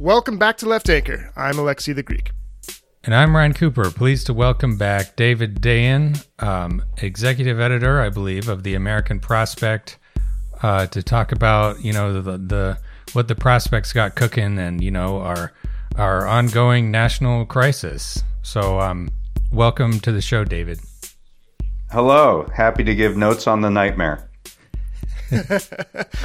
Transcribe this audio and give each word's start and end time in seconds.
Welcome 0.00 0.38
back 0.38 0.56
to 0.56 0.66
Left 0.66 0.88
Anchor. 0.88 1.30
I'm 1.36 1.56
Alexi 1.56 1.94
the 1.94 2.02
Greek. 2.02 2.30
And 3.04 3.14
I'm 3.14 3.36
Ryan 3.36 3.52
Cooper. 3.52 3.90
Pleased 3.90 4.28
to 4.28 4.32
welcome 4.32 4.78
back 4.78 5.14
David 5.14 5.60
Dayen, 5.60 6.26
um, 6.38 6.82
executive 7.02 7.60
editor, 7.60 8.00
I 8.00 8.08
believe, 8.08 8.48
of 8.48 8.62
the 8.62 8.72
American 8.76 9.20
Prospect, 9.20 9.98
uh, 10.62 10.86
to 10.86 11.02
talk 11.02 11.32
about 11.32 11.84
you 11.84 11.92
know 11.92 12.18
the, 12.22 12.38
the 12.38 12.78
what 13.12 13.28
the 13.28 13.34
prospects 13.34 13.92
got 13.92 14.14
cooking 14.14 14.58
and 14.58 14.82
you 14.82 14.90
know 14.90 15.18
our 15.18 15.52
our 15.96 16.26
ongoing 16.26 16.90
national 16.90 17.44
crisis. 17.44 18.24
So, 18.40 18.80
um, 18.80 19.10
welcome 19.52 20.00
to 20.00 20.12
the 20.12 20.22
show, 20.22 20.44
David. 20.44 20.80
Hello. 21.90 22.48
Happy 22.54 22.84
to 22.84 22.94
give 22.94 23.18
notes 23.18 23.46
on 23.46 23.60
the 23.60 23.70
nightmare. 23.70 24.30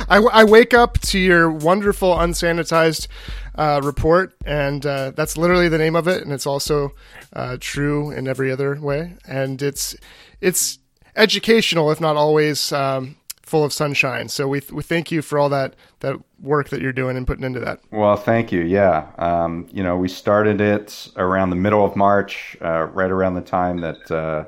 I, 0.10 0.18
I, 0.18 0.44
wake 0.46 0.74
up 0.74 1.00
to 1.00 1.20
your 1.20 1.52
wonderful 1.52 2.16
unsanitized 2.16 3.08
uh, 3.58 3.82
report, 3.84 4.36
and 4.46 4.86
uh, 4.86 5.12
that's 5.12 5.38
literally 5.38 5.70
the 5.70 5.78
name 5.78 5.96
of 5.96 6.08
it, 6.08 6.24
and 6.24 6.32
it's 6.32 6.46
also 6.46 6.94
uh, 7.34 7.58
true 7.60 8.12
in 8.12 8.28
every 8.28 8.52
other 8.52 8.80
way, 8.80 9.16
and 9.28 9.62
it's 9.62 9.96
it's 10.42 10.80
educational, 11.16 11.92
if 11.92 12.02
not 12.02 12.16
always 12.16 12.72
um, 12.72 13.16
full 13.42 13.64
of 13.64 13.72
sunshine. 13.72 14.28
So 14.28 14.48
we 14.48 14.62
we 14.72 14.84
thank 14.84 15.12
you 15.12 15.22
for 15.22 15.40
all 15.40 15.50
that 15.50 15.76
that 16.02 16.18
work 16.42 16.70
that 16.70 16.82
you're 16.82 16.94
doing 16.94 17.16
and 17.16 17.26
putting 17.26 17.44
into 17.44 17.60
that. 17.62 17.80
Well, 17.92 18.18
thank 18.18 18.52
you. 18.52 18.62
Yeah, 18.62 19.08
um, 19.18 19.68
you 19.72 19.84
know, 19.84 19.98
we 19.98 20.10
started 20.10 20.60
it 20.60 21.10
around 21.16 21.50
the 21.50 21.56
middle 21.56 21.86
of 21.86 21.96
March, 21.96 22.58
uh, 22.62 22.84
right 22.86 23.12
around 23.12 23.36
the 23.36 23.42
time 23.42 23.82
that 23.82 24.12
uh, 24.12 24.46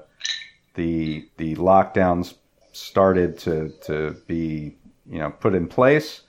the 0.73 1.27
the 1.37 1.55
lockdowns 1.55 2.35
started 2.73 3.37
to 3.39 3.69
to 3.83 4.15
be 4.27 4.75
you 5.09 5.19
know 5.19 5.29
put 5.31 5.55
in 5.55 5.67
place, 5.67 6.21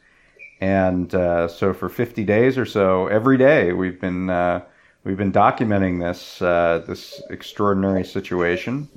and 0.61 1.15
uh, 1.15 1.49
so 1.49 1.73
for 1.73 1.89
50 1.89 2.25
days 2.25 2.59
or 2.59 2.67
so, 2.67 3.07
every 3.07 3.39
day 3.39 3.73
we've 3.73 4.01
been 4.01 4.31
uh, 4.31 4.63
we've 5.05 5.17
been 5.17 5.33
documenting 5.33 6.01
this 6.01 6.43
uh, 6.43 6.83
this 6.87 7.23
extraordinary 7.31 8.05
situation, 8.05 8.89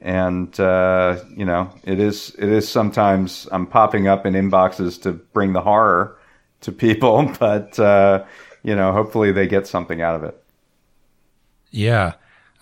and 0.00 0.58
uh, 0.60 1.18
you 1.34 1.44
know 1.44 1.72
it 1.84 1.98
is 1.98 2.34
it 2.38 2.48
is 2.48 2.68
sometimes 2.68 3.48
I'm 3.50 3.66
popping 3.66 4.06
up 4.06 4.26
in 4.26 4.34
inboxes 4.34 5.00
to 5.02 5.12
bring 5.12 5.52
the 5.52 5.62
horror 5.62 6.18
to 6.62 6.72
people, 6.72 7.32
but 7.40 7.78
uh, 7.78 8.24
you 8.62 8.74
know 8.76 8.92
hopefully 8.92 9.32
they 9.32 9.46
get 9.46 9.66
something 9.66 10.02
out 10.02 10.16
of 10.16 10.24
it. 10.24 10.42
Yeah. 11.70 12.14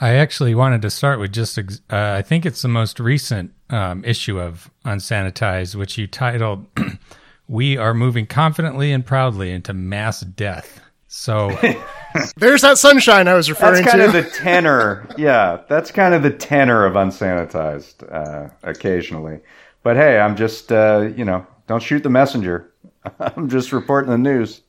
I 0.02 0.14
actually 0.14 0.54
wanted 0.54 0.80
to 0.82 0.90
start 0.90 1.20
with 1.20 1.30
just, 1.30 1.58
uh, 1.58 1.62
I 1.90 2.22
think 2.22 2.46
it's 2.46 2.62
the 2.62 2.68
most 2.68 2.98
recent 2.98 3.52
um, 3.68 4.02
issue 4.02 4.40
of 4.40 4.70
Unsanitized, 4.86 5.74
which 5.74 5.98
you 5.98 6.06
titled, 6.06 6.64
We 7.50 7.76
Are 7.76 7.92
Moving 7.92 8.26
Confidently 8.26 8.92
and 8.92 9.04
Proudly 9.04 9.50
into 9.50 9.74
Mass 9.74 10.20
Death. 10.20 10.80
So 11.08 11.50
there's 12.36 12.62
that 12.62 12.78
sunshine 12.78 13.26
I 13.26 13.34
was 13.34 13.50
referring 13.50 13.82
to. 13.82 13.82
that's 13.82 13.96
kind 13.96 14.12
to. 14.12 14.18
of 14.18 14.24
the 14.24 14.30
tenor. 14.30 15.08
yeah, 15.18 15.60
that's 15.68 15.90
kind 15.90 16.14
of 16.14 16.22
the 16.22 16.30
tenor 16.30 16.86
of 16.86 16.94
Unsanitized 16.94 18.04
uh, 18.12 18.50
occasionally. 18.62 19.40
But 19.82 19.96
hey, 19.96 20.20
I'm 20.20 20.36
just, 20.36 20.70
uh, 20.70 21.10
you 21.16 21.24
know, 21.24 21.44
don't 21.66 21.82
shoot 21.82 22.04
the 22.04 22.10
messenger. 22.10 22.72
I'm 23.18 23.48
just 23.48 23.72
reporting 23.72 24.12
the 24.12 24.18
news. 24.18 24.60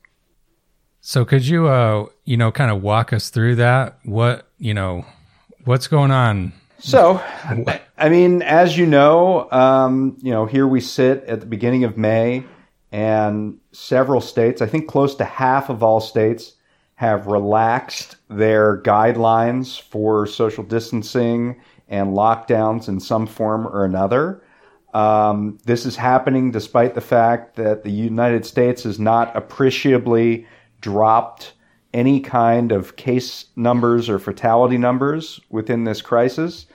So 1.02 1.24
could 1.24 1.46
you, 1.46 1.68
uh, 1.68 2.08
you 2.26 2.36
know, 2.36 2.52
kind 2.52 2.72
of 2.72 2.82
walk 2.82 3.14
us 3.14 3.30
through 3.30 3.58
that? 3.58 4.00
What, 4.04 4.48
you 4.58 4.74
know, 4.74 5.06
What's 5.66 5.88
going 5.88 6.10
on? 6.10 6.54
So, 6.80 7.22
I 7.98 8.10
mean, 8.10 8.42
as 8.42 8.76
you 8.76 8.88
know, 8.88 9.48
um, 9.52 10.18
you 10.22 10.32
know, 10.32 10.48
here 10.48 10.66
we 10.66 10.82
sit 10.82 11.24
at 11.26 11.40
the 11.40 11.46
beginning 11.46 11.84
of 11.84 11.98
May, 11.98 12.44
and 12.92 13.58
several 13.72 14.22
states, 14.22 14.62
I 14.62 14.66
think 14.66 14.88
close 14.88 15.16
to 15.16 15.26
half 15.26 15.70
of 15.70 15.82
all 15.82 16.02
states, 16.02 16.54
have 16.96 17.28
relaxed 17.28 18.18
their 18.30 18.82
guidelines 18.82 19.82
for 19.82 20.28
social 20.28 20.64
distancing 20.64 21.60
and 21.88 22.16
lockdowns 22.16 22.88
in 22.88 23.00
some 23.00 23.26
form 23.26 23.66
or 23.66 23.86
another. 23.86 24.44
Um, 24.94 25.58
this 25.66 25.86
is 25.86 25.96
happening 25.96 26.52
despite 26.52 26.96
the 26.96 27.02
fact 27.02 27.56
that 27.56 27.84
the 27.84 27.92
United 27.92 28.46
States 28.46 28.84
has 28.84 29.00
not 29.00 29.36
appreciably 29.36 30.46
dropped 30.82 31.54
any 31.94 32.20
kind 32.20 32.72
of 32.72 32.96
case 32.98 33.46
numbers 33.56 34.10
or 34.10 34.20
fatality 34.20 34.78
numbers 34.78 35.40
within 35.50 35.86
this 35.86 36.02
crisis. 36.02 36.66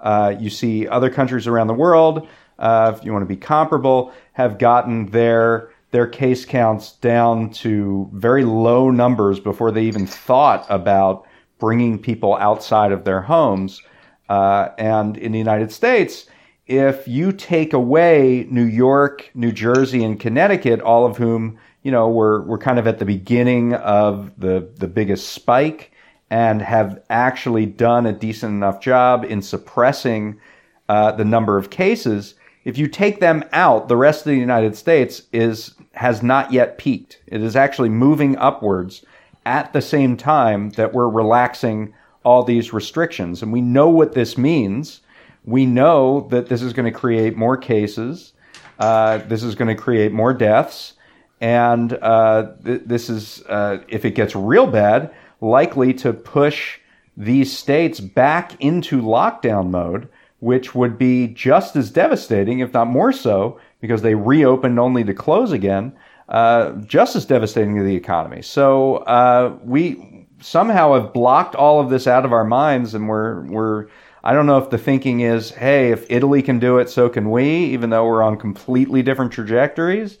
Uh, 0.00 0.34
you 0.38 0.50
see 0.50 0.86
other 0.88 1.10
countries 1.10 1.46
around 1.46 1.66
the 1.66 1.74
world, 1.74 2.28
uh, 2.58 2.92
if 2.96 3.04
you 3.04 3.12
want 3.12 3.22
to 3.22 3.26
be 3.26 3.36
comparable, 3.36 4.12
have 4.32 4.58
gotten 4.58 5.06
their 5.06 5.70
their 5.90 6.06
case 6.08 6.44
counts 6.44 6.92
down 6.92 7.50
to 7.50 8.10
very 8.12 8.44
low 8.44 8.90
numbers 8.90 9.38
before 9.38 9.70
they 9.70 9.84
even 9.84 10.08
thought 10.08 10.66
about 10.68 11.24
bringing 11.60 12.00
people 12.00 12.34
outside 12.34 12.90
of 12.90 13.04
their 13.04 13.20
homes. 13.20 13.80
Uh, 14.28 14.70
and 14.76 15.16
in 15.16 15.30
the 15.30 15.38
United 15.38 15.70
States, 15.70 16.26
if 16.66 17.06
you 17.06 17.30
take 17.30 17.72
away 17.72 18.44
New 18.50 18.64
York, 18.64 19.30
New 19.34 19.52
Jersey, 19.52 20.02
and 20.02 20.18
Connecticut, 20.18 20.80
all 20.80 21.06
of 21.06 21.16
whom 21.16 21.58
you 21.84 21.90
know, 21.90 22.08
we're 22.08 22.40
we're 22.42 22.58
kind 22.58 22.78
of 22.80 22.88
at 22.88 22.98
the 22.98 23.04
beginning 23.04 23.74
of 23.74 24.32
the 24.40 24.68
the 24.76 24.88
biggest 24.88 25.28
spike 25.28 25.92
and 26.30 26.60
have 26.62 27.00
actually 27.10 27.66
done 27.66 28.06
a 28.06 28.12
decent 28.12 28.52
enough 28.52 28.80
job 28.80 29.24
in 29.24 29.42
suppressing 29.42 30.40
uh, 30.88 31.12
the 31.12 31.24
number 31.24 31.56
of 31.58 31.70
cases. 31.70 32.34
If 32.64 32.78
you 32.78 32.88
take 32.88 33.20
them 33.20 33.44
out, 33.52 33.88
the 33.88 33.96
rest 33.96 34.20
of 34.20 34.26
the 34.26 34.36
United 34.36 34.76
States 34.76 35.22
is 35.32 35.74
has 35.92 36.22
not 36.22 36.52
yet 36.52 36.78
peaked. 36.78 37.20
It 37.26 37.42
is 37.42 37.54
actually 37.54 37.90
moving 37.90 38.36
upwards 38.36 39.04
at 39.46 39.72
the 39.72 39.82
same 39.82 40.16
time 40.16 40.70
that 40.70 40.92
we're 40.92 41.08
relaxing 41.08 41.94
all 42.24 42.42
these 42.42 42.72
restrictions, 42.72 43.42
and 43.42 43.52
we 43.52 43.60
know 43.60 43.88
what 43.88 44.14
this 44.14 44.38
means. 44.38 45.00
We 45.44 45.66
know 45.66 46.26
that 46.30 46.48
this 46.48 46.62
is 46.62 46.72
going 46.72 46.90
to 46.90 46.98
create 46.98 47.36
more 47.36 47.56
cases. 47.56 48.32
Uh, 48.78 49.18
this 49.18 49.42
is 49.42 49.54
going 49.54 49.68
to 49.68 49.80
create 49.80 50.10
more 50.10 50.32
deaths. 50.32 50.94
And 51.40 51.92
uh, 52.00 52.52
th- 52.64 52.82
this 52.86 53.10
is, 53.10 53.42
uh, 53.48 53.78
if 53.88 54.06
it 54.06 54.12
gets 54.12 54.34
real 54.34 54.66
bad, 54.66 55.14
likely 55.42 55.92
to 55.94 56.14
push 56.14 56.78
these 57.16 57.56
states 57.56 58.00
back 58.00 58.60
into 58.60 59.02
lockdown 59.02 59.70
mode, 59.70 60.08
which 60.44 60.74
would 60.74 60.98
be 60.98 61.28
just 61.28 61.74
as 61.74 61.90
devastating, 61.90 62.58
if 62.58 62.74
not 62.74 62.86
more 62.86 63.12
so, 63.12 63.58
because 63.80 64.02
they 64.02 64.14
reopened 64.14 64.78
only 64.78 65.02
to 65.02 65.14
close 65.14 65.52
again, 65.52 65.90
uh, 66.28 66.72
just 66.82 67.16
as 67.16 67.24
devastating 67.24 67.74
to 67.76 67.82
the 67.82 67.96
economy. 67.96 68.42
So 68.42 68.96
uh, 68.96 69.56
we 69.64 70.26
somehow 70.40 70.92
have 71.00 71.14
blocked 71.14 71.54
all 71.54 71.80
of 71.80 71.88
this 71.88 72.06
out 72.06 72.26
of 72.26 72.32
our 72.34 72.44
minds, 72.44 72.92
and 72.94 73.08
we're 73.08 73.40
we're. 73.46 73.86
I 74.22 74.34
don't 74.34 74.46
know 74.46 74.58
if 74.58 74.68
the 74.68 74.78
thinking 74.78 75.20
is, 75.20 75.50
hey, 75.50 75.92
if 75.92 76.06
Italy 76.10 76.42
can 76.42 76.58
do 76.58 76.78
it, 76.78 76.90
so 76.90 77.08
can 77.08 77.30
we, 77.30 77.46
even 77.46 77.90
though 77.90 78.06
we're 78.06 78.22
on 78.22 78.36
completely 78.38 79.02
different 79.02 79.32
trajectories 79.32 80.18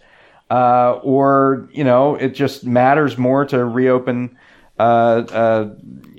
uh, 0.50 1.00
or 1.02 1.68
you 1.72 1.84
know 1.84 2.14
it 2.14 2.30
just 2.30 2.64
matters 2.64 3.18
more 3.18 3.44
to 3.44 3.64
reopen 3.64 4.36
uh, 4.78 4.82
uh, 5.30 5.74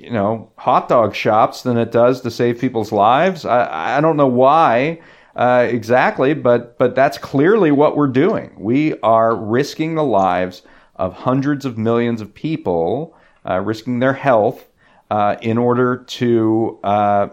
you 0.06 0.12
know 0.12 0.52
hot 0.56 0.88
dog 0.88 1.16
shops 1.16 1.62
than 1.62 1.76
it 1.76 1.90
does 1.90 2.20
to 2.20 2.30
save 2.30 2.60
people's 2.60 2.92
lives. 2.92 3.44
I, 3.44 3.98
I 3.98 4.00
don't 4.00 4.16
know 4.16 4.28
why 4.28 5.00
uh, 5.34 5.66
exactly, 5.68 6.32
but 6.32 6.78
but 6.78 6.94
that's 6.94 7.18
clearly 7.18 7.72
what 7.72 7.96
we're 7.96 8.06
doing. 8.06 8.54
We 8.56 8.98
are 9.00 9.34
risking 9.34 9.96
the 9.96 10.04
lives 10.04 10.62
of 10.94 11.12
hundreds 11.12 11.64
of 11.64 11.76
millions 11.76 12.20
of 12.20 12.32
people, 12.32 13.16
uh, 13.44 13.60
risking 13.60 13.98
their 13.98 14.12
health 14.12 14.64
uh, 15.10 15.36
in 15.42 15.58
order 15.58 16.04
to 16.04 16.78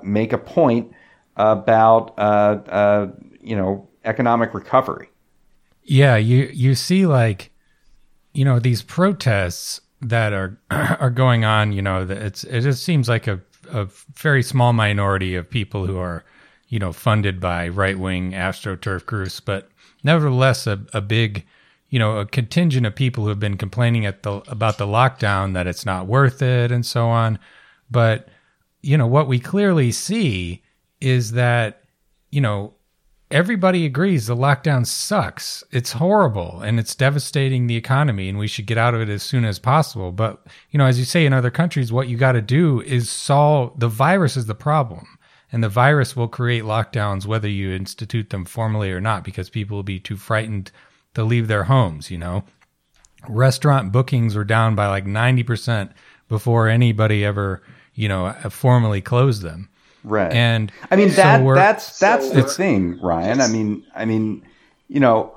make 0.02 0.34
a 0.34 0.40
point 0.40 0.94
about 1.38 2.16
you 3.40 3.56
know 3.56 3.88
economic 4.04 4.56
recovery. 4.56 5.10
Yeah, 5.84 6.16
you 6.16 6.50
you 6.52 6.74
see 6.74 7.06
like 7.06 7.52
you 8.34 8.44
know 8.44 8.58
these 8.58 8.82
protests 8.82 9.80
that 10.04 10.34
are 10.34 10.58
are 10.72 11.10
going 11.10 11.46
on. 11.46 11.72
You 11.72 11.82
know, 11.82 12.08
it's 12.10 12.44
it 12.44 12.62
just 12.62 12.84
seems 12.84 13.10
like 13.10 13.28
a 13.28 13.40
a 13.72 13.88
very 14.16 14.44
small 14.44 14.74
minority 14.74 15.36
of 15.36 15.50
people 15.50 15.86
who 15.86 15.98
are 15.98 16.24
you 16.68 16.80
know 16.80 16.94
funded 16.94 17.40
by 17.40 17.68
right 17.68 17.98
wing 17.98 18.32
astroturf 18.32 19.06
groups, 19.06 19.40
but 19.40 19.70
nevertheless 20.04 20.68
a, 20.68 20.82
a 20.94 21.02
big 21.02 21.46
you 21.90 22.00
know 22.00 22.18
a 22.18 22.26
contingent 22.26 22.86
of 22.86 22.96
people 22.96 23.24
who 23.24 23.30
have 23.30 23.40
been 23.40 23.58
complaining 23.58 24.06
at 24.06 24.24
the 24.24 24.42
about 24.48 24.78
the 24.78 24.88
lockdown 24.88 25.54
that 25.54 25.68
it's 25.68 25.86
not 25.86 26.08
worth 26.08 26.42
it 26.42 26.72
and 26.72 26.86
so 26.86 27.08
on. 27.08 27.40
But 27.90 28.30
you 28.82 28.98
know 28.98 29.08
what 29.08 29.28
we 29.28 29.40
clearly 29.40 29.92
see 29.92 30.64
is 31.00 31.32
that 31.32 31.84
you 32.32 32.42
know 32.42 32.74
everybody 33.34 33.84
agrees 33.84 34.28
the 34.28 34.36
lockdown 34.36 34.86
sucks. 34.86 35.64
It's 35.72 35.94
horrible 35.94 36.62
and 36.62 36.80
it's 36.80 36.94
devastating 36.94 37.66
the 37.66 37.76
economy 37.76 38.30
and 38.30 38.38
we 38.38 38.48
should 38.48 38.68
get 38.68 38.78
out 38.78 38.94
of 38.94 39.02
it 39.02 39.10
as 39.10 39.24
soon 39.24 39.44
as 39.44 39.58
possible. 39.58 40.12
But, 40.12 40.46
you 40.70 40.78
know, 40.78 40.86
as 40.86 41.00
you 41.00 41.06
say 41.06 41.26
in 41.26 41.34
other 41.34 41.50
countries, 41.50 41.92
what 41.92 42.08
you 42.08 42.16
got 42.16 42.34
to 42.34 42.42
do 42.44 42.82
is 42.82 43.10
solve 43.10 43.80
the 43.80 43.88
virus 43.88 44.38
is 44.38 44.46
the 44.46 44.54
problem. 44.54 45.18
And 45.52 45.64
the 45.64 45.70
virus 45.70 46.16
will 46.16 46.28
create 46.28 46.64
lockdowns 46.64 47.26
whether 47.26 47.48
you 47.48 47.72
institute 47.72 48.30
them 48.30 48.46
formally 48.46 48.92
or 48.92 49.02
not 49.02 49.24
because 49.24 49.50
people 49.50 49.78
will 49.78 49.84
be 49.84 50.00
too 50.00 50.18
frightened 50.18 50.72
to 51.16 51.24
leave 51.24 51.48
their 51.48 51.64
homes, 51.64 52.12
you 52.12 52.20
know. 52.20 52.44
restaurant 53.28 53.92
bookings 53.92 54.36
were 54.36 54.44
down 54.44 54.76
by 54.76 54.88
like 54.88 55.06
90% 55.06 55.92
before 56.28 56.68
anybody 56.68 57.26
ever, 57.26 57.64
you 57.94 58.08
know, 58.08 58.32
formally 58.50 59.02
closed 59.02 59.42
them. 59.42 59.70
Right. 60.04 60.32
And 60.34 60.72
I 60.92 60.96
mean 60.96 61.10
so 61.10 61.16
that 61.18 61.44
we're- 61.44 61.56
that's 61.58 62.00
that's 62.00 62.30
the 62.32 62.44
thing, 62.44 63.00
Ryan. 63.02 63.42
I 63.42 63.48
mean 63.48 63.86
I 63.96 64.06
mean, 64.06 64.44
you 64.88 65.00
know, 65.00 65.34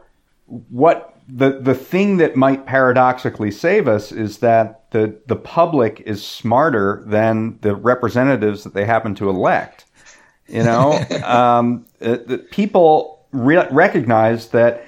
what 0.46 1.14
the 1.28 1.58
the 1.60 1.74
thing 1.74 2.18
that 2.18 2.36
might 2.36 2.66
paradoxically 2.66 3.50
save 3.50 3.88
us 3.88 4.12
is 4.12 4.38
that 4.38 4.90
the 4.92 5.16
the 5.26 5.36
public 5.36 6.00
is 6.06 6.24
smarter 6.24 7.02
than 7.06 7.58
the 7.62 7.74
representatives 7.74 8.62
that 8.64 8.74
they 8.74 8.84
happen 8.84 9.14
to 9.16 9.28
elect. 9.28 9.84
You 10.48 10.62
know, 10.62 10.92
um, 11.24 11.86
uh, 12.00 12.18
the 12.26 12.38
people 12.50 13.24
re- 13.32 13.66
recognize 13.70 14.48
that. 14.48 14.84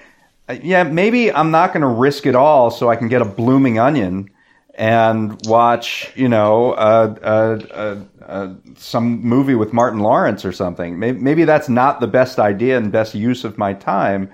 uh, 0.49 0.57
Yeah, 0.63 0.85
maybe 0.85 1.33
I'm 1.33 1.51
not 1.51 1.73
going 1.73 1.81
to 1.83 1.89
risk 1.89 2.27
it 2.27 2.37
all 2.37 2.71
so 2.71 2.89
I 2.89 2.95
can 2.97 3.09
get 3.09 3.21
a 3.21 3.25
blooming 3.25 3.79
onion 3.79 4.31
and 4.79 5.37
watch, 5.45 6.13
you 6.15 6.29
know, 6.29 6.73
uh, 6.73 7.15
uh, 7.23 8.01
uh, 8.25 8.55
some 8.77 9.21
movie 9.21 9.57
with 9.57 9.73
Martin 9.73 9.99
Lawrence 9.99 10.45
or 10.45 10.53
something. 10.53 10.99
Maybe, 10.99 11.19
maybe 11.19 11.45
that's 11.45 11.69
not 11.69 12.01
the 12.01 12.07
best 12.07 12.39
idea 12.39 12.79
and 12.79 12.93
best 12.93 13.15
use 13.15 13.45
of 13.45 13.59
my 13.59 13.75
time. 13.75 14.31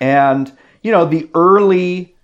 And 0.00 0.56
you 0.82 0.92
know, 0.92 1.04
the 1.04 1.28
early 1.34 2.14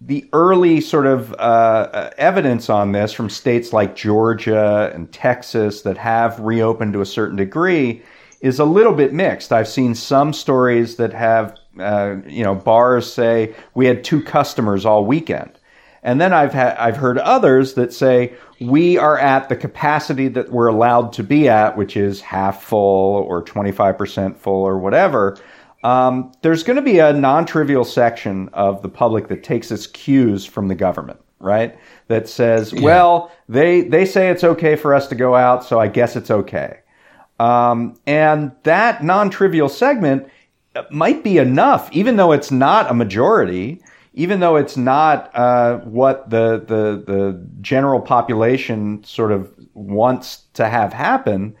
the 0.00 0.28
early 0.34 0.82
sort 0.82 1.06
of 1.06 1.32
uh, 1.34 1.36
uh, 1.36 2.10
evidence 2.18 2.68
on 2.68 2.92
this 2.92 3.12
from 3.12 3.30
states 3.30 3.72
like 3.72 3.96
Georgia 3.96 4.92
and 4.94 5.10
Texas 5.10 5.80
that 5.82 5.96
have 5.96 6.38
reopened 6.40 6.92
to 6.92 7.00
a 7.00 7.06
certain 7.06 7.36
degree 7.36 8.02
is 8.42 8.58
a 8.58 8.64
little 8.66 8.92
bit 8.92 9.14
mixed. 9.14 9.50
I've 9.50 9.68
seen 9.68 9.94
some 9.94 10.34
stories 10.34 10.96
that 10.96 11.14
have, 11.14 11.56
uh, 11.80 12.16
you 12.26 12.44
know, 12.44 12.54
bars 12.54 13.10
say 13.10 13.54
we 13.74 13.86
had 13.86 14.04
two 14.04 14.22
customers 14.22 14.84
all 14.84 15.06
weekend. 15.06 15.58
And 16.04 16.20
then 16.20 16.34
I've 16.34 16.52
had, 16.52 16.76
I've 16.76 16.98
heard 16.98 17.16
others 17.18 17.74
that 17.74 17.92
say 17.92 18.34
we 18.60 18.98
are 18.98 19.18
at 19.18 19.48
the 19.48 19.56
capacity 19.56 20.28
that 20.28 20.52
we're 20.52 20.66
allowed 20.66 21.14
to 21.14 21.22
be 21.22 21.48
at, 21.48 21.78
which 21.78 21.96
is 21.96 22.20
half 22.20 22.62
full 22.62 23.24
or 23.26 23.42
25% 23.42 24.36
full 24.36 24.62
or 24.62 24.78
whatever. 24.78 25.38
Um, 25.82 26.32
there's 26.42 26.62
going 26.62 26.76
to 26.76 26.82
be 26.82 26.98
a 26.98 27.12
non-trivial 27.12 27.84
section 27.84 28.50
of 28.52 28.82
the 28.82 28.88
public 28.88 29.28
that 29.28 29.42
takes 29.42 29.70
its 29.70 29.86
cues 29.86 30.44
from 30.44 30.68
the 30.68 30.74
government, 30.74 31.20
right? 31.40 31.78
That 32.08 32.28
says, 32.28 32.74
well, 32.74 33.32
they, 33.48 33.80
they 33.80 34.04
say 34.04 34.28
it's 34.28 34.44
okay 34.44 34.76
for 34.76 34.94
us 34.94 35.08
to 35.08 35.14
go 35.14 35.34
out, 35.34 35.64
so 35.64 35.80
I 35.80 35.88
guess 35.88 36.16
it's 36.16 36.30
okay. 36.30 36.80
Um, 37.40 37.98
and 38.06 38.52
that 38.62 39.02
non-trivial 39.02 39.70
segment 39.70 40.28
might 40.90 41.24
be 41.24 41.38
enough, 41.38 41.90
even 41.92 42.16
though 42.16 42.32
it's 42.32 42.50
not 42.50 42.90
a 42.90 42.94
majority, 42.94 43.80
even 44.14 44.40
though 44.40 44.56
it's 44.56 44.76
not 44.76 45.30
uh, 45.34 45.78
what 45.78 46.30
the, 46.30 46.58
the 46.66 47.12
the 47.12 47.46
general 47.60 48.00
population 48.00 49.02
sort 49.04 49.32
of 49.32 49.52
wants 49.74 50.44
to 50.54 50.68
have 50.68 50.92
happen. 50.92 51.56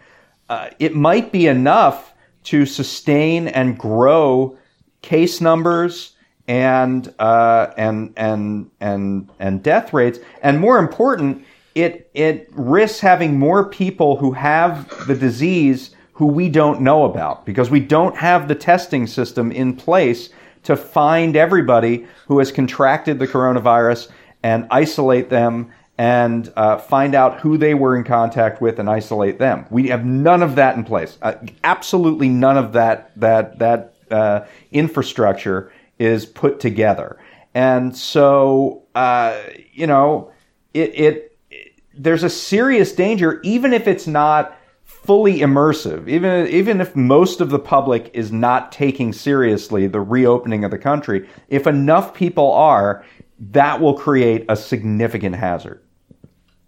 Uh, 0.48 0.70
it 0.78 0.94
might 0.94 1.32
be 1.32 1.46
enough 1.46 2.14
to 2.44 2.64
sustain 2.64 3.48
and 3.48 3.78
grow 3.78 4.56
case 5.02 5.40
numbers 5.40 6.12
and 6.46 7.12
uh, 7.18 7.72
and 7.76 8.12
and 8.16 8.70
and 8.80 9.30
and 9.38 9.62
death 9.62 9.92
rates, 9.92 10.18
and 10.42 10.60
more 10.60 10.78
important, 10.78 11.44
it 11.74 12.10
it 12.14 12.48
risks 12.52 13.00
having 13.00 13.38
more 13.38 13.68
people 13.68 14.16
who 14.16 14.32
have 14.32 14.88
the 15.06 15.14
disease 15.14 15.90
who 16.12 16.26
we 16.26 16.48
don't 16.48 16.80
know 16.80 17.04
about 17.04 17.44
because 17.44 17.70
we 17.70 17.80
don't 17.80 18.16
have 18.16 18.46
the 18.46 18.54
testing 18.54 19.06
system 19.06 19.50
in 19.50 19.74
place 19.74 20.28
to 20.64 20.76
find 20.76 21.36
everybody 21.36 22.06
who 22.26 22.38
has 22.38 22.50
contracted 22.52 23.18
the 23.18 23.26
coronavirus 23.26 24.10
and 24.42 24.66
isolate 24.70 25.30
them 25.30 25.70
and 25.96 26.52
uh, 26.56 26.78
find 26.78 27.14
out 27.14 27.40
who 27.40 27.56
they 27.56 27.74
were 27.74 27.96
in 27.96 28.04
contact 28.04 28.60
with 28.60 28.78
and 28.78 28.90
isolate 28.90 29.38
them. 29.38 29.64
We 29.70 29.88
have 29.88 30.04
none 30.04 30.42
of 30.42 30.56
that 30.56 30.76
in 30.76 30.84
place. 30.84 31.18
Uh, 31.22 31.34
absolutely 31.62 32.28
none 32.28 32.58
of 32.58 32.72
that 32.72 33.12
that 33.20 33.58
that 33.60 33.94
uh, 34.10 34.46
infrastructure 34.72 35.72
is 35.98 36.26
put 36.26 36.60
together. 36.60 37.18
And 37.54 37.96
so, 37.96 38.82
uh, 38.96 39.40
you 39.72 39.86
know, 39.86 40.32
it, 40.72 40.90
it, 40.94 41.38
it 41.50 41.78
there's 41.96 42.24
a 42.24 42.30
serious 42.30 42.92
danger, 42.92 43.40
even 43.42 43.72
if 43.72 43.86
it's 43.86 44.08
not 44.08 44.58
fully 45.04 45.40
immersive, 45.40 46.08
even 46.08 46.46
even 46.48 46.80
if 46.80 46.96
most 46.96 47.40
of 47.40 47.50
the 47.50 47.58
public 47.58 48.10
is 48.14 48.32
not 48.32 48.72
taking 48.72 49.12
seriously 49.12 49.86
the 49.86 50.00
reopening 50.00 50.64
of 50.64 50.70
the 50.70 50.78
country. 50.78 51.28
If 51.48 51.66
enough 51.66 52.14
people 52.14 52.52
are, 52.52 53.04
that 53.38 53.80
will 53.80 53.94
create 53.94 54.44
a 54.48 54.56
significant 54.56 55.36
hazard. 55.36 55.82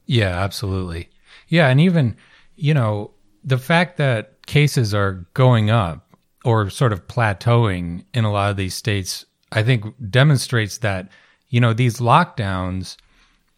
Yeah, 0.07 0.39
absolutely. 0.43 1.09
Yeah, 1.49 1.69
and 1.69 1.81
even, 1.81 2.17
you 2.57 2.75
know, 2.75 3.13
the 3.45 3.59
fact 3.59 3.97
that 3.97 4.45
cases 4.47 4.95
are 4.95 5.27
going 5.35 5.71
up 5.71 6.15
or 6.45 6.71
sort 6.71 6.93
of 6.93 7.07
plateauing 7.07 8.05
in 8.15 8.25
a 8.25 8.33
lot 8.33 8.51
of 8.51 8.57
these 8.57 8.75
states, 8.75 9.27
I 9.53 9.63
think 9.63 9.85
demonstrates 10.11 10.79
that, 10.79 11.09
you 11.49 11.61
know, 11.61 11.73
these 11.73 11.99
lockdowns, 11.99 12.97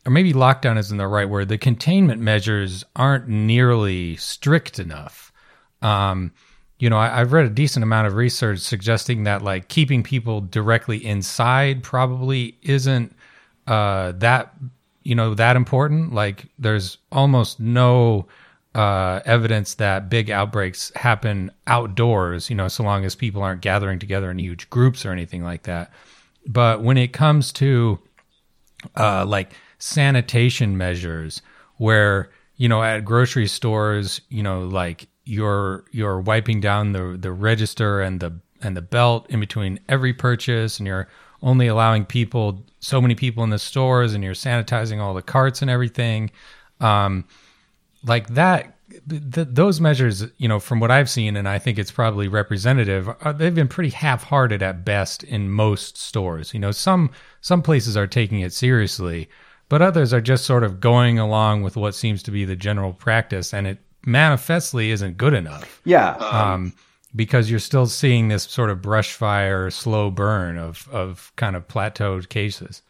or 0.06 0.10
maybe 0.10 0.32
lockdown 0.32 0.78
isn't 0.78 0.96
the 0.96 1.06
right 1.06 1.28
word, 1.28 1.48
the 1.48 1.58
containment 1.58 2.20
measures 2.20 2.84
aren't 2.96 3.28
nearly 3.28 4.16
strict 4.16 4.78
enough. 4.78 5.32
Um, 5.82 6.32
you 6.78 6.88
know, 6.88 6.96
I, 6.96 7.20
I've 7.20 7.32
read 7.32 7.46
a 7.46 7.50
decent 7.50 7.82
amount 7.82 8.06
of 8.06 8.14
research 8.14 8.60
suggesting 8.60 9.24
that 9.24 9.42
like 9.42 9.68
keeping 9.68 10.02
people 10.02 10.40
directly 10.40 11.04
inside 11.04 11.82
probably 11.82 12.56
isn't 12.62 13.14
uh, 13.66 14.12
that 14.16 14.54
you 15.02 15.14
know 15.14 15.34
that 15.34 15.56
important. 15.56 16.14
Like, 16.14 16.46
there's 16.58 16.98
almost 17.10 17.60
no 17.60 18.26
uh, 18.74 19.20
evidence 19.24 19.74
that 19.74 20.08
big 20.08 20.30
outbreaks 20.30 20.92
happen 20.94 21.50
outdoors. 21.66 22.48
You 22.48 22.56
know, 22.56 22.68
so 22.68 22.82
long 22.84 23.04
as 23.04 23.14
people 23.14 23.42
aren't 23.42 23.60
gathering 23.60 23.98
together 23.98 24.30
in 24.30 24.38
huge 24.38 24.70
groups 24.70 25.04
or 25.04 25.10
anything 25.10 25.42
like 25.42 25.64
that. 25.64 25.92
But 26.46 26.82
when 26.82 26.96
it 26.96 27.12
comes 27.12 27.52
to 27.54 27.98
uh, 28.96 29.26
like 29.26 29.52
sanitation 29.78 30.76
measures, 30.76 31.42
where 31.76 32.30
you 32.56 32.68
know 32.68 32.82
at 32.82 33.04
grocery 33.04 33.46
stores, 33.46 34.20
you 34.28 34.42
know, 34.42 34.62
like 34.62 35.08
you're 35.24 35.84
you're 35.90 36.20
wiping 36.20 36.60
down 36.60 36.92
the 36.92 37.16
the 37.18 37.32
register 37.32 38.00
and 38.00 38.20
the 38.20 38.38
and 38.60 38.76
the 38.76 38.82
belt 38.82 39.26
in 39.30 39.40
between 39.40 39.80
every 39.88 40.12
purchase, 40.12 40.78
and 40.78 40.86
you're 40.86 41.08
only 41.42 41.68
allowing 41.68 42.04
people 42.04 42.64
so 42.80 43.00
many 43.00 43.14
people 43.14 43.44
in 43.44 43.50
the 43.50 43.58
stores, 43.58 44.14
and 44.14 44.24
you're 44.24 44.34
sanitizing 44.34 45.00
all 45.00 45.14
the 45.14 45.22
carts 45.22 45.62
and 45.62 45.70
everything. 45.70 46.30
Um, 46.80 47.24
like 48.04 48.28
that 48.28 48.78
th- 49.08 49.48
those 49.50 49.80
measures 49.80 50.24
you 50.38 50.48
know 50.48 50.60
from 50.60 50.80
what 50.80 50.90
i've 50.90 51.10
seen 51.10 51.36
and 51.36 51.48
i 51.48 51.58
think 51.58 51.78
it's 51.78 51.90
probably 51.90 52.28
representative 52.28 53.08
uh, 53.22 53.32
they've 53.32 53.54
been 53.54 53.68
pretty 53.68 53.90
half-hearted 53.90 54.62
at 54.62 54.84
best 54.84 55.22
in 55.24 55.50
most 55.50 55.96
stores 55.96 56.54
you 56.54 56.60
know 56.60 56.70
some 56.70 57.10
some 57.40 57.62
places 57.62 57.96
are 57.96 58.06
taking 58.06 58.40
it 58.40 58.52
seriously 58.52 59.28
but 59.68 59.82
others 59.82 60.12
are 60.12 60.20
just 60.20 60.44
sort 60.44 60.64
of 60.64 60.80
going 60.80 61.18
along 61.18 61.62
with 61.62 61.76
what 61.76 61.94
seems 61.94 62.22
to 62.22 62.30
be 62.30 62.44
the 62.44 62.56
general 62.56 62.92
practice 62.92 63.52
and 63.54 63.66
it 63.66 63.78
manifestly 64.06 64.90
isn't 64.90 65.16
good 65.16 65.34
enough 65.34 65.80
Yeah. 65.84 66.14
um, 66.16 66.72
because 67.16 67.50
you're 67.50 67.58
still 67.60 67.86
seeing 67.86 68.28
this 68.28 68.44
sort 68.44 68.70
of 68.70 68.82
brush 68.82 69.12
fire 69.12 69.70
slow 69.70 70.10
burn 70.10 70.58
of 70.58 70.88
of 70.92 71.32
kind 71.36 71.56
of 71.56 71.66
plateaued 71.68 72.28
cases 72.28 72.82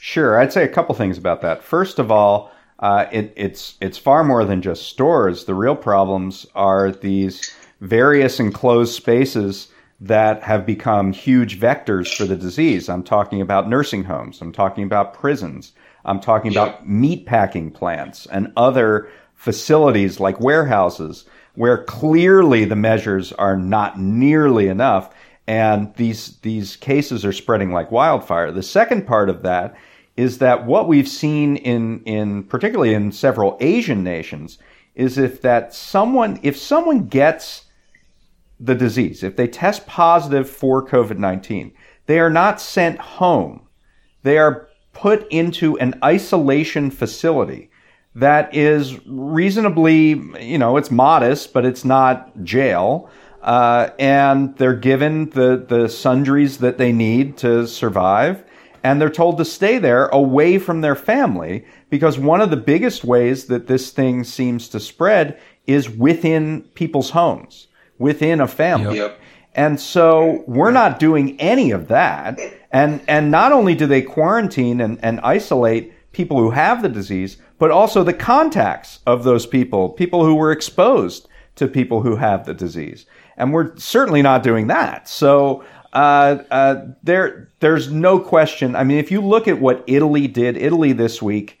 Sure, 0.00 0.38
I'd 0.38 0.52
say 0.52 0.64
a 0.64 0.68
couple 0.68 0.94
things 0.94 1.16
about 1.16 1.40
that. 1.40 1.62
First 1.62 1.98
of 1.98 2.10
all, 2.10 2.52
uh, 2.80 3.06
it, 3.10 3.32
it's 3.36 3.78
it's 3.80 3.96
far 3.96 4.22
more 4.22 4.44
than 4.44 4.60
just 4.60 4.82
stores. 4.86 5.46
The 5.46 5.54
real 5.54 5.74
problems 5.74 6.44
are 6.54 6.92
these 6.92 7.54
various 7.80 8.38
enclosed 8.38 8.94
spaces 8.94 9.68
that 9.98 10.42
have 10.42 10.66
become 10.66 11.12
huge 11.14 11.58
vectors 11.58 12.14
for 12.14 12.26
the 12.26 12.36
disease. 12.36 12.90
I'm 12.90 13.02
talking 13.02 13.40
about 13.40 13.66
nursing 13.70 14.04
homes. 14.04 14.42
I'm 14.42 14.52
talking 14.52 14.84
about 14.84 15.14
prisons. 15.14 15.72
I'm 16.08 16.20
talking 16.20 16.50
about 16.50 16.88
meat 16.88 17.26
packing 17.26 17.70
plants 17.70 18.26
and 18.26 18.52
other 18.56 19.10
facilities 19.34 20.18
like 20.18 20.40
warehouses 20.40 21.24
where 21.54 21.84
clearly 21.84 22.64
the 22.64 22.76
measures 22.76 23.32
are 23.32 23.56
not 23.56 23.98
nearly 24.00 24.68
enough 24.68 25.14
and 25.46 25.94
these 25.94 26.36
these 26.38 26.76
cases 26.76 27.24
are 27.24 27.32
spreading 27.32 27.72
like 27.72 27.90
wildfire. 27.90 28.52
The 28.52 28.62
second 28.62 29.06
part 29.06 29.30
of 29.30 29.42
that 29.42 29.74
is 30.16 30.38
that 30.38 30.66
what 30.66 30.88
we've 30.88 31.08
seen 31.08 31.56
in 31.56 32.02
in 32.04 32.44
particularly 32.44 32.94
in 32.94 33.12
several 33.12 33.56
Asian 33.60 34.04
nations 34.04 34.58
is 34.94 35.16
if 35.16 35.42
that 35.42 35.72
someone 35.72 36.38
if 36.42 36.56
someone 36.56 37.06
gets 37.06 37.66
the 38.60 38.74
disease, 38.74 39.22
if 39.22 39.36
they 39.36 39.46
test 39.46 39.86
positive 39.86 40.50
for 40.50 40.84
COVID-19, 40.86 41.72
they 42.06 42.18
are 42.18 42.30
not 42.30 42.60
sent 42.60 42.98
home. 42.98 43.62
They 44.22 44.36
are 44.36 44.67
put 44.98 45.26
into 45.30 45.78
an 45.78 45.94
isolation 46.02 46.90
facility 46.90 47.70
that 48.14 48.52
is 48.52 48.98
reasonably, 49.06 50.20
you 50.40 50.58
know, 50.58 50.76
it's 50.76 50.90
modest, 50.90 51.52
but 51.52 51.64
it's 51.64 51.84
not 51.84 52.42
jail. 52.42 53.08
Uh, 53.40 53.90
and 54.00 54.56
they're 54.56 54.74
given 54.74 55.30
the, 55.30 55.64
the 55.68 55.88
sundries 55.88 56.58
that 56.58 56.78
they 56.78 56.92
need 56.92 57.36
to 57.36 57.66
survive. 57.68 58.42
and 58.82 59.00
they're 59.00 59.10
told 59.10 59.38
to 59.38 59.44
stay 59.44 59.78
there 59.78 60.06
away 60.08 60.58
from 60.58 60.80
their 60.80 60.94
family 60.94 61.64
because 61.90 62.18
one 62.18 62.40
of 62.40 62.50
the 62.50 62.56
biggest 62.56 63.04
ways 63.04 63.46
that 63.46 63.66
this 63.66 63.90
thing 63.90 64.24
seems 64.24 64.68
to 64.68 64.80
spread 64.80 65.38
is 65.66 65.90
within 65.90 66.62
people's 66.74 67.10
homes, 67.10 67.68
within 67.98 68.40
a 68.40 68.48
family. 68.48 68.96
Yep. 68.96 69.20
And 69.54 69.80
so 69.80 70.44
we're 70.46 70.70
not 70.70 70.98
doing 70.98 71.40
any 71.40 71.72
of 71.72 71.88
that. 71.88 72.38
And, 72.70 73.00
and 73.08 73.30
not 73.30 73.52
only 73.52 73.74
do 73.74 73.86
they 73.86 74.02
quarantine 74.02 74.80
and, 74.80 74.98
and 75.02 75.20
isolate 75.20 76.12
people 76.12 76.38
who 76.38 76.50
have 76.50 76.82
the 76.82 76.88
disease, 76.88 77.38
but 77.58 77.70
also 77.70 78.02
the 78.02 78.12
contacts 78.12 79.00
of 79.06 79.24
those 79.24 79.46
people, 79.46 79.88
people 79.90 80.24
who 80.24 80.34
were 80.34 80.52
exposed 80.52 81.28
to 81.56 81.66
people 81.66 82.02
who 82.02 82.16
have 82.16 82.44
the 82.44 82.54
disease. 82.54 83.06
And 83.36 83.52
we're 83.52 83.76
certainly 83.76 84.22
not 84.22 84.42
doing 84.42 84.66
that. 84.68 85.08
So, 85.08 85.64
uh, 85.92 86.42
uh, 86.50 86.84
there, 87.02 87.48
there's 87.60 87.90
no 87.90 88.18
question. 88.18 88.76
I 88.76 88.84
mean, 88.84 88.98
if 88.98 89.10
you 89.10 89.20
look 89.20 89.48
at 89.48 89.60
what 89.60 89.84
Italy 89.86 90.28
did, 90.28 90.56
Italy 90.56 90.92
this 90.92 91.22
week 91.22 91.58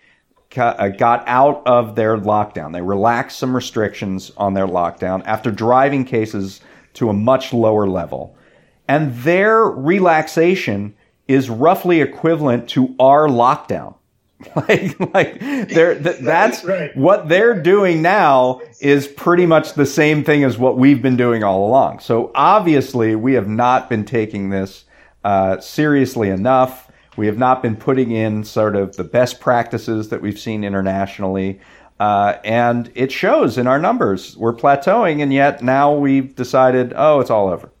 uh, 0.56 0.88
got 0.88 1.26
out 1.26 1.62
of 1.66 1.94
their 1.94 2.16
lockdown. 2.16 2.72
They 2.72 2.82
relaxed 2.82 3.38
some 3.38 3.54
restrictions 3.54 4.30
on 4.36 4.54
their 4.54 4.66
lockdown 4.66 5.22
after 5.24 5.50
driving 5.50 6.04
cases 6.04 6.60
to 6.94 7.08
a 7.08 7.12
much 7.12 7.52
lower 7.52 7.88
level. 7.88 8.36
And 8.86 9.14
their 9.16 9.64
relaxation 9.64 10.94
is 11.28 11.50
roughly 11.50 12.00
equivalent 12.00 12.68
to 12.70 12.94
our 12.98 13.28
lockdown. 13.28 13.94
like, 14.56 14.98
like 15.14 15.40
they're, 15.40 16.00
th- 16.00 16.20
that's 16.20 16.64
right. 16.64 16.96
what 16.96 17.28
they're 17.28 17.60
doing 17.60 18.02
now 18.02 18.60
is 18.80 19.08
pretty 19.08 19.46
much 19.46 19.74
the 19.74 19.86
same 19.86 20.22
thing 20.22 20.44
as 20.44 20.56
what 20.56 20.78
we've 20.78 21.02
been 21.02 21.16
doing 21.16 21.42
all 21.42 21.66
along. 21.66 21.98
So 21.98 22.30
obviously 22.34 23.16
we 23.16 23.34
have 23.34 23.48
not 23.48 23.88
been 23.88 24.04
taking 24.04 24.50
this, 24.50 24.84
uh, 25.24 25.58
seriously 25.60 26.30
enough. 26.30 26.90
We 27.16 27.26
have 27.26 27.36
not 27.36 27.62
been 27.62 27.74
putting 27.74 28.12
in 28.12 28.44
sort 28.44 28.76
of 28.76 28.94
the 28.94 29.02
best 29.02 29.40
practices 29.40 30.08
that 30.10 30.22
we've 30.22 30.38
seen 30.38 30.62
internationally. 30.62 31.60
Uh, 31.98 32.36
and 32.44 32.92
it 32.94 33.10
shows 33.10 33.58
in 33.58 33.66
our 33.66 33.80
numbers. 33.80 34.36
We're 34.36 34.54
plateauing, 34.54 35.20
and 35.20 35.32
yet 35.32 35.62
now 35.64 35.92
we've 35.92 36.34
decided, 36.36 36.92
oh, 36.94 37.18
it's 37.18 37.30
all 37.30 37.48
over. 37.48 37.72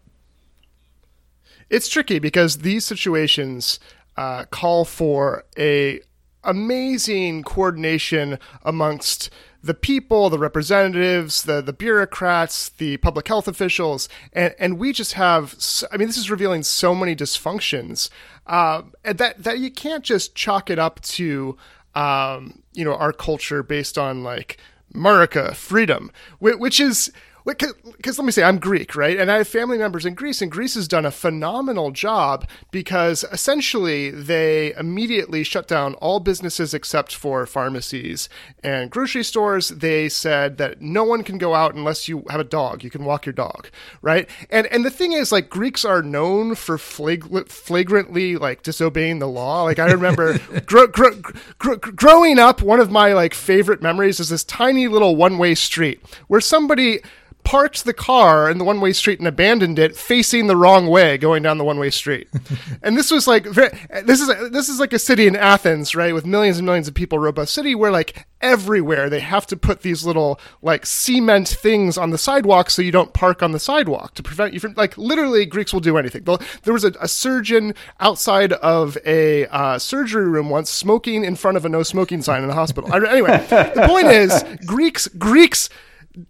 It's 1.70 1.88
tricky 1.88 2.18
because 2.18 2.58
these 2.58 2.84
situations 2.84 3.78
uh, 4.16 4.44
call 4.46 4.84
for 4.84 5.44
a 5.58 6.00
amazing 6.44 7.42
coordination 7.42 8.38
amongst 8.62 9.30
the 9.62 9.74
people, 9.74 10.30
the 10.30 10.38
representatives, 10.38 11.42
the 11.42 11.60
the 11.60 11.72
bureaucrats, 11.72 12.68
the 12.70 12.96
public 12.98 13.28
health 13.28 13.48
officials, 13.48 14.08
and 14.32 14.54
and 14.58 14.78
we 14.78 14.92
just 14.92 15.14
have. 15.14 15.56
I 15.92 15.96
mean, 15.96 16.08
this 16.08 16.16
is 16.16 16.30
revealing 16.30 16.62
so 16.62 16.94
many 16.94 17.14
dysfunctions 17.14 18.08
uh, 18.46 18.82
that 19.02 19.42
that 19.42 19.58
you 19.58 19.70
can't 19.70 20.04
just 20.04 20.34
chalk 20.34 20.70
it 20.70 20.78
up 20.78 21.00
to 21.02 21.56
um, 21.94 22.62
you 22.72 22.84
know 22.84 22.94
our 22.94 23.12
culture 23.12 23.62
based 23.62 23.98
on 23.98 24.22
like 24.22 24.58
America, 24.94 25.54
freedom, 25.54 26.10
which 26.38 26.80
is 26.80 27.12
because 27.48 28.18
let 28.18 28.24
me 28.24 28.32
say 28.32 28.42
I'm 28.42 28.58
Greek, 28.58 28.94
right? 28.94 29.18
And 29.18 29.30
I 29.30 29.38
have 29.38 29.48
family 29.48 29.78
members 29.78 30.04
in 30.04 30.14
Greece, 30.14 30.42
and 30.42 30.50
Greece 30.50 30.74
has 30.74 30.86
done 30.86 31.06
a 31.06 31.10
phenomenal 31.10 31.90
job 31.90 32.46
because 32.70 33.24
essentially 33.32 34.10
they 34.10 34.74
immediately 34.74 35.42
shut 35.44 35.66
down 35.66 35.94
all 35.94 36.20
businesses 36.20 36.74
except 36.74 37.14
for 37.14 37.46
pharmacies 37.46 38.28
and 38.62 38.90
grocery 38.90 39.24
stores. 39.24 39.68
They 39.68 40.08
said 40.08 40.58
that 40.58 40.82
no 40.82 41.04
one 41.04 41.24
can 41.24 41.38
go 41.38 41.54
out 41.54 41.74
unless 41.74 42.06
you 42.08 42.24
have 42.28 42.40
a 42.40 42.44
dog. 42.44 42.84
You 42.84 42.90
can 42.90 43.04
walk 43.04 43.24
your 43.24 43.32
dog, 43.32 43.68
right? 44.02 44.28
And 44.50 44.66
and 44.66 44.84
the 44.84 44.90
thing 44.90 45.12
is, 45.12 45.32
like 45.32 45.48
Greeks 45.48 45.84
are 45.84 46.02
known 46.02 46.54
for 46.54 46.76
flag- 46.76 47.48
flagrantly 47.48 48.36
like 48.36 48.62
disobeying 48.62 49.20
the 49.20 49.28
law. 49.28 49.62
Like 49.62 49.78
I 49.78 49.90
remember 49.90 50.38
gro- 50.66 50.86
gro- 50.88 51.20
gro- 51.58 51.76
growing 51.76 52.38
up, 52.38 52.62
one 52.62 52.80
of 52.80 52.90
my 52.90 53.12
like 53.14 53.32
favorite 53.32 53.80
memories 53.80 54.20
is 54.20 54.28
this 54.28 54.44
tiny 54.44 54.86
little 54.88 55.16
one 55.16 55.38
way 55.38 55.54
street 55.54 56.02
where 56.26 56.40
somebody 56.40 57.00
parked 57.44 57.84
the 57.84 57.94
car 57.94 58.50
in 58.50 58.58
the 58.58 58.64
one 58.64 58.80
way 58.80 58.92
street 58.92 59.18
and 59.18 59.26
abandoned 59.26 59.78
it 59.78 59.96
facing 59.96 60.48
the 60.48 60.56
wrong 60.56 60.86
way 60.86 61.16
going 61.16 61.42
down 61.42 61.56
the 61.56 61.64
one 61.64 61.78
way 61.78 61.88
street. 61.88 62.28
and 62.82 62.96
this 62.96 63.10
was 63.10 63.26
like 63.26 63.44
this 63.44 64.20
is 64.20 64.28
this 64.50 64.68
is 64.68 64.78
like 64.78 64.92
a 64.92 64.98
city 64.98 65.26
in 65.26 65.34
Athens, 65.34 65.94
right, 65.94 66.12
with 66.12 66.26
millions 66.26 66.58
and 66.58 66.66
millions 66.66 66.88
of 66.88 66.94
people, 66.94 67.18
robust 67.18 67.54
city 67.54 67.74
where 67.74 67.90
like 67.90 68.26
everywhere 68.40 69.08
they 69.08 69.20
have 69.20 69.46
to 69.46 69.56
put 69.56 69.80
these 69.80 70.04
little 70.04 70.38
like 70.62 70.84
cement 70.84 71.48
things 71.48 71.96
on 71.98 72.10
the 72.10 72.18
sidewalk 72.18 72.70
so 72.70 72.82
you 72.82 72.92
don't 72.92 73.12
park 73.12 73.42
on 73.42 73.52
the 73.52 73.58
sidewalk 73.58 74.14
to 74.14 74.22
prevent 74.22 74.52
you 74.52 74.60
from 74.60 74.74
like 74.76 74.96
literally 74.98 75.46
Greeks 75.46 75.72
will 75.72 75.80
do 75.80 75.96
anything. 75.96 76.24
There 76.64 76.74
was 76.74 76.84
a, 76.84 76.92
a 77.00 77.08
surgeon 77.08 77.74
outside 77.98 78.52
of 78.52 78.98
a 79.06 79.46
uh, 79.46 79.78
surgery 79.78 80.28
room 80.28 80.50
once 80.50 80.70
smoking 80.70 81.24
in 81.24 81.34
front 81.34 81.56
of 81.56 81.64
a 81.64 81.68
no 81.68 81.82
smoking 81.82 82.20
sign 82.20 82.42
in 82.42 82.48
the 82.48 82.54
hospital. 82.54 82.92
anyway, 82.92 83.38
the 83.48 83.84
point 83.86 84.08
is 84.08 84.44
Greeks 84.66 85.08
Greeks 85.08 85.70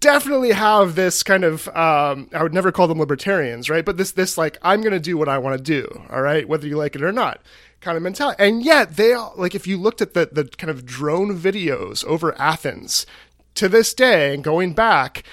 definitely 0.01 0.53
have 0.53 0.95
this 0.95 1.23
kind 1.23 1.45
of 1.45 1.69
um, 1.69 2.29
I 2.33 2.43
would 2.43 2.55
never 2.55 2.73
call 2.73 2.89
them 2.89 2.99
libertarians, 2.99 3.71
right? 3.71 3.85
But 3.85 3.97
this 3.97 4.13
this 4.13 4.39
like 4.39 4.59
I'm 4.63 4.81
going 4.81 4.93
to 4.93 5.01
do 5.01 5.17
what 5.17 5.29
I 5.29 5.39
want 5.39 5.57
to 5.57 5.63
do, 5.63 6.03
all 6.11 6.23
right, 6.23 6.49
whether 6.49 6.67
you 6.67 6.77
like 6.77 6.95
it 6.95 7.03
or 7.03 7.13
not, 7.13 7.41
kind 7.81 7.97
of 7.97 8.03
mentality. 8.03 8.43
And 8.43 8.63
yet 8.63 8.97
they 8.97 9.13
all, 9.13 9.35
like 9.37 9.55
if 9.55 9.67
you 9.67 9.77
looked 9.77 10.03
at 10.03 10.15
the 10.15 10.29
the 10.31 10.45
kind 10.45 10.71
of 10.71 10.85
drone 10.85 11.39
videos 11.39 12.05
over 12.05 12.39
Athens 12.39 13.07
to 13.55 13.69
this 13.69 13.95
day 13.95 14.35
and 14.35 14.45
going 14.45 14.73
back 14.73 15.25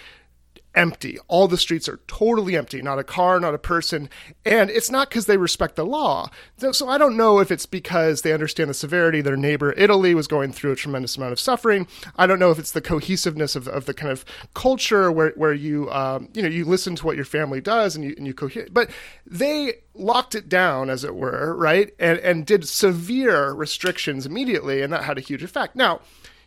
empty. 0.75 1.17
All 1.27 1.47
the 1.47 1.57
streets 1.57 1.89
are 1.89 1.99
totally 2.07 2.55
empty, 2.55 2.81
not 2.81 2.99
a 2.99 3.03
car, 3.03 3.39
not 3.39 3.53
a 3.53 3.59
person. 3.59 4.09
And 4.45 4.69
it's 4.69 4.91
not 4.91 5.09
because 5.09 5.25
they 5.25 5.37
respect 5.37 5.75
the 5.75 5.85
law. 5.85 6.29
So, 6.57 6.71
so, 6.71 6.89
I 6.89 6.97
don't 6.97 7.17
know 7.17 7.39
if 7.39 7.51
it's 7.51 7.65
because 7.65 8.21
they 8.21 8.33
understand 8.33 8.69
the 8.69 8.73
severity. 8.73 9.21
Their 9.21 9.37
neighbor 9.37 9.73
Italy 9.73 10.13
was 10.13 10.27
going 10.27 10.51
through 10.51 10.71
a 10.71 10.75
tremendous 10.75 11.17
amount 11.17 11.33
of 11.33 11.39
suffering. 11.39 11.87
I 12.15 12.27
don't 12.27 12.39
know 12.39 12.51
if 12.51 12.59
it's 12.59 12.71
the 12.71 12.81
cohesiveness 12.81 13.55
of, 13.55 13.67
of 13.67 13.85
the 13.85 13.93
kind 13.93 14.11
of 14.11 14.25
culture 14.53 15.11
where, 15.11 15.31
where 15.35 15.53
you, 15.53 15.89
um, 15.91 16.29
you 16.33 16.41
know, 16.41 16.49
you 16.49 16.65
listen 16.65 16.95
to 16.97 17.05
what 17.05 17.15
your 17.15 17.25
family 17.25 17.61
does 17.61 17.95
and 17.95 18.03
you, 18.03 18.13
and 18.17 18.27
you 18.27 18.33
cohere. 18.33 18.67
But 18.71 18.89
they 19.25 19.75
locked 19.93 20.35
it 20.35 20.49
down, 20.49 20.89
as 20.89 21.03
it 21.03 21.15
were, 21.15 21.55
right? 21.55 21.93
And, 21.99 22.19
and 22.19 22.45
did 22.45 22.67
severe 22.67 23.51
restrictions 23.53 24.25
immediately. 24.25 24.81
And 24.81 24.91
that 24.93 25.03
had 25.03 25.17
a 25.17 25.21
huge 25.21 25.43
effect. 25.43 25.75
Now, 25.75 26.01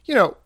you 0.04 0.14
know, 0.14 0.36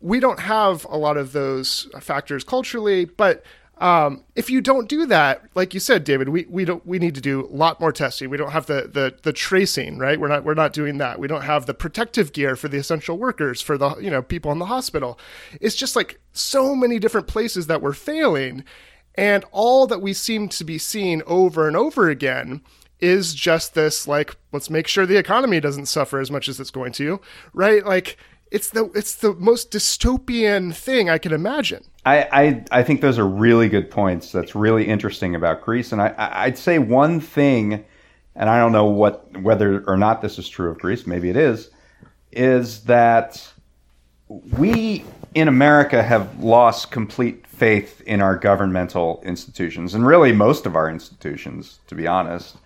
we 0.00 0.20
don't 0.20 0.40
have 0.40 0.84
a 0.84 0.96
lot 0.96 1.16
of 1.16 1.32
those 1.32 1.88
factors 2.00 2.44
culturally, 2.44 3.04
but 3.04 3.44
um, 3.80 4.24
if 4.34 4.50
you 4.50 4.60
don't 4.60 4.88
do 4.88 5.06
that, 5.06 5.44
like 5.54 5.72
you 5.72 5.80
said, 5.80 6.02
David, 6.02 6.30
we, 6.30 6.46
we 6.48 6.64
don't 6.64 6.84
we 6.84 6.98
need 6.98 7.14
to 7.14 7.20
do 7.20 7.46
a 7.46 7.54
lot 7.54 7.80
more 7.80 7.92
testing. 7.92 8.28
We 8.28 8.36
don't 8.36 8.50
have 8.50 8.66
the, 8.66 8.90
the 8.92 9.16
the 9.22 9.32
tracing, 9.32 9.98
right? 9.98 10.18
We're 10.18 10.28
not 10.28 10.44
we're 10.44 10.54
not 10.54 10.72
doing 10.72 10.98
that. 10.98 11.20
We 11.20 11.28
don't 11.28 11.42
have 11.42 11.66
the 11.66 11.74
protective 11.74 12.32
gear 12.32 12.56
for 12.56 12.66
the 12.66 12.78
essential 12.78 13.18
workers, 13.18 13.60
for 13.60 13.78
the 13.78 13.96
you 13.96 14.10
know 14.10 14.22
people 14.22 14.50
in 14.50 14.58
the 14.58 14.66
hospital. 14.66 15.18
It's 15.60 15.76
just 15.76 15.94
like 15.94 16.20
so 16.32 16.74
many 16.74 16.98
different 16.98 17.28
places 17.28 17.68
that 17.68 17.80
we're 17.80 17.92
failing, 17.92 18.64
and 19.14 19.44
all 19.52 19.86
that 19.86 20.02
we 20.02 20.12
seem 20.12 20.48
to 20.48 20.64
be 20.64 20.78
seeing 20.78 21.22
over 21.26 21.68
and 21.68 21.76
over 21.76 22.08
again 22.08 22.62
is 23.00 23.32
just 23.32 23.74
this 23.74 24.08
like 24.08 24.36
let's 24.50 24.70
make 24.70 24.88
sure 24.88 25.06
the 25.06 25.16
economy 25.16 25.60
doesn't 25.60 25.86
suffer 25.86 26.18
as 26.18 26.32
much 26.32 26.48
as 26.48 26.58
it's 26.58 26.72
going 26.72 26.92
to, 26.92 27.20
right? 27.52 27.86
Like 27.86 28.16
it's 28.50 28.70
the 28.70 28.90
it's 28.94 29.16
the 29.16 29.34
most 29.34 29.70
dystopian 29.70 30.74
thing 30.74 31.10
I 31.10 31.18
can 31.18 31.32
imagine. 31.32 31.84
I, 32.04 32.28
I, 32.32 32.64
I 32.70 32.82
think 32.82 33.00
those 33.00 33.18
are 33.18 33.26
really 33.26 33.68
good 33.68 33.90
points. 33.90 34.32
That's 34.32 34.54
really 34.54 34.86
interesting 34.86 35.34
about 35.34 35.62
Greece, 35.62 35.92
and 35.92 36.00
I, 36.00 36.14
I'd 36.16 36.56
say 36.56 36.78
one 36.78 37.20
thing, 37.20 37.84
and 38.34 38.48
I 38.48 38.58
don't 38.58 38.72
know 38.72 38.86
what 38.86 39.40
whether 39.40 39.84
or 39.86 39.96
not 39.96 40.22
this 40.22 40.38
is 40.38 40.48
true 40.48 40.70
of 40.70 40.78
Greece. 40.78 41.06
Maybe 41.06 41.28
it 41.28 41.36
is, 41.36 41.70
is 42.32 42.84
that 42.84 43.52
we 44.28 45.04
in 45.34 45.48
America 45.48 46.02
have 46.02 46.42
lost 46.42 46.90
complete 46.90 47.46
faith 47.46 48.00
in 48.06 48.22
our 48.22 48.36
governmental 48.36 49.22
institutions, 49.24 49.94
and 49.94 50.06
really 50.06 50.32
most 50.32 50.64
of 50.64 50.76
our 50.76 50.88
institutions, 50.88 51.80
to 51.88 51.94
be 51.94 52.06
honest. 52.06 52.56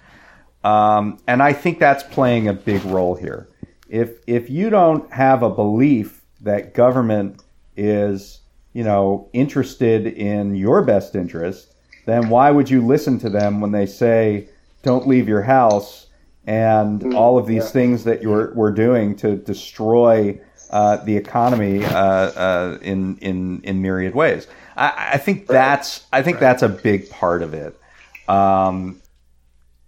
Um, 0.62 1.18
and 1.26 1.42
I 1.42 1.52
think 1.52 1.80
that's 1.80 2.04
playing 2.04 2.46
a 2.46 2.52
big 2.52 2.84
role 2.84 3.16
here 3.16 3.48
if 3.92 4.20
if 4.26 4.48
you 4.48 4.70
don't 4.70 5.12
have 5.12 5.42
a 5.42 5.50
belief 5.50 6.22
that 6.40 6.72
government 6.72 7.42
is 7.76 8.40
you 8.72 8.82
know 8.82 9.28
interested 9.34 10.06
in 10.06 10.56
your 10.56 10.82
best 10.82 11.14
interest, 11.14 11.74
then 12.06 12.30
why 12.30 12.50
would 12.50 12.70
you 12.70 12.84
listen 12.84 13.18
to 13.18 13.28
them 13.28 13.60
when 13.60 13.70
they 13.70 13.84
say 13.84 14.48
don't 14.82 15.06
leave 15.06 15.28
your 15.28 15.42
house 15.42 16.06
and 16.46 17.02
mm, 17.02 17.14
all 17.14 17.38
of 17.38 17.46
these 17.46 17.64
yeah. 17.64 17.70
things 17.70 18.04
that 18.04 18.22
you're 18.22 18.54
we're 18.54 18.72
doing 18.72 19.14
to 19.14 19.36
destroy 19.36 20.40
uh, 20.70 20.96
the 21.04 21.14
economy 21.14 21.84
uh, 21.84 21.98
uh, 21.98 22.78
in 22.80 23.18
in 23.18 23.60
in 23.62 23.82
myriad 23.82 24.14
ways? 24.14 24.46
I, 24.74 25.10
I 25.12 25.18
think 25.18 25.46
that's 25.46 26.06
I 26.10 26.22
think 26.22 26.38
that's 26.38 26.62
a 26.62 26.68
big 26.70 27.10
part 27.10 27.42
of 27.42 27.52
it. 27.52 27.78
Um, 28.26 29.01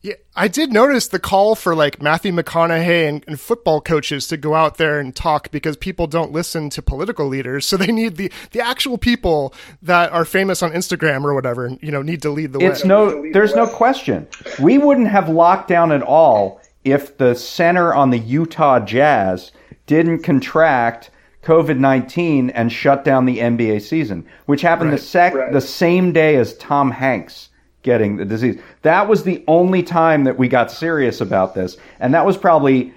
yeah, 0.04 0.16
I 0.36 0.48
did 0.48 0.70
notice 0.70 1.08
the 1.08 1.18
call 1.18 1.54
for 1.54 1.74
like 1.74 2.02
Matthew 2.02 2.30
McConaughey 2.30 3.08
and, 3.08 3.24
and, 3.26 3.40
football 3.40 3.80
coaches 3.80 4.28
to 4.28 4.36
go 4.36 4.54
out 4.54 4.76
there 4.76 5.00
and 5.00 5.16
talk 5.16 5.50
because 5.50 5.78
people 5.78 6.06
don't 6.06 6.30
listen 6.30 6.68
to 6.70 6.82
political 6.82 7.26
leaders, 7.26 7.64
so 7.66 7.78
they 7.78 7.90
need 7.90 8.16
the 8.16 8.30
the 8.52 8.60
actual 8.60 8.98
people 8.98 9.54
that 9.80 10.12
are 10.12 10.26
famous 10.26 10.62
on 10.62 10.72
Instagram 10.72 11.24
or 11.24 11.32
whatever, 11.32 11.70
you 11.80 11.90
know, 11.90 12.02
need 12.02 12.20
to 12.20 12.28
lead 12.28 12.52
the 12.52 12.58
way. 12.58 12.66
It's 12.66 12.84
no, 12.84 13.24
there's 13.32 13.54
no 13.54 13.66
question. 13.66 14.28
We 14.60 14.76
wouldn't 14.76 15.08
have 15.08 15.30
locked 15.30 15.68
down 15.68 15.90
at 15.90 16.02
all 16.02 16.60
if 16.84 17.16
the 17.16 17.34
center 17.34 17.94
on 17.94 18.10
the 18.10 18.18
Utah 18.18 18.80
Jazz 18.80 19.52
didn't 19.86 20.22
contract 20.22 21.08
COVID 21.44 21.78
19 21.78 22.50
and 22.50 22.70
shut 22.70 23.04
down 23.04 23.24
the 23.24 23.38
NBA 23.38 23.80
season, 23.80 24.26
which 24.44 24.60
happened 24.60 24.90
right. 24.90 25.00
the, 25.00 25.06
sec- 25.06 25.34
right. 25.34 25.50
the 25.50 25.62
same 25.62 26.12
day 26.12 26.36
as 26.36 26.54
Tom 26.58 26.90
Hanks 26.90 27.48
getting 27.84 28.16
the 28.16 28.24
disease. 28.24 28.60
That 28.82 29.06
was 29.06 29.22
the 29.22 29.44
only 29.46 29.84
time 29.84 30.24
that 30.24 30.36
we 30.36 30.48
got 30.48 30.72
serious 30.72 31.20
about 31.20 31.54
this. 31.54 31.76
And 32.00 32.12
that 32.14 32.26
was 32.26 32.36
probably 32.36 32.92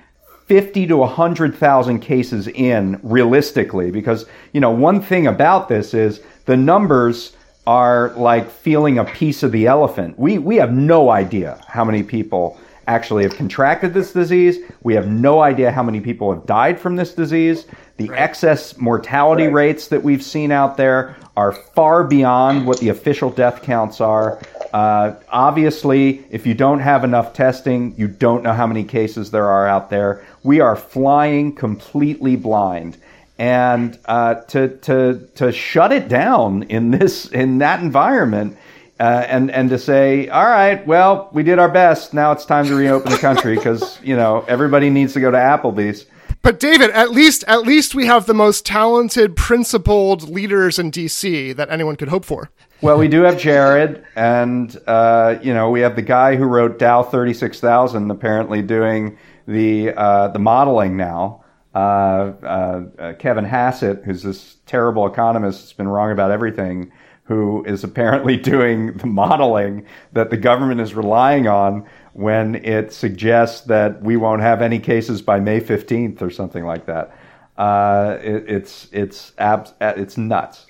50 0.47 0.87
to 0.87 0.97
100,000 0.97 1.99
cases 1.99 2.47
in 2.47 2.99
realistically 3.03 3.91
because, 3.91 4.25
you 4.53 4.61
know, 4.61 4.71
one 4.71 5.01
thing 5.01 5.27
about 5.27 5.67
this 5.67 5.93
is 5.93 6.21
the 6.45 6.57
numbers 6.57 7.35
are 7.67 8.13
like 8.15 8.49
feeling 8.49 8.97
a 8.97 9.03
piece 9.03 9.43
of 9.43 9.51
the 9.51 9.67
elephant. 9.67 10.17
We, 10.17 10.37
we 10.37 10.55
have 10.55 10.71
no 10.71 11.09
idea 11.09 11.61
how 11.67 11.83
many 11.83 12.01
people 12.01 12.57
actually 12.87 13.23
have 13.23 13.35
contracted 13.35 13.93
this 13.93 14.13
disease. 14.13 14.59
We 14.83 14.93
have 14.95 15.07
no 15.07 15.41
idea 15.41 15.71
how 15.71 15.83
many 15.83 15.99
people 15.99 16.33
have 16.33 16.45
died 16.45 16.79
from 16.79 16.95
this 16.95 17.13
disease. 17.13 17.65
The 17.97 18.07
right. 18.07 18.21
excess 18.21 18.77
mortality 18.77 19.43
right. 19.43 19.53
rates 19.53 19.89
that 19.89 20.01
we've 20.01 20.23
seen 20.23 20.51
out 20.51 20.77
there 20.77 21.17
are 21.35 21.51
far 21.51 22.05
beyond 22.05 22.65
what 22.65 22.79
the 22.79 22.89
official 22.89 23.29
death 23.29 23.61
counts 23.61 23.99
are. 23.99 24.39
Uh, 24.73 25.15
obviously, 25.29 26.25
if 26.29 26.45
you 26.45 26.53
don't 26.53 26.79
have 26.79 27.03
enough 27.03 27.33
testing, 27.33 27.93
you 27.97 28.07
don't 28.07 28.43
know 28.43 28.53
how 28.53 28.67
many 28.67 28.83
cases 28.83 29.31
there 29.31 29.47
are 29.47 29.67
out 29.67 29.89
there. 29.89 30.25
We 30.43 30.59
are 30.59 30.75
flying 30.75 31.53
completely 31.55 32.35
blind 32.35 32.97
and 33.37 33.97
uh, 34.05 34.35
to 34.35 34.69
to 34.77 35.27
to 35.35 35.51
shut 35.51 35.91
it 35.91 36.07
down 36.07 36.63
in 36.63 36.91
this 36.91 37.27
in 37.27 37.59
that 37.59 37.81
environment. 37.81 38.57
Uh, 38.99 39.23
and 39.27 39.51
and 39.51 39.69
to 39.69 39.77
say, 39.77 40.27
all 40.27 40.45
right, 40.45 40.85
well, 40.87 41.29
we 41.31 41.43
did 41.43 41.59
our 41.59 41.69
best. 41.69 42.15
Now 42.15 42.31
it's 42.31 42.45
time 42.45 42.65
to 42.65 42.73
reopen 42.73 43.11
the 43.11 43.19
country 43.19 43.55
because 43.55 43.99
you 44.01 44.15
know 44.15 44.43
everybody 44.47 44.89
needs 44.89 45.13
to 45.13 45.19
go 45.19 45.29
to 45.29 45.37
Applebee's. 45.37 46.07
But 46.41 46.59
David, 46.59 46.89
at 46.91 47.11
least 47.11 47.43
at 47.47 47.61
least 47.61 47.93
we 47.93 48.07
have 48.07 48.25
the 48.25 48.33
most 48.33 48.65
talented, 48.65 49.35
principled 49.35 50.29
leaders 50.29 50.79
in 50.79 50.91
DC 50.91 51.55
that 51.55 51.69
anyone 51.69 51.95
could 51.95 52.07
hope 52.07 52.25
for. 52.25 52.49
Well, 52.81 52.99
we 52.99 53.07
do 53.07 53.23
have 53.23 53.39
Jared, 53.39 54.05
and 54.15 54.75
uh, 54.85 55.39
you 55.41 55.53
know 55.53 55.71
we 55.71 55.79
have 55.81 55.95
the 55.95 56.03
guy 56.03 56.35
who 56.35 56.45
wrote 56.45 56.77
Dow 56.77 57.01
thirty 57.01 57.33
six 57.33 57.59
thousand, 57.59 58.11
apparently 58.11 58.61
doing 58.61 59.17
the 59.47 59.93
uh, 59.95 60.27
the 60.29 60.39
modeling 60.39 60.95
now. 60.95 61.43
Uh, 61.73 62.33
uh, 62.43 62.83
uh, 62.97 63.13
Kevin 63.13 63.45
Hassett, 63.45 64.03
who's 64.03 64.23
this 64.23 64.57
terrible 64.65 65.05
economist 65.05 65.59
that's 65.61 65.73
been 65.73 65.87
wrong 65.87 66.11
about 66.11 66.31
everything, 66.31 66.91
who 67.23 67.63
is 67.65 67.83
apparently 67.83 68.35
doing 68.53 68.97
the 68.97 69.05
modeling 69.05 69.85
that 70.13 70.29
the 70.29 70.37
government 70.37 70.81
is 70.81 70.95
relying 70.95 71.47
on 71.47 71.85
when 72.13 72.55
it 72.55 72.91
suggests 72.91 73.61
that 73.67 74.01
we 74.01 74.17
won't 74.17 74.41
have 74.41 74.61
any 74.61 74.79
cases 74.79 75.21
by 75.21 75.39
May 75.39 75.61
15th 75.61 76.19
or 76.21 76.31
something 76.31 76.65
like 76.65 76.87
that. 76.87 77.15
Uh, 77.57 78.17
it, 78.21 78.45
it's 78.47 78.87
it's 78.91 79.33
abs- 79.37 79.73
it's 79.79 80.17
nuts. 80.17 80.65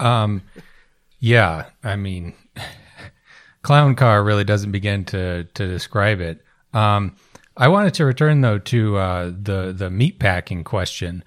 Um, 0.00 0.42
yeah, 1.18 1.66
I 1.82 1.96
mean, 1.96 2.34
clown 3.62 3.94
car 3.94 4.22
really 4.22 4.44
doesn't 4.44 4.72
begin 4.72 5.04
to 5.06 5.44
to 5.44 5.66
describe 5.66 6.20
it. 6.20 6.42
Um, 6.72 7.16
I 7.56 7.68
wanted 7.68 7.94
to 7.94 8.04
return 8.04 8.42
though 8.42 8.58
to 8.58 8.96
uh, 8.96 9.24
the 9.26 9.74
the 9.76 9.90
meat 9.90 10.18
packing 10.18 10.64
question. 10.64 11.24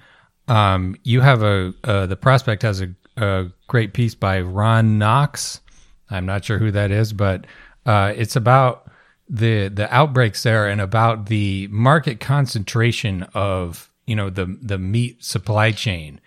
Um, 0.47 0.95
you 1.03 1.21
have 1.21 1.43
a 1.43 1.73
uh, 1.83 2.05
the 2.05 2.15
prospect 2.15 2.63
has 2.63 2.81
a, 2.81 2.89
a, 3.17 3.51
great 3.67 3.93
piece 3.93 4.15
by 4.15 4.41
Ron 4.41 4.97
Knox. 4.97 5.61
I'm 6.09 6.25
not 6.25 6.43
sure 6.43 6.57
who 6.57 6.71
that 6.71 6.89
is, 6.91 7.13
but 7.13 7.45
uh, 7.85 8.13
it's 8.15 8.35
about 8.35 8.89
the 9.27 9.67
the 9.67 9.93
outbreaks 9.93 10.43
there 10.43 10.67
and 10.67 10.81
about 10.81 11.27
the 11.27 11.67
market 11.71 12.19
concentration 12.19 13.23
of 13.33 13.91
you 14.05 14.15
know 14.15 14.29
the 14.29 14.57
the 14.61 14.77
meat 14.77 15.23
supply 15.23 15.71
chain 15.71 16.19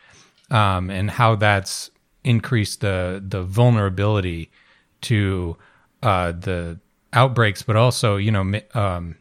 um, 0.50 0.90
and 0.90 1.10
how 1.10 1.34
that's 1.34 1.90
increased 2.24 2.80
the 2.80 3.22
the 3.26 3.42
vulnerability 3.42 4.50
to 5.02 5.56
uh, 6.02 6.32
the 6.32 6.78
outbreaks, 7.12 7.62
but 7.62 7.76
also 7.76 8.16
you 8.16 8.30
know 8.30 8.60
um, 8.74 9.16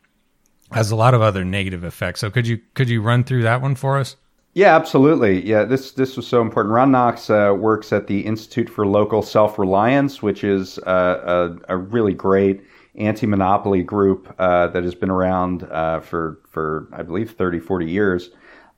has 0.71 0.91
a 0.91 0.95
lot 0.95 1.13
of 1.13 1.21
other 1.21 1.43
negative 1.43 1.83
effects. 1.83 2.21
So 2.21 2.29
could 2.29 2.47
you 2.47 2.59
could 2.73 2.89
you 2.89 3.01
run 3.01 3.23
through 3.23 3.43
that 3.43 3.61
one 3.61 3.75
for 3.75 3.97
us? 3.97 4.15
Yeah, 4.53 4.75
absolutely. 4.75 5.45
Yeah, 5.47 5.63
this 5.63 5.91
this 5.91 6.17
was 6.17 6.27
so 6.27 6.41
important. 6.41 6.73
Ron 6.73 6.91
Knox 6.91 7.29
uh, 7.29 7.55
works 7.57 7.93
at 7.93 8.07
the 8.07 8.21
Institute 8.25 8.69
for 8.69 8.85
Local 8.85 9.21
Self 9.21 9.57
Reliance, 9.57 10.21
which 10.21 10.43
is 10.43 10.77
uh, 10.79 11.55
a, 11.69 11.73
a, 11.73 11.77
really 11.77 12.13
great 12.13 12.61
anti-monopoly 12.95 13.81
group 13.81 14.35
uh, 14.39 14.67
that 14.67 14.83
has 14.83 14.93
been 14.93 15.09
around 15.09 15.63
uh, 15.63 16.01
for 16.01 16.41
for 16.49 16.89
I 16.91 17.01
believe 17.01 17.31
30, 17.31 17.59
40 17.59 17.89
years. 17.89 18.29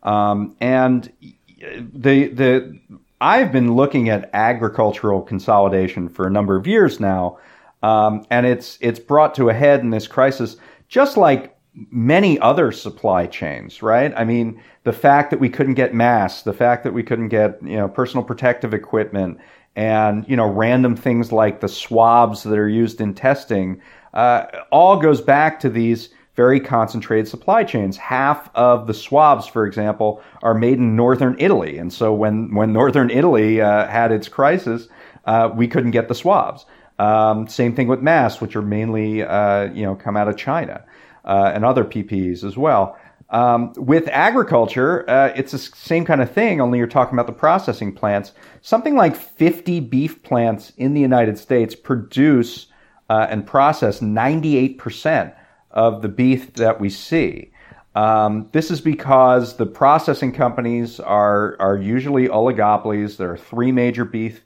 Um, 0.03 0.55
and 0.61 1.11
the 1.59 2.27
the 2.27 2.79
I've 3.23 3.53
been 3.53 3.73
looking 3.73 4.09
at 4.09 4.29
agricultural 4.33 5.21
consolidation 5.21 6.09
for 6.09 6.27
a 6.27 6.29
number 6.29 6.57
of 6.57 6.67
years 6.67 6.99
now, 6.99 7.37
um, 7.81 8.25
and 8.29 8.45
it's 8.45 8.77
it's 8.81 8.99
brought 8.99 9.33
to 9.35 9.47
a 9.47 9.53
head 9.53 9.79
in 9.79 9.91
this 9.91 10.07
crisis, 10.07 10.57
just 10.89 11.15
like 11.15 11.55
many 11.89 12.37
other 12.39 12.73
supply 12.73 13.25
chains, 13.25 13.81
right? 13.81 14.13
I 14.17 14.25
mean, 14.25 14.61
the 14.83 14.91
fact 14.91 15.31
that 15.31 15.39
we 15.39 15.47
couldn't 15.47 15.75
get 15.75 15.93
masks, 15.93 16.41
the 16.41 16.51
fact 16.51 16.83
that 16.83 16.93
we 16.93 17.01
couldn't 17.01 17.29
get, 17.29 17.59
you 17.63 17.77
know, 17.77 17.87
personal 17.87 18.25
protective 18.25 18.73
equipment 18.73 19.39
and, 19.77 20.27
you 20.27 20.35
know, 20.35 20.51
random 20.51 20.97
things 20.97 21.31
like 21.31 21.61
the 21.61 21.69
swabs 21.69 22.43
that 22.43 22.59
are 22.59 22.69
used 22.69 22.99
in 22.99 23.13
testing, 23.13 23.81
uh, 24.13 24.47
all 24.69 24.97
goes 24.97 25.21
back 25.21 25.61
to 25.61 25.69
these 25.69 26.09
very 26.35 26.59
concentrated 26.59 27.27
supply 27.27 27.63
chains. 27.63 27.97
Half 27.97 28.49
of 28.55 28.87
the 28.87 28.93
swabs, 28.93 29.45
for 29.45 29.65
example, 29.65 30.21
are 30.41 30.53
made 30.53 30.79
in 30.79 30.95
northern 30.95 31.35
Italy. 31.39 31.77
And 31.77 31.93
so 31.93 32.13
when, 32.13 32.53
when 32.53 32.73
northern 32.73 33.09
Italy 33.09 33.61
uh, 33.61 33.87
had 33.87 34.11
its 34.11 34.27
crisis, 34.27 34.87
uh, 35.25 35.49
we 35.53 35.67
couldn't 35.67 35.91
get 35.91 36.07
the 36.07 36.15
swabs. 36.15 36.65
Um, 36.99 37.47
same 37.47 37.75
thing 37.75 37.87
with 37.87 38.01
masks, 38.01 38.41
which 38.41 38.55
are 38.55 38.61
mainly, 38.61 39.23
uh, 39.23 39.71
you 39.73 39.83
know, 39.83 39.95
come 39.95 40.17
out 40.17 40.27
of 40.27 40.37
China 40.37 40.83
uh, 41.25 41.51
and 41.53 41.65
other 41.65 41.83
PPEs 41.83 42.43
as 42.43 42.57
well. 42.57 42.97
Um, 43.29 43.73
with 43.77 44.07
agriculture, 44.09 45.09
uh, 45.09 45.33
it's 45.35 45.53
the 45.53 45.57
same 45.57 46.05
kind 46.05 46.21
of 46.21 46.31
thing, 46.31 46.61
only 46.61 46.77
you're 46.77 46.87
talking 46.87 47.15
about 47.15 47.25
the 47.25 47.33
processing 47.33 47.93
plants. 47.93 48.31
Something 48.61 48.95
like 48.95 49.15
50 49.15 49.79
beef 49.79 50.21
plants 50.21 50.71
in 50.77 50.93
the 50.93 51.01
United 51.01 51.39
States 51.39 51.73
produce 51.73 52.67
uh, 53.09 53.27
and 53.29 53.45
process 53.45 54.01
98% 54.01 55.35
of 55.73 56.01
the 56.01 56.09
beef 56.09 56.53
that 56.53 56.79
we 56.79 56.89
see. 56.89 57.51
Um, 57.95 58.49
this 58.51 58.71
is 58.71 58.81
because 58.81 59.57
the 59.57 59.65
processing 59.65 60.31
companies 60.31 60.99
are 60.99 61.55
are 61.59 61.77
usually 61.77 62.27
oligopolies. 62.27 63.17
There 63.17 63.31
are 63.31 63.37
three 63.37 63.71
major 63.71 64.05
beef 64.05 64.43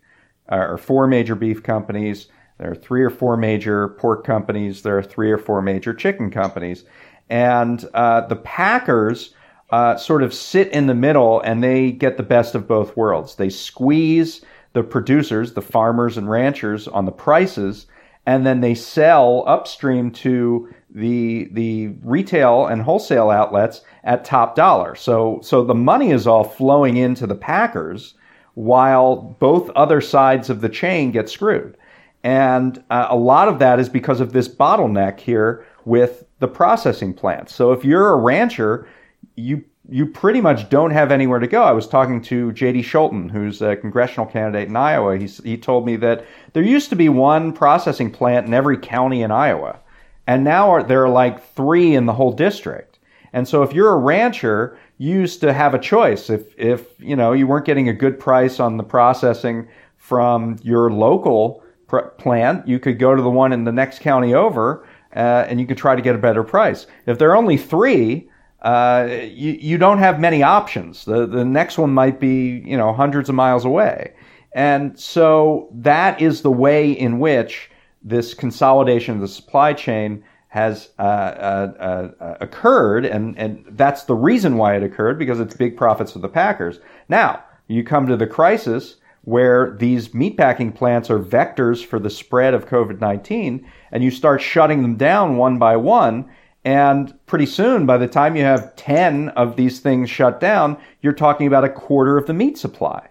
uh, 0.51 0.55
or 0.55 0.77
four 0.77 1.07
major 1.07 1.35
beef 1.35 1.63
companies. 1.63 2.27
There 2.57 2.71
are 2.71 2.75
three 2.75 3.03
or 3.03 3.09
four 3.09 3.37
major 3.37 3.89
pork 3.89 4.25
companies. 4.25 4.81
There 4.81 4.97
are 4.97 5.03
three 5.03 5.31
or 5.31 5.37
four 5.37 5.61
major 5.61 5.93
chicken 5.93 6.31
companies. 6.31 6.83
And 7.29 7.87
uh, 7.93 8.21
the 8.21 8.35
packers 8.37 9.33
uh, 9.69 9.97
sort 9.97 10.23
of 10.23 10.33
sit 10.33 10.69
in 10.69 10.87
the 10.87 10.95
middle 10.95 11.41
and 11.41 11.63
they 11.63 11.91
get 11.91 12.17
the 12.17 12.23
best 12.23 12.55
of 12.55 12.67
both 12.67 12.95
worlds. 12.95 13.35
They 13.35 13.49
squeeze 13.49 14.41
the 14.73 14.83
producers, 14.83 15.53
the 15.53 15.61
farmers 15.61 16.17
and 16.17 16.29
ranchers, 16.29 16.87
on 16.87 17.05
the 17.05 17.11
prices, 17.11 17.87
and 18.25 18.45
then 18.45 18.61
they 18.61 18.75
sell 18.75 19.43
upstream 19.47 20.11
to 20.11 20.73
the 20.89 21.49
the 21.51 21.89
retail 22.03 22.65
and 22.67 22.81
wholesale 22.81 23.29
outlets 23.29 23.81
at 24.03 24.25
top 24.25 24.55
dollar. 24.55 24.95
So 24.95 25.39
so 25.43 25.63
the 25.63 25.75
money 25.75 26.11
is 26.11 26.27
all 26.27 26.43
flowing 26.43 26.97
into 26.97 27.27
the 27.27 27.35
packers 27.35 28.15
while 28.53 29.15
both 29.39 29.69
other 29.71 30.01
sides 30.01 30.49
of 30.49 30.61
the 30.61 30.69
chain 30.69 31.11
get 31.11 31.29
screwed. 31.29 31.77
And 32.23 32.83
uh, 32.89 33.07
a 33.09 33.15
lot 33.15 33.47
of 33.47 33.59
that 33.59 33.79
is 33.79 33.87
because 33.87 34.19
of 34.19 34.33
this 34.33 34.47
bottleneck 34.47 35.19
here 35.19 35.65
with 35.85 36.25
the 36.39 36.47
processing 36.47 37.13
plants. 37.13 37.53
So 37.53 37.71
if 37.71 37.85
you're 37.85 38.09
a 38.09 38.17
rancher, 38.17 38.87
you 39.35 39.63
you 39.89 40.05
pretty 40.05 40.41
much 40.41 40.69
don't 40.69 40.91
have 40.91 41.11
anywhere 41.11 41.39
to 41.39 41.47
go. 41.47 41.63
I 41.63 41.71
was 41.71 41.87
talking 41.87 42.21
to 42.23 42.51
J.D. 42.51 42.81
Scholten, 42.81 43.31
who's 43.31 43.61
a 43.61 43.77
congressional 43.77 44.25
candidate 44.25 44.67
in 44.67 44.75
Iowa. 44.75 45.17
He's, 45.17 45.41
he 45.43 45.57
told 45.57 45.85
me 45.85 45.95
that 45.97 46.25
there 46.51 46.63
used 46.63 46.89
to 46.89 46.97
be 46.97 47.07
one 47.07 47.53
processing 47.53 48.11
plant 48.11 48.47
in 48.47 48.53
every 48.53 48.77
county 48.77 49.21
in 49.21 49.31
Iowa, 49.31 49.79
and 50.27 50.43
now 50.43 50.69
are, 50.69 50.83
there 50.83 51.03
are 51.03 51.09
like 51.09 51.43
three 51.55 51.95
in 51.95 52.05
the 52.05 52.13
whole 52.13 52.33
district. 52.33 52.99
And 53.33 53.47
so 53.47 53.63
if 53.63 53.73
you're 53.73 53.93
a 53.93 53.97
rancher, 53.97 54.77
you 54.97 55.19
used 55.19 55.41
to 55.41 55.53
have 55.53 55.73
a 55.73 55.79
choice. 55.79 56.29
If 56.29 56.57
if 56.57 56.87
you 56.99 57.15
know 57.15 57.33
you 57.33 57.47
weren't 57.47 57.65
getting 57.65 57.89
a 57.89 57.93
good 57.93 58.19
price 58.19 58.59
on 58.59 58.77
the 58.77 58.83
processing 58.83 59.67
from 59.97 60.57
your 60.63 60.91
local 60.91 61.63
pr- 61.87 62.09
plant, 62.17 62.67
you 62.67 62.79
could 62.79 62.99
go 62.99 63.15
to 63.15 63.21
the 63.21 63.29
one 63.29 63.53
in 63.53 63.63
the 63.63 63.71
next 63.71 63.99
county 63.99 64.33
over, 64.33 64.87
uh, 65.15 65.45
and 65.47 65.59
you 65.59 65.67
could 65.67 65.77
try 65.77 65.95
to 65.95 66.01
get 66.01 66.15
a 66.15 66.17
better 66.19 66.43
price. 66.43 66.87
If 67.05 67.19
there 67.19 67.29
are 67.31 67.35
only 67.35 67.57
three, 67.57 68.29
uh, 68.61 69.07
you, 69.11 69.51
you 69.53 69.77
don't 69.77 69.99
have 69.99 70.19
many 70.19 70.41
options. 70.41 71.05
The 71.05 71.27
the 71.27 71.45
next 71.45 71.77
one 71.77 71.93
might 71.93 72.19
be 72.19 72.63
you 72.65 72.77
know 72.77 72.93
hundreds 72.93 73.29
of 73.29 73.35
miles 73.35 73.65
away, 73.65 74.13
and 74.53 74.99
so 74.99 75.69
that 75.73 76.21
is 76.21 76.41
the 76.41 76.51
way 76.51 76.91
in 76.91 77.19
which 77.19 77.69
this 78.07 78.33
consolidation 78.33 79.15
of 79.15 79.21
the 79.21 79.27
supply 79.27 79.73
chain 79.73 80.23
has 80.47 80.89
uh, 80.97 81.01
uh, 81.01 82.11
uh, 82.19 82.37
occurred, 82.39 83.05
and, 83.05 83.37
and 83.37 83.65
that's 83.71 84.03
the 84.03 84.15
reason 84.15 84.57
why 84.57 84.75
it 84.75 84.83
occurred 84.83 85.19
because 85.19 85.39
it's 85.39 85.55
big 85.55 85.75
profits 85.75 86.13
for 86.13 86.19
the 86.19 86.29
packers. 86.29 86.79
Now, 87.09 87.43
you 87.67 87.83
come 87.83 88.07
to 88.07 88.15
the 88.15 88.27
crisis 88.27 88.95
where 89.23 89.75
these 89.77 90.09
meatpacking 90.09 90.73
plants 90.73 91.09
are 91.09 91.19
vectors 91.19 91.85
for 91.85 91.99
the 91.99 92.09
spread 92.09 92.53
of 92.53 92.67
COVID 92.67 93.01
19, 93.01 93.69
and 93.91 94.03
you 94.03 94.09
start 94.09 94.41
shutting 94.41 94.81
them 94.81 94.95
down 94.95 95.35
one 95.35 95.59
by 95.59 95.75
one. 95.75 96.29
And 96.63 97.13
pretty 97.25 97.45
soon, 97.45 97.85
by 97.85 97.97
the 97.97 98.07
time 98.07 98.35
you 98.35 98.43
have 98.43 98.75
10 98.77 99.29
of 99.29 99.57
these 99.57 99.79
things 99.79 100.09
shut 100.09 100.39
down, 100.39 100.77
you're 101.01 101.13
talking 101.13 101.45
about 101.45 101.65
a 101.65 101.69
quarter 101.69 102.17
of 102.17 102.25
the 102.25 102.33
meat 102.33 102.57
supply. 102.57 103.07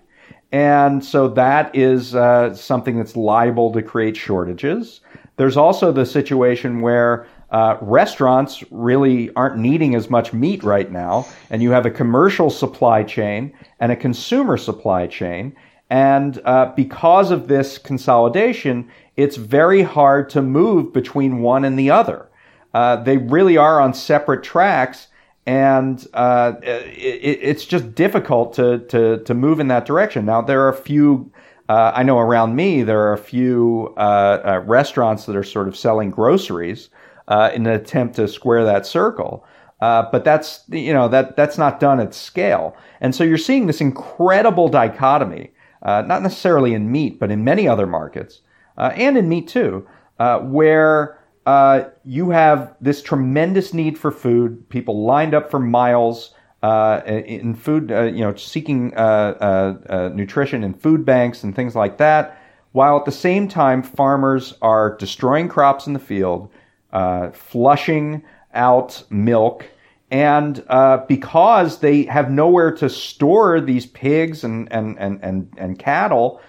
And 0.53 1.05
so 1.05 1.29
that 1.29 1.75
is 1.75 2.15
uh, 2.15 2.55
something 2.55 2.97
that's 2.97 3.17
liable 3.17 3.73
to 3.73 3.83
create 3.83 4.17
shortages. 4.17 5.01
There's 5.37 5.57
also 5.57 5.93
the 5.93 6.07
situation 6.07 6.81
where 6.81 7.27
uh, 7.51 7.77
restaurants 7.81 8.65
really 8.71 9.33
aren't 9.35 9.59
needing 9.59 9.95
as 9.95 10.11
much 10.11 10.33
meat 10.33 10.63
right 10.65 10.91
now, 10.91 11.27
and 11.51 11.63
you 11.63 11.71
have 11.71 11.87
a 11.87 11.91
commercial 11.91 12.51
supply 12.51 13.03
chain 13.03 13.53
and 13.81 13.93
a 13.93 13.97
consumer 13.97 14.57
supply 14.57 15.07
chain. 15.07 15.55
And 15.91 16.41
uh, 16.45 16.73
because 16.75 17.31
of 17.31 17.47
this 17.47 17.79
consolidation, 17.79 18.91
it's 19.17 19.37
very 19.37 19.83
hard 19.83 20.29
to 20.31 20.43
move 20.43 20.93
between 20.93 21.39
one 21.39 21.65
and 21.65 21.79
the 21.79 21.91
other. 21.91 22.29
Uh, 22.75 22.97
they 22.97 23.17
really 23.17 23.57
are 23.57 23.81
on 23.81 23.95
separate 23.95 24.43
tracks, 24.43 25.09
and 25.47 26.07
uh, 26.13 26.55
it, 26.63 27.39
it's 27.43 27.65
just 27.65 27.95
difficult 27.95 28.53
to, 28.55 28.81
to, 28.89 29.19
to 29.19 29.35
move 29.35 29.61
in 29.61 29.69
that 29.69 29.87
direction. 29.87 30.27
Now, 30.27 30.43
there 30.43 30.63
are 30.63 30.69
a 30.69 30.77
few 30.77 31.31
uh, 31.69 31.93
I 31.95 32.03
know 32.03 32.19
around 32.19 32.55
me 32.55 32.83
there 32.83 33.01
are 33.01 33.13
a 33.13 33.19
few 33.19 33.93
uh, 33.97 34.01
uh, 34.45 34.63
restaurants 34.67 35.27
that 35.27 35.35
are 35.35 35.43
sort 35.43 35.67
of 35.69 35.77
selling 35.77 36.11
groceries 36.11 36.91
uh, 37.29 37.51
in 37.55 37.67
an 37.67 37.73
attempt 37.73 38.17
to 38.17 38.29
square 38.29 38.65
that 38.65 38.87
circle. 38.87 39.45
Uh, 39.81 40.09
but 40.11 40.25
that's 40.25 40.65
you 40.69 40.93
know 40.93 41.07
that 41.09 41.37
that's 41.37 41.59
not 41.59 41.81
done 41.81 42.01
at 42.01 42.15
scale, 42.15 42.75
and 43.03 43.15
so 43.15 43.23
you're 43.23 43.37
seeing 43.37 43.67
this 43.67 43.83
incredible 43.83 44.69
dichotomy, 44.69 45.51
uh, 45.83 46.03
not 46.07 46.23
necessarily 46.23 46.73
in 46.73 46.91
meat, 46.91 47.21
but 47.21 47.31
in 47.31 47.45
many 47.45 47.69
other 47.69 47.87
markets, 47.87 48.41
and 48.79 49.19
in 49.19 49.29
meat 49.29 49.47
too, 49.47 49.87
where 50.45 51.16
you 52.05 52.31
have 52.31 52.75
this 52.81 53.03
tremendous 53.03 53.73
need 53.73 53.99
for 53.99 54.11
food, 54.11 54.69
people 54.69 55.05
lined 55.05 55.35
up 55.35 55.51
for 55.51 55.61
miles 55.61 56.35
uh, 56.63 57.01
in 57.07 57.55
food, 57.55 57.93
uh, 57.93 58.03
you 58.03 58.21
know, 58.21 58.35
seeking 58.35 58.93
uh, 58.97 58.99
uh, 59.01 59.77
uh, 59.89 60.09
nutrition 60.15 60.65
in 60.65 60.75
food 60.75 61.05
banks 61.05 61.45
and 61.45 61.55
things 61.55 61.77
like 61.77 61.99
that, 61.99 62.41
while 62.73 62.97
at 62.97 63.05
the 63.05 63.13
same 63.13 63.47
time 63.47 63.83
farmers 63.83 64.55
are 64.63 64.97
destroying 64.97 65.49
crops 65.49 65.87
in 65.87 65.93
the 65.93 65.99
field, 65.99 66.51
flushing 67.33 68.23
out 68.55 69.05
milk, 69.11 69.67
and 70.11 70.65
because 71.07 71.79
they 71.79 72.03
have 72.05 72.31
nowhere 72.31 72.73
to 72.73 72.89
store 72.89 73.61
these 73.61 73.87
pigs 73.87 74.43
and 74.43 74.73
and 74.73 74.99
and 74.99 75.21
and, 75.23 75.53
and 75.57 75.79
cattle, 75.79 76.41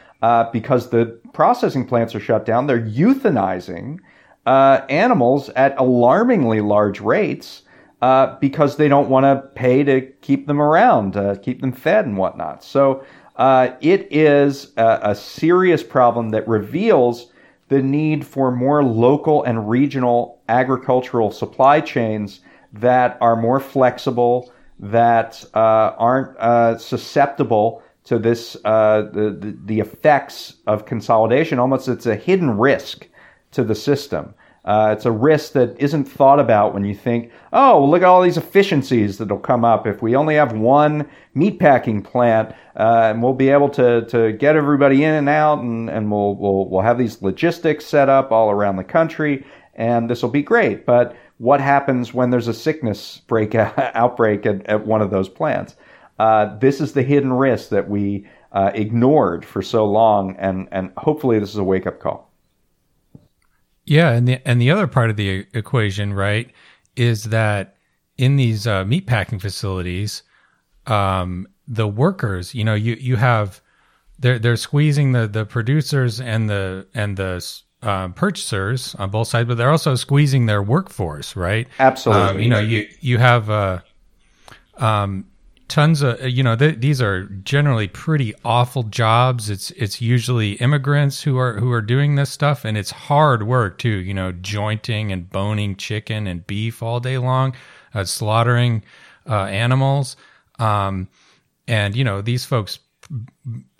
because 0.51 0.89
the 0.89 1.05
processing 1.33 1.86
plants 1.86 2.15
are 2.15 2.19
shut 2.19 2.45
down, 2.45 2.65
they're 2.65 2.81
euthanizing 2.81 3.99
animals 4.47 5.49
at 5.49 5.77
alarmingly 5.77 6.62
large 6.62 6.99
rates 7.01 7.63
uh, 8.01 8.38
because 8.39 8.77
they 8.77 8.88
don't 8.88 9.10
want 9.10 9.23
to 9.23 9.47
pay 9.55 9.83
to 9.83 10.01
keep 10.21 10.47
them 10.47 10.62
around, 10.62 11.17
uh, 11.17 11.36
keep 11.36 11.62
them 11.62 11.71
fed 11.71 12.05
and 12.05 12.17
whatnot. 12.17 12.63
So 12.63 13.03
uh, 13.38 13.69
it 13.81 14.07
is 14.12 14.73
a, 14.77 14.99
a, 15.03 15.15
serious 15.15 15.83
problem 15.83 16.29
that 16.29 16.47
reveals 16.47 17.31
the 17.69 17.81
need 17.81 18.25
for 18.25 18.51
more 18.51 18.83
local 18.83 19.43
and 19.43 19.69
regional 19.69 20.41
agricultural 20.49 21.31
supply 21.31 21.81
chains 21.81 22.41
that 22.73 23.17
are 23.21 23.36
more 23.36 23.60
flexible, 23.60 24.51
that 24.79 25.43
uh, 25.53 25.93
aren't 25.97 26.38
uh, 26.38 26.77
susceptible 26.77 27.83
to 28.05 28.17
this 28.17 28.55
uh, 28.63 29.01
the, 29.12 29.57
the 29.65 29.79
effects 29.79 30.55
of 30.65 30.86
consolidation. 30.86 31.60
Almost, 31.60 31.88
it's 31.88 32.05
a 32.05 32.15
hidden 32.15 32.57
risk 32.57 33.07
to 33.51 33.63
the 33.63 33.75
system. 33.75 34.33
Uh, 34.67 34.93
it's 34.93 35.05
a 35.05 35.12
risk 35.12 35.53
that 35.53 35.73
isn't 35.79 36.03
thought 36.03 36.41
about 36.41 36.73
when 36.73 36.83
you 36.83 36.93
think, 36.93 37.31
oh, 37.53 37.86
look 37.86 38.01
at 38.01 38.05
all 38.07 38.21
these 38.21 38.36
efficiencies 38.36 39.17
that'll 39.17 39.39
come 39.39 39.63
up 39.63 39.88
if 39.88 40.01
we 40.01 40.13
only 40.13 40.36
have 40.36 40.51
one 40.51 41.07
meatpacking 41.33 42.03
plant, 42.03 42.53
uh, 42.75 43.03
and 43.05 43.23
we'll 43.23 43.33
be 43.33 43.47
able 43.47 43.69
to, 43.69 44.05
to 44.07 44.33
get 44.33 44.57
everybody 44.57 45.05
in 45.05 45.13
and 45.13 45.29
out, 45.29 45.60
and, 45.60 45.89
and 45.89 46.12
we'll, 46.12 46.36
we'll, 46.36 46.67
we'll 46.67 46.81
have 46.81 46.97
these 46.97 47.21
logistics 47.21 47.86
set 47.86 48.10
up 48.10 48.33
all 48.33 48.51
around 48.51 48.75
the 48.75 48.83
country, 48.83 49.45
and 49.75 50.10
this 50.10 50.21
will 50.21 50.29
be 50.29 50.43
great. 50.43 50.86
But 50.86 51.15
what 51.38 51.62
happens 51.62 52.13
when 52.13 52.29
there's 52.29 52.49
a 52.49 52.53
sickness 52.53 53.21
break 53.27 53.55
outbreak 53.55 54.45
at, 54.45 54.65
at 54.65 54.86
one 54.86 55.01
of 55.01 55.12
those 55.12 55.29
plants? 55.29 55.77
Uh, 56.19 56.57
this 56.57 56.81
is 56.81 56.91
the 56.91 57.03
hidden 57.03 57.31
risk 57.31 57.69
that 57.69 57.89
we 57.89 58.27
uh, 58.51 58.71
ignored 58.73 59.45
for 59.45 59.62
so 59.62 59.86
long, 59.86 60.36
and, 60.38 60.67
and 60.73 60.91
hopefully 60.97 61.39
this 61.39 61.51
is 61.51 61.57
a 61.57 61.63
wake 61.63 61.88
up 61.88 62.01
call. 62.01 62.27
Yeah, 63.88 64.12
and 64.12 64.28
the 64.28 64.45
and 64.45 64.62
the 64.62 64.69
other 64.69 64.86
part 64.86 65.10
of 65.10 65.15
the 65.15 65.47
equation, 65.54 66.13
right, 66.13 66.52
is 66.97 67.26
that 67.26 67.78
in 68.17 68.36
these 68.36 68.67
uh, 68.67 68.84
meat 68.84 69.08
packing 69.08 69.39
facilities, 69.39 70.23
um, 70.86 71.47
the 71.67 71.88
workers, 71.88 72.54
you 72.54 72.65
know, 72.65 72.73
you 72.73 72.95
you 73.00 73.15
have 73.15 73.62
they're 74.19 74.39
they're 74.39 74.58
squeezing 74.58 75.13
the 75.13 75.26
the 75.26 75.45
producers 75.45 76.19
and 76.19 76.50
the 76.50 76.86
and 76.93 77.15
the 77.15 77.45
uh, 77.82 78.10
purchasers 78.10 78.93
on 78.95 79.10
both 79.10 79.30
sides, 79.30 79.47
but 79.47 79.58
they're 79.58 79.71
also 79.71 79.95
squeezing 79.95 80.47
their 80.47 80.62
workforce, 80.62 81.38
right? 81.38 81.67
Absolutely. 81.80 82.30
Um, 82.30 82.39
you 82.41 82.50
know, 82.50 82.60
you 82.60 82.89
you 83.00 83.17
have 83.19 83.50
uh, 83.50 83.80
um, 84.78 85.28
tons 85.67 86.01
of 86.01 86.21
you 86.27 86.43
know 86.43 86.56
th- 86.56 86.80
these 86.80 87.01
are 87.01 87.25
generally 87.25 87.88
pretty 87.88 88.34
awful 88.45 88.84
jobs. 88.84 89.49
It's 89.49 89.71
it's 89.71 90.01
usually 90.01 90.53
immigrants 90.53 91.21
who 91.23 91.38
are 91.38 91.60
who 91.60 91.71
are 91.71 91.82
doing 91.82 92.15
this 92.15 92.30
stuff 92.30 92.65
and 92.65 92.77
it's 92.77 92.91
hard 92.91 93.43
work 93.43 93.77
too 93.77 93.89
you 93.89 94.13
know 94.13 94.32
jointing 94.32 95.12
and 95.12 95.30
boning 95.30 95.75
chicken 95.75 96.27
and 96.27 96.45
beef 96.47 96.82
all 96.82 96.99
day 96.99 97.17
long 97.17 97.53
uh, 97.93 98.03
slaughtering 98.03 98.84
uh, 99.27 99.45
animals. 99.45 100.15
Um, 100.60 101.08
and 101.67 101.95
you 101.95 102.03
know 102.03 102.21
these 102.21 102.45
folks 102.45 102.80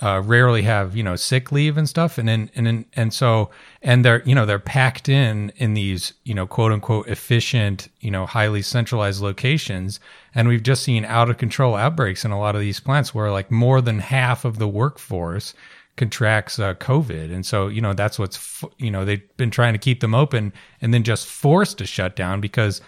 uh, 0.02 0.22
rarely 0.24 0.62
have 0.62 0.96
you 0.96 1.04
know 1.04 1.16
sick 1.16 1.52
leave 1.52 1.78
and 1.78 1.90
stuff, 1.90 2.18
and 2.18 2.28
then 2.28 2.50
and 2.56 2.66
then 2.66 2.86
and 2.96 3.14
so 3.14 3.50
and 3.82 4.06
they're 4.06 4.24
you 4.24 4.34
know 4.34 4.46
they're 4.46 4.60
packed 4.60 5.10
in 5.10 5.52
in 5.58 5.74
these 5.74 6.14
you 6.24 6.34
know 6.34 6.48
quote 6.48 6.72
unquote 6.72 7.08
efficient 7.08 7.90
you 8.00 8.12
know 8.12 8.26
highly 8.26 8.62
centralized 8.62 9.22
locations, 9.22 10.00
and 10.34 10.48
we've 10.48 10.64
just 10.64 10.84
seen 10.84 11.04
out 11.06 11.30
of 11.30 11.38
control 11.38 11.76
outbreaks 11.76 12.24
in 12.24 12.32
a 12.32 12.40
lot 12.40 12.56
of 12.56 12.62
these 12.62 12.80
plants 12.80 13.14
where 13.14 13.32
like 13.32 13.52
more 13.52 13.82
than 13.82 14.00
half 14.00 14.46
of 14.46 14.60
the 14.60 14.68
workforce 14.68 15.54
contracts 15.98 16.60
uh, 16.60 16.76
COVID, 16.76 17.34
and 17.34 17.46
so 17.46 17.68
you 17.68 17.82
know 17.82 17.94
that's 17.94 18.18
what's 18.18 18.64
you 18.78 18.92
know 18.92 19.04
they've 19.04 19.38
been 19.38 19.52
trying 19.52 19.74
to 19.74 19.80
keep 19.80 20.00
them 20.00 20.16
open 20.16 20.54
and 20.82 20.94
then 20.94 21.04
just 21.04 21.28
forced 21.28 21.78
to 21.80 21.86
shut 21.86 22.16
down 22.16 22.40
because 22.40 22.82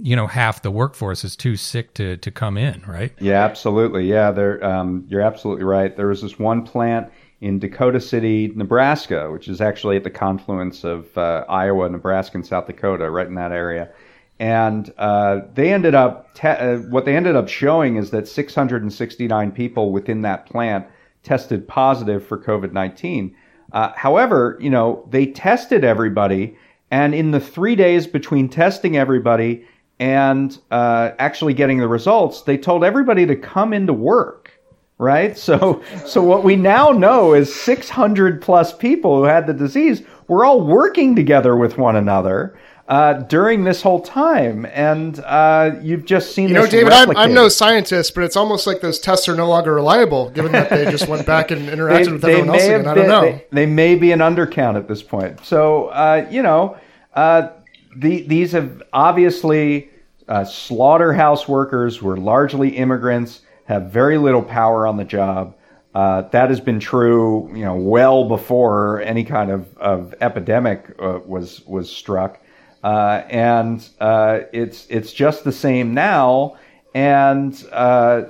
you 0.00 0.16
know 0.16 0.26
half 0.26 0.62
the 0.62 0.70
workforce 0.70 1.24
is 1.24 1.36
too 1.36 1.56
sick 1.56 1.94
to 1.94 2.16
to 2.18 2.30
come 2.30 2.56
in, 2.56 2.82
right? 2.86 3.12
Yeah, 3.20 3.44
absolutely. 3.44 4.06
Yeah, 4.08 4.30
there 4.30 4.64
um, 4.64 5.04
you're 5.08 5.20
absolutely 5.20 5.64
right. 5.64 5.96
There 5.96 6.08
was 6.08 6.22
this 6.22 6.38
one 6.38 6.64
plant 6.64 7.10
in 7.40 7.58
Dakota 7.58 8.00
City, 8.00 8.52
Nebraska, 8.54 9.30
which 9.30 9.48
is 9.48 9.60
actually 9.60 9.96
at 9.96 10.04
the 10.04 10.10
confluence 10.10 10.84
of 10.84 11.16
uh, 11.18 11.44
Iowa, 11.48 11.88
Nebraska, 11.88 12.38
and 12.38 12.46
South 12.46 12.66
Dakota, 12.66 13.10
right 13.10 13.26
in 13.26 13.34
that 13.34 13.52
area. 13.52 13.90
And 14.38 14.92
uh, 14.98 15.40
they 15.52 15.72
ended 15.72 15.94
up 15.94 16.34
te- 16.34 16.48
uh, 16.48 16.78
what 16.78 17.04
they 17.04 17.16
ended 17.16 17.36
up 17.36 17.48
showing 17.48 17.96
is 17.96 18.10
that 18.10 18.26
669 18.26 19.52
people 19.52 19.92
within 19.92 20.22
that 20.22 20.46
plant 20.46 20.86
tested 21.22 21.68
positive 21.68 22.26
for 22.26 22.38
COVID 22.38 22.72
19. 22.72 23.34
Uh, 23.72 23.92
however, 23.96 24.58
you 24.60 24.70
know 24.70 25.06
they 25.10 25.26
tested 25.26 25.84
everybody, 25.84 26.56
and 26.90 27.14
in 27.14 27.30
the 27.30 27.40
three 27.40 27.76
days 27.76 28.06
between 28.06 28.48
testing 28.48 28.96
everybody 28.96 29.64
and 30.04 30.58
uh, 30.70 31.12
actually 31.18 31.54
getting 31.54 31.78
the 31.78 31.88
results, 31.88 32.42
they 32.42 32.58
told 32.58 32.84
everybody 32.84 33.24
to 33.24 33.34
come 33.34 33.72
into 33.72 33.94
work. 33.94 34.50
Right. 34.98 35.36
So, 35.44 35.82
so 36.06 36.22
what 36.22 36.44
we 36.44 36.56
now 36.56 36.90
know 36.90 37.32
is 37.32 37.54
600 37.54 38.42
plus 38.42 38.76
people 38.76 39.16
who 39.16 39.24
had 39.24 39.46
the 39.46 39.54
disease 39.54 40.02
were 40.28 40.44
all 40.44 40.60
working 40.60 41.16
together 41.16 41.56
with 41.56 41.78
one 41.78 41.96
another. 41.96 42.58
Uh, 42.86 43.14
during 43.14 43.64
this 43.64 43.80
whole 43.80 44.02
time, 44.02 44.66
and 44.66 45.18
uh, 45.20 45.70
you've 45.80 46.04
just 46.04 46.34
seen. 46.34 46.48
You 46.48 46.54
know, 46.54 46.66
David, 46.66 46.92
I'm, 46.92 47.16
I'm, 47.16 47.32
no 47.32 47.48
scientist, 47.48 48.14
but 48.14 48.24
it's 48.24 48.36
almost 48.36 48.66
like 48.66 48.82
those 48.82 48.98
tests 48.98 49.26
are 49.26 49.34
no 49.34 49.48
longer 49.48 49.72
reliable, 49.72 50.28
given 50.28 50.52
that 50.52 50.68
they 50.68 50.84
just 50.90 51.08
went 51.08 51.26
back 51.26 51.50
and 51.50 51.66
interacted 51.66 52.04
they, 52.04 52.12
with 52.12 52.24
everyone 52.26 52.48
else 52.50 52.64
again. 52.64 52.86
I 52.86 52.94
don't 52.94 53.08
know. 53.08 53.22
They, 53.22 53.46
they, 53.52 53.64
may 53.64 53.94
be 53.94 54.12
an 54.12 54.18
undercount 54.18 54.76
at 54.76 54.86
this 54.86 55.02
point. 55.02 55.42
So, 55.46 55.86
uh, 55.86 56.28
you 56.30 56.42
know, 56.42 56.76
uh, 57.14 57.52
the, 57.96 58.20
these 58.26 58.52
have 58.52 58.82
obviously 58.92 59.88
uh, 60.28 60.44
slaughterhouse 60.44 61.46
workers 61.48 62.00
were 62.02 62.16
largely 62.16 62.70
immigrants, 62.76 63.42
have 63.66 63.90
very 63.90 64.18
little 64.18 64.42
power 64.42 64.86
on 64.86 64.96
the 64.96 65.04
job. 65.04 65.54
Uh, 65.94 66.22
that 66.30 66.48
has 66.50 66.60
been 66.60 66.80
true, 66.80 67.48
you 67.54 67.64
know, 67.64 67.76
well 67.76 68.28
before 68.28 69.00
any 69.02 69.22
kind 69.24 69.50
of, 69.50 69.76
of 69.78 70.14
epidemic 70.20 70.94
uh, 70.98 71.20
was 71.24 71.64
was 71.66 71.90
struck. 71.90 72.40
uh, 72.84 73.22
and 73.30 73.88
uh, 73.98 74.40
it's 74.52 74.86
it's 74.90 75.12
just 75.12 75.42
the 75.42 75.52
same 75.52 75.94
now. 75.94 76.56
And 76.94 77.52
uh, 77.72 78.24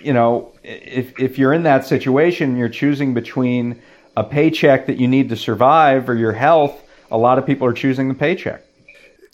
you 0.00 0.12
know, 0.12 0.54
if 0.62 1.18
if 1.18 1.38
you're 1.38 1.52
in 1.52 1.64
that 1.64 1.84
situation, 1.84 2.56
you're 2.56 2.68
choosing 2.68 3.14
between 3.14 3.82
a 4.16 4.22
paycheck 4.22 4.86
that 4.86 4.98
you 4.98 5.08
need 5.08 5.28
to 5.30 5.36
survive 5.36 6.08
or 6.08 6.14
your 6.14 6.32
health. 6.32 6.82
A 7.10 7.18
lot 7.18 7.38
of 7.38 7.46
people 7.46 7.66
are 7.66 7.72
choosing 7.72 8.08
the 8.08 8.14
paycheck. 8.14 8.62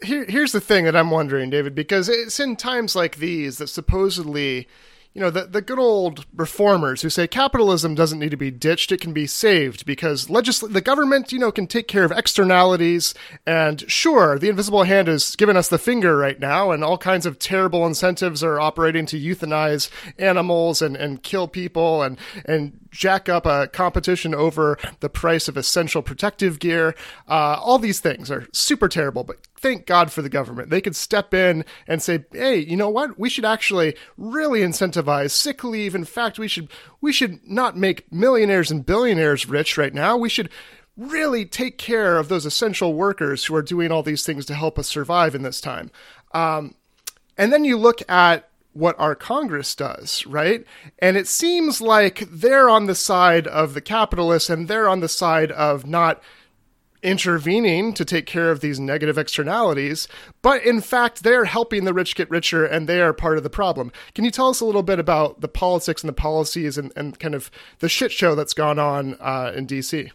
Here, 0.03 0.25
here's 0.29 0.53
the 0.53 0.61
thing 0.61 0.85
that 0.85 0.97
I'm 0.97 1.11
wondering, 1.11 1.51
David, 1.51 1.75
because 1.75 2.09
it's 2.09 2.41
in 2.41 2.57
times 2.57 2.97
like 2.97 3.17
these 3.17 3.59
that 3.59 3.69
supposedly 3.69 4.67
you 5.15 5.21
know, 5.21 5.31
the, 5.31 5.45
the 5.45 5.61
good 5.61 5.79
old 5.79 6.25
reformers 6.35 7.03
who 7.03 7.11
say 7.11 7.27
capitalism 7.27 7.95
doesn't 7.95 8.19
need 8.19 8.31
to 8.31 8.37
be 8.37 8.51
ditched, 8.51 8.93
it 8.93 9.01
can 9.01 9.12
be 9.12 9.27
saved 9.27 9.85
because 9.85 10.27
legisl- 10.27 10.73
the 10.73 10.81
government, 10.81 11.33
you 11.33 11.38
know, 11.38 11.53
can 11.53 11.67
take 11.67 11.87
care 11.87 12.05
of 12.05 12.12
externalities. 12.12 13.12
And 13.47 13.88
sure, 13.91 14.38
the 14.38 14.49
invisible 14.49 14.85
hand 14.85 15.09
is 15.09 15.37
giving 15.37 15.57
us 15.57 15.69
the 15.69 15.79
finger 15.79 16.17
right 16.17 16.41
now, 16.41 16.71
and 16.71 16.83
all 16.83 16.97
kinds 16.97 17.27
of 17.27 17.38
terrible 17.38 17.87
incentives 17.87 18.43
are 18.43 18.59
operating 18.59 19.05
to 19.07 19.21
euthanize 19.21 19.91
animals 20.19 20.81
and, 20.81 20.97
and 20.97 21.23
kill 21.23 21.47
people 21.47 22.03
and, 22.03 22.19
and 22.47 22.79
jack 22.91 23.29
up 23.29 23.45
a 23.45 23.67
competition 23.67 24.35
over 24.35 24.79
the 25.01 25.11
price 25.11 25.47
of 25.47 25.59
essential 25.59 26.01
protective 26.01 26.59
gear. 26.59 26.95
Uh, 27.29 27.59
all 27.61 27.79
these 27.79 28.01
things 28.01 28.31
are 28.31 28.47
super 28.53 28.88
terrible, 28.88 29.25
but 29.25 29.37
thank 29.62 29.87
God 29.87 30.12
for 30.12 30.20
the 30.20 30.29
government. 30.29 30.70
They 30.70 30.81
could 30.81 30.96
step 30.96 31.33
in 31.33 31.64
and 31.87 32.03
say, 32.03 32.25
"Hey, 32.33 32.59
you 32.59 32.77
know 32.77 32.90
what? 32.90 33.18
We 33.18 33.31
should 33.31 33.44
actually 33.44 33.96
really 34.16 34.61
incentivize 34.61 35.31
sick 35.31 35.64
leave. 35.64 35.94
In 35.94 36.05
fact, 36.05 36.38
we 36.38 36.48
should 36.48 36.68
we 37.01 37.12
should 37.12 37.40
not 37.48 37.77
make 37.77 38.12
millionaires 38.12 38.70
and 38.70 38.85
billionaires 38.85 39.48
rich 39.48 39.79
right 39.79 39.94
now. 39.94 40.16
We 40.16 40.29
should." 40.29 40.51
Really 40.94 41.46
take 41.46 41.79
care 41.79 42.18
of 42.18 42.29
those 42.29 42.44
essential 42.44 42.92
workers 42.92 43.46
who 43.46 43.55
are 43.55 43.62
doing 43.62 43.90
all 43.90 44.03
these 44.03 44.27
things 44.27 44.44
to 44.44 44.55
help 44.55 44.79
us 44.79 44.88
survive 44.88 45.35
in 45.35 45.42
this 45.42 45.59
time. 45.59 45.90
Um, 46.35 46.75
and 47.38 47.51
then 47.51 47.64
you 47.64 47.79
look 47.79 48.03
at 48.11 48.51
what 48.72 48.98
our 48.98 49.14
Congress 49.14 49.75
does, 49.75 50.25
right? 50.27 50.64
And 50.98 51.16
it 51.16 51.29
seems 51.29 51.81
like 51.81 52.27
they're 52.31 52.70
on 52.70 52.87
the 52.87 52.94
side 52.94 53.46
of 53.46 53.75
the 53.75 53.81
capitalists 53.81 54.51
and 54.51 54.68
they're 54.68 54.88
on 54.88 55.01
the 55.01 55.09
side 55.09 55.53
of 55.53 55.87
not 55.87 56.22
intervening 57.03 57.93
to 57.95 58.05
take 58.05 58.27
care 58.27 58.51
of 58.51 58.61
these 58.61 58.79
negative 58.79 59.19
externalities, 59.19 60.09
but 60.41 60.65
in 60.65 60.81
fact, 60.81 61.23
they're 61.23 61.45
helping 61.45 61.85
the 61.85 61.93
rich 61.93 62.15
get 62.15 62.31
richer 62.31 62.65
and 62.65 62.88
they 62.88 63.01
are 63.01 63.12
part 63.12 63.37
of 63.37 63.43
the 63.43 63.51
problem. 63.51 63.93
Can 64.15 64.25
you 64.25 64.31
tell 64.31 64.49
us 64.49 64.61
a 64.61 64.65
little 64.65 64.83
bit 64.83 64.99
about 64.99 65.41
the 65.41 65.49
politics 65.49 66.03
and 66.03 66.09
the 66.09 66.15
policies 66.15 66.79
and, 66.79 66.93
and 66.97 67.19
kind 67.19 67.35
of 67.35 67.51
the 67.81 67.88
shit 67.88 68.12
show 68.12 68.35
that's 68.35 68.55
gone 68.55 68.79
on 68.79 69.17
uh, 69.21 69.53
in 69.55 69.67
DC? 69.67 70.11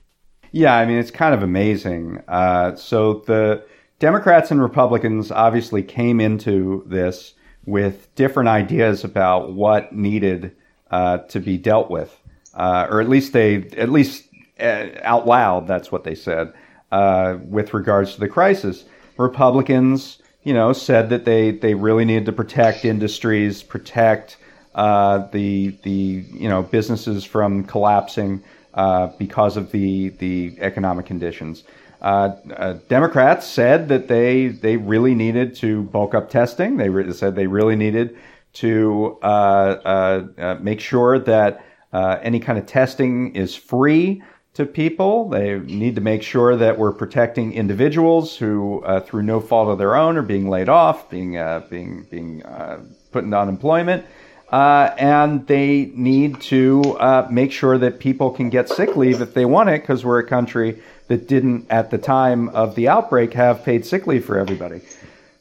Yeah, 0.51 0.75
I 0.75 0.85
mean, 0.85 0.97
it's 0.97 1.11
kind 1.11 1.33
of 1.33 1.43
amazing. 1.43 2.23
Uh, 2.27 2.75
so 2.75 3.21
the 3.27 3.65
Democrats 3.99 4.49
and 4.49 4.61
Republicans 4.61 5.31
obviously 5.31 5.83
came 5.83 6.21
into 6.21 6.83
this 6.87 7.33
with 7.65 8.13
different 8.15 8.47
ideas 8.47 9.03
about 9.03 9.53
what 9.53 9.91
needed 9.91 10.55
uh, 10.89 11.17
to 11.17 11.41
be 11.41 11.57
dealt 11.57 11.91
with, 11.91 12.17
uh, 12.53 12.87
or 12.89 13.01
at 13.01 13.09
least 13.09 13.33
they, 13.33 13.55
at 13.75 13.89
least 13.89 14.23
uh, 14.57 14.87
out 15.01 15.27
loud, 15.27 15.67
that's 15.67 15.91
what 15.91 16.05
they 16.05 16.15
said 16.15 16.53
uh, 16.91 17.37
with 17.43 17.73
regards 17.73 18.13
to 18.13 18.19
the 18.19 18.27
crisis. 18.27 18.85
Republicans, 19.17 20.21
you 20.43 20.53
know, 20.53 20.73
said 20.73 21.09
that 21.09 21.25
they 21.25 21.51
they 21.51 21.73
really 21.73 22.05
needed 22.05 22.25
to 22.25 22.31
protect 22.31 22.85
industries, 22.85 23.63
protect 23.63 24.37
uh, 24.75 25.27
the 25.31 25.75
the 25.83 26.23
you 26.31 26.47
know 26.47 26.63
businesses 26.63 27.25
from 27.25 27.63
collapsing 27.63 28.43
uh, 28.75 29.07
because 29.17 29.57
of 29.57 29.71
the 29.71 30.09
the 30.09 30.55
economic 30.59 31.05
conditions. 31.05 31.63
Uh, 31.99 32.35
uh, 32.55 32.73
Democrats 32.87 33.47
said 33.47 33.89
that 33.89 34.07
they 34.07 34.47
they 34.47 34.77
really 34.77 35.15
needed 35.15 35.55
to 35.55 35.83
bulk 35.83 36.13
up 36.13 36.29
testing. 36.29 36.77
They 36.77 36.89
re- 36.89 37.11
said 37.11 37.35
they 37.35 37.47
really 37.47 37.75
needed 37.75 38.15
to 38.53 39.17
uh, 39.23 40.57
make 40.61 40.79
sure 40.79 41.19
that 41.19 41.65
any 41.91 42.39
kind 42.39 42.59
of 42.59 42.67
testing 42.67 43.35
is 43.35 43.55
free 43.55 44.21
to 44.57 44.65
people. 44.65 45.29
They 45.29 45.59
need 45.59 45.95
to 45.95 46.01
make 46.01 46.21
sure 46.21 46.55
that 46.55 46.77
we're 46.77 46.91
protecting 46.91 47.53
individuals 47.53 48.35
who, 48.35 48.83
uh, 48.83 48.99
through 48.99 49.23
no 49.23 49.39
fault 49.39 49.69
of 49.69 49.77
their 49.77 49.95
own, 49.95 50.17
are 50.17 50.21
being 50.21 50.49
laid 50.49 50.69
off, 50.69 51.09
being 51.09 51.37
uh, 51.37 51.61
being 51.69 52.05
being 52.11 52.43
uh, 52.43 52.79
put 53.11 53.23
into 53.23 53.37
unemployment. 53.37 54.05
and 54.51 55.45
they 55.47 55.91
need 55.95 56.39
to 56.41 56.97
make 57.29 57.51
sure 57.51 57.77
that 57.77 57.99
people 57.99 58.31
can 58.31 58.49
get 58.49 58.69
sick 58.69 58.95
leave 58.95 59.21
if 59.21 59.33
they 59.33 59.45
want 59.45 59.69
it, 59.69 59.81
because 59.81 60.05
we're 60.05 60.19
a 60.19 60.27
country 60.27 60.81
that 61.07 61.27
didn't, 61.27 61.65
at 61.69 61.89
the 61.89 61.97
time 61.97 62.49
of 62.49 62.75
the 62.75 62.87
outbreak, 62.87 63.33
have 63.33 63.63
paid 63.63 63.85
sick 63.85 64.07
leave 64.07 64.25
for 64.25 64.37
everybody. 64.37 64.81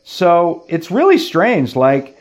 So 0.04 0.64
it's 0.68 0.90
really 0.90 1.18
strange. 1.18 1.74
Like 1.74 2.16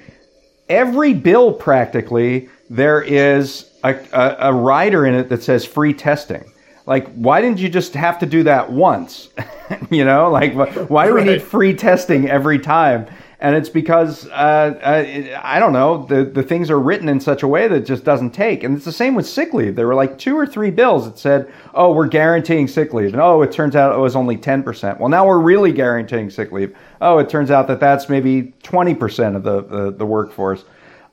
every 0.67 1.13
bill, 1.13 1.53
practically, 1.53 2.49
there 2.69 3.01
is 3.01 3.69
a, 3.83 3.95
a, 4.11 4.49
a 4.49 4.53
rider 4.53 5.05
in 5.05 5.13
it 5.13 5.29
that 5.29 5.43
says 5.43 5.65
free 5.65 5.93
testing. 5.93 6.43
Like, 6.85 7.11
why 7.13 7.41
didn't 7.41 7.59
you 7.59 7.69
just 7.69 7.93
have 7.95 8.19
to 8.19 8.25
do 8.25 8.43
that 8.43 8.71
once? 8.71 9.29
you 9.89 10.05
know, 10.05 10.29
like, 10.29 10.53
why 10.89 11.07
do 11.07 11.15
we 11.15 11.23
need 11.23 11.41
free 11.41 11.73
testing 11.73 12.29
every 12.29 12.59
time? 12.59 13.07
and 13.39 13.55
it's 13.55 13.69
because 13.69 14.27
uh, 14.29 14.31
uh, 14.31 15.39
I 15.43 15.59
don't 15.59 15.73
know 15.73 16.05
the 16.05 16.23
the 16.23 16.43
things 16.43 16.69
are 16.71 16.79
written 16.79 17.09
in 17.09 17.19
such 17.19 17.43
a 17.43 17.47
way 17.47 17.67
that 17.67 17.75
it 17.75 17.85
just 17.85 18.03
doesn't 18.03 18.31
take. 18.31 18.63
And 18.63 18.75
it's 18.75 18.85
the 18.85 18.91
same 18.91 19.15
with 19.15 19.27
sick 19.27 19.53
leave. 19.53 19.75
There 19.75 19.87
were 19.87 19.95
like 19.95 20.17
two 20.17 20.37
or 20.37 20.45
three 20.45 20.71
bills 20.71 21.05
that 21.05 21.19
said, 21.19 21.51
"Oh, 21.73 21.93
we're 21.93 22.07
guaranteeing 22.07 22.67
sick 22.67 22.93
leave," 22.93 23.13
and 23.13 23.21
oh, 23.21 23.41
it 23.41 23.51
turns 23.51 23.75
out 23.75 23.93
it 23.93 23.99
was 23.99 24.15
only 24.15 24.37
ten 24.37 24.63
percent. 24.63 24.99
Well, 24.99 25.09
now 25.09 25.27
we're 25.27 25.39
really 25.39 25.71
guaranteeing 25.71 26.29
sick 26.29 26.51
leave. 26.51 26.75
Oh, 27.01 27.17
it 27.19 27.29
turns 27.29 27.51
out 27.51 27.67
that 27.67 27.79
that's 27.79 28.09
maybe 28.09 28.53
twenty 28.63 28.95
percent 28.95 29.35
of 29.35 29.43
the 29.43 29.61
the, 29.63 29.91
the 29.91 30.05
workforce. 30.05 30.63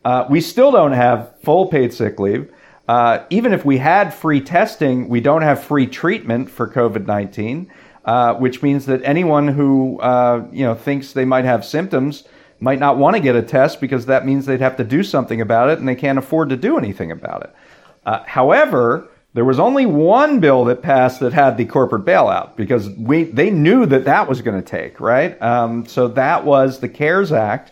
Uh, 0.04 0.26
we 0.28 0.40
still 0.40 0.70
don't 0.72 0.92
have 0.92 1.34
full 1.42 1.66
paid 1.66 1.92
sick 1.92 2.18
leave. 2.18 2.51
Uh, 2.88 3.24
even 3.30 3.52
if 3.52 3.64
we 3.64 3.78
had 3.78 4.12
free 4.12 4.40
testing, 4.40 5.08
we 5.08 5.20
don't 5.20 5.42
have 5.42 5.62
free 5.62 5.86
treatment 5.86 6.50
for 6.50 6.68
COVID 6.68 7.06
nineteen. 7.06 7.70
Uh, 8.04 8.34
which 8.34 8.64
means 8.64 8.86
that 8.86 9.00
anyone 9.04 9.46
who 9.46 10.00
uh, 10.00 10.44
you 10.50 10.64
know 10.64 10.74
thinks 10.74 11.12
they 11.12 11.24
might 11.24 11.44
have 11.44 11.64
symptoms 11.64 12.24
might 12.58 12.80
not 12.80 12.98
want 12.98 13.14
to 13.14 13.22
get 13.22 13.36
a 13.36 13.42
test 13.42 13.80
because 13.80 14.06
that 14.06 14.26
means 14.26 14.44
they'd 14.44 14.60
have 14.60 14.76
to 14.76 14.82
do 14.82 15.04
something 15.04 15.40
about 15.40 15.70
it, 15.70 15.78
and 15.78 15.86
they 15.86 15.94
can't 15.94 16.18
afford 16.18 16.48
to 16.48 16.56
do 16.56 16.76
anything 16.76 17.12
about 17.12 17.44
it. 17.44 17.54
Uh, 18.04 18.24
however, 18.24 19.08
there 19.34 19.44
was 19.44 19.60
only 19.60 19.86
one 19.86 20.40
bill 20.40 20.64
that 20.64 20.82
passed 20.82 21.20
that 21.20 21.32
had 21.32 21.56
the 21.56 21.64
corporate 21.64 22.04
bailout 22.04 22.56
because 22.56 22.90
we 22.90 23.22
they 23.22 23.50
knew 23.50 23.86
that 23.86 24.04
that 24.04 24.28
was 24.28 24.42
going 24.42 24.60
to 24.60 24.68
take 24.68 24.98
right. 24.98 25.40
Um, 25.40 25.86
so 25.86 26.08
that 26.08 26.44
was 26.44 26.80
the 26.80 26.88
CARES 26.88 27.30
Act, 27.30 27.70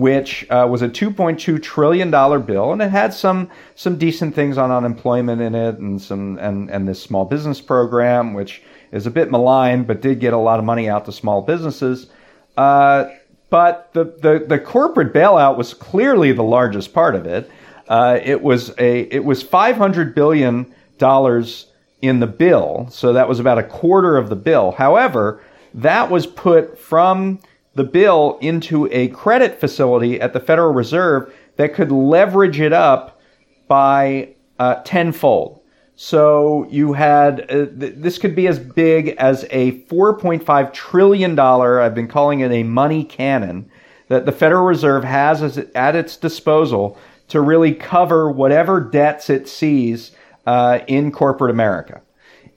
which 0.00 0.46
uh, 0.50 0.66
was 0.68 0.82
a 0.82 0.88
2.2 0.88 1.62
trillion 1.62 2.10
dollar 2.10 2.38
bill, 2.38 2.72
and 2.72 2.80
it 2.80 2.90
had 2.90 3.12
some 3.12 3.50
some 3.74 3.98
decent 3.98 4.34
things 4.34 4.56
on 4.56 4.70
unemployment 4.70 5.42
in 5.42 5.54
it, 5.54 5.76
and 5.76 6.00
some 6.00 6.38
and 6.38 6.70
and 6.70 6.88
this 6.88 7.02
small 7.02 7.24
business 7.24 7.60
program, 7.60 8.32
which 8.32 8.62
is 8.92 9.06
a 9.06 9.10
bit 9.10 9.30
maligned, 9.30 9.86
but 9.86 10.00
did 10.00 10.18
get 10.18 10.32
a 10.32 10.38
lot 10.38 10.58
of 10.58 10.64
money 10.64 10.88
out 10.88 11.04
to 11.04 11.12
small 11.12 11.42
businesses. 11.42 12.08
Uh, 12.56 13.10
but 13.50 13.92
the, 13.92 14.04
the, 14.04 14.44
the, 14.46 14.58
corporate 14.58 15.12
bailout 15.12 15.56
was 15.56 15.74
clearly 15.74 16.32
the 16.32 16.42
largest 16.42 16.92
part 16.94 17.16
of 17.16 17.26
it. 17.26 17.50
Uh, 17.88 18.18
it 18.22 18.40
was 18.40 18.70
a 18.78 19.00
it 19.00 19.24
was 19.24 19.42
500 19.42 20.14
billion 20.14 20.72
dollars 20.98 21.66
in 22.00 22.20
the 22.20 22.26
bill, 22.26 22.88
so 22.90 23.12
that 23.12 23.28
was 23.28 23.40
about 23.40 23.58
a 23.58 23.62
quarter 23.62 24.16
of 24.16 24.28
the 24.28 24.36
bill. 24.36 24.72
However, 24.72 25.42
that 25.74 26.10
was 26.10 26.26
put 26.26 26.78
from 26.78 27.40
the 27.74 27.84
bill 27.84 28.38
into 28.40 28.88
a 28.90 29.08
credit 29.08 29.60
facility 29.60 30.20
at 30.20 30.32
the 30.32 30.40
Federal 30.40 30.72
Reserve 30.72 31.32
that 31.56 31.74
could 31.74 31.92
leverage 31.92 32.60
it 32.60 32.72
up 32.72 33.20
by 33.68 34.34
uh, 34.58 34.76
tenfold. 34.84 35.60
So 35.96 36.66
you 36.70 36.94
had 36.94 37.42
uh, 37.42 37.66
th- 37.66 37.94
this 37.96 38.18
could 38.18 38.34
be 38.34 38.48
as 38.48 38.58
big 38.58 39.08
as 39.18 39.44
a 39.50 39.72
4.5 39.82 40.72
trillion 40.72 41.34
dollar. 41.34 41.80
I've 41.80 41.94
been 41.94 42.08
calling 42.08 42.40
it 42.40 42.50
a 42.50 42.62
money 42.62 43.04
cannon 43.04 43.70
that 44.08 44.26
the 44.26 44.32
Federal 44.32 44.64
Reserve 44.64 45.04
has 45.04 45.42
as, 45.42 45.58
at 45.58 45.94
its 45.94 46.16
disposal 46.16 46.98
to 47.28 47.40
really 47.40 47.74
cover 47.74 48.30
whatever 48.30 48.80
debts 48.80 49.30
it 49.30 49.46
sees 49.46 50.12
uh, 50.46 50.80
in 50.88 51.12
corporate 51.12 51.50
America. 51.50 52.02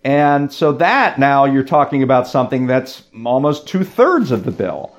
And 0.03 0.51
so 0.51 0.71
that 0.73 1.19
now 1.19 1.45
you're 1.45 1.63
talking 1.63 2.01
about 2.01 2.27
something 2.27 2.65
that's 2.65 3.03
almost 3.25 3.67
two 3.67 3.83
thirds 3.83 4.31
of 4.31 4.45
the 4.45 4.51
bill. 4.51 4.92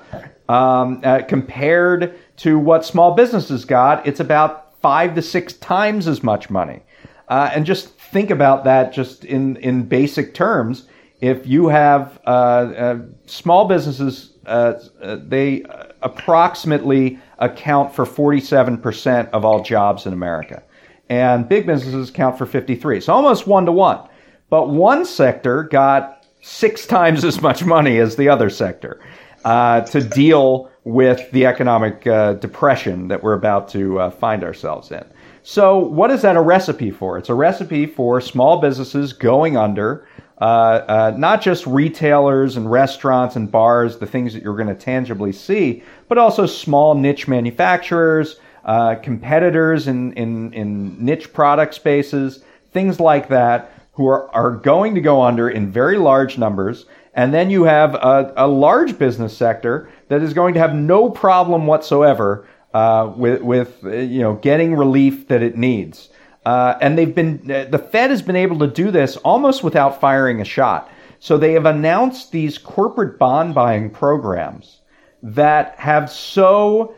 Um, 0.47 1.01
uh, 1.03 1.23
compared 1.27 2.19
to 2.37 2.59
what 2.59 2.85
small 2.85 3.15
businesses 3.15 3.65
got, 3.65 4.05
it's 4.05 4.19
about 4.19 4.79
five 4.79 5.15
to 5.15 5.21
six 5.21 5.53
times 5.53 6.07
as 6.07 6.21
much 6.21 6.49
money. 6.49 6.83
Uh, 7.27 7.49
and 7.53 7.65
just 7.65 7.89
think 7.89 8.29
about 8.29 8.63
that 8.65 8.93
just 8.93 9.25
in, 9.25 9.57
in 9.57 9.83
basic 9.83 10.33
terms. 10.33 10.87
If 11.21 11.47
you 11.47 11.69
have 11.69 12.19
uh, 12.27 12.29
uh, 12.29 12.99
small 13.25 13.67
businesses, 13.67 14.33
uh, 14.45 14.73
uh, 15.01 15.17
they 15.25 15.65
approximately 16.01 17.19
account 17.39 17.95
for 17.95 18.05
47% 18.05 19.29
of 19.31 19.43
all 19.43 19.63
jobs 19.63 20.05
in 20.05 20.13
America. 20.13 20.61
And 21.09 21.49
big 21.49 21.65
businesses 21.65 22.09
account 22.09 22.37
for 22.37 22.45
53. 22.45 23.01
So 23.01 23.13
almost 23.13 23.47
one 23.47 23.65
to 23.65 23.71
one. 23.71 24.07
But 24.49 24.69
one 24.69 25.05
sector 25.05 25.63
got 25.63 26.25
six 26.41 26.85
times 26.87 27.23
as 27.23 27.41
much 27.41 27.63
money 27.65 27.97
as 27.97 28.15
the 28.15 28.29
other 28.29 28.49
sector. 28.49 29.01
Uh, 29.45 29.81
to 29.81 30.01
deal 30.01 30.69
with 30.83 31.31
the 31.31 31.45
economic 31.45 32.05
uh, 32.07 32.33
depression 32.33 33.07
that 33.07 33.23
we're 33.23 33.33
about 33.33 33.69
to 33.69 33.99
uh, 33.99 34.09
find 34.09 34.43
ourselves 34.43 34.91
in. 34.91 35.05
So, 35.43 35.77
what 35.77 36.09
is 36.09 36.23
that 36.23 36.35
a 36.35 36.41
recipe 36.41 36.89
for? 36.89 37.17
It's 37.19 37.29
a 37.29 37.35
recipe 37.35 37.85
for 37.85 38.19
small 38.19 38.59
businesses 38.59 39.13
going 39.13 39.55
under, 39.55 40.07
uh, 40.41 40.43
uh, 40.43 41.13
not 41.15 41.41
just 41.41 41.67
retailers 41.67 42.57
and 42.57 42.69
restaurants 42.69 43.35
and 43.35 43.51
bars, 43.51 43.99
the 43.99 44.07
things 44.07 44.33
that 44.33 44.41
you're 44.41 44.55
going 44.55 44.67
to 44.67 44.75
tangibly 44.75 45.31
see, 45.31 45.83
but 46.07 46.17
also 46.17 46.47
small 46.47 46.95
niche 46.95 47.27
manufacturers, 47.27 48.39
uh, 48.65 48.95
competitors 48.95 49.87
in, 49.87 50.11
in, 50.13 50.51
in 50.53 51.03
niche 51.03 51.31
product 51.31 51.75
spaces, 51.75 52.43
things 52.71 52.99
like 52.99 53.29
that, 53.29 53.71
who 53.93 54.07
are, 54.07 54.29
are 54.35 54.51
going 54.51 54.95
to 54.95 55.01
go 55.01 55.21
under 55.21 55.49
in 55.49 55.71
very 55.71 55.97
large 55.97 56.37
numbers. 56.39 56.85
And 57.15 57.33
then 57.33 57.49
you 57.49 57.63
have 57.63 57.95
a, 57.95 58.33
a 58.35 58.47
large 58.47 58.99
business 58.99 59.35
sector 59.35 59.89
that 60.09 60.21
is 60.21 60.33
going 60.33 60.53
to 60.53 60.59
have 60.59 60.75
no 60.75 61.09
problem 61.09 61.65
whatsoever 61.65 62.45
uh, 62.73 63.11
with, 63.15 63.41
with 63.41 63.83
you 63.83 64.19
know 64.19 64.35
getting 64.35 64.75
relief 64.75 65.29
that 65.29 65.41
it 65.41 65.57
needs. 65.57 66.09
Uh, 66.45 66.77
and 66.81 66.97
they've 66.97 67.15
been 67.15 67.37
the 67.47 67.79
Fed 67.91 68.11
has 68.11 68.21
been 68.21 68.35
able 68.35 68.59
to 68.59 68.67
do 68.67 68.91
this 68.91 69.15
almost 69.17 69.63
without 69.63 69.99
firing 70.01 70.41
a 70.41 70.45
shot. 70.45 70.91
So 71.19 71.37
they 71.37 71.53
have 71.53 71.65
announced 71.65 72.31
these 72.31 72.57
corporate 72.57 73.17
bond 73.17 73.55
buying 73.55 73.89
programs 73.89 74.81
that 75.23 75.79
have 75.79 76.11
so 76.11 76.93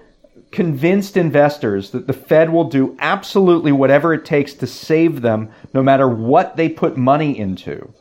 convinced 0.51 1.15
investors 1.15 1.91
that 1.91 2.07
the 2.07 2.13
Fed 2.13 2.49
will 2.49 2.65
do 2.65 2.97
absolutely 2.99 3.71
whatever 3.71 4.13
it 4.13 4.25
takes 4.25 4.53
to 4.55 4.67
save 4.67 5.21
them, 5.21 5.49
no 5.73 5.83
matter 5.83 6.07
what 6.07 6.57
they 6.57 6.67
put 6.67 6.97
money 6.97 7.37
into. 7.37 7.93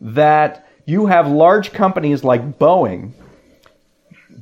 That 0.00 0.66
you 0.86 1.06
have 1.06 1.28
large 1.28 1.72
companies 1.72 2.24
like 2.24 2.58
Boeing 2.58 3.12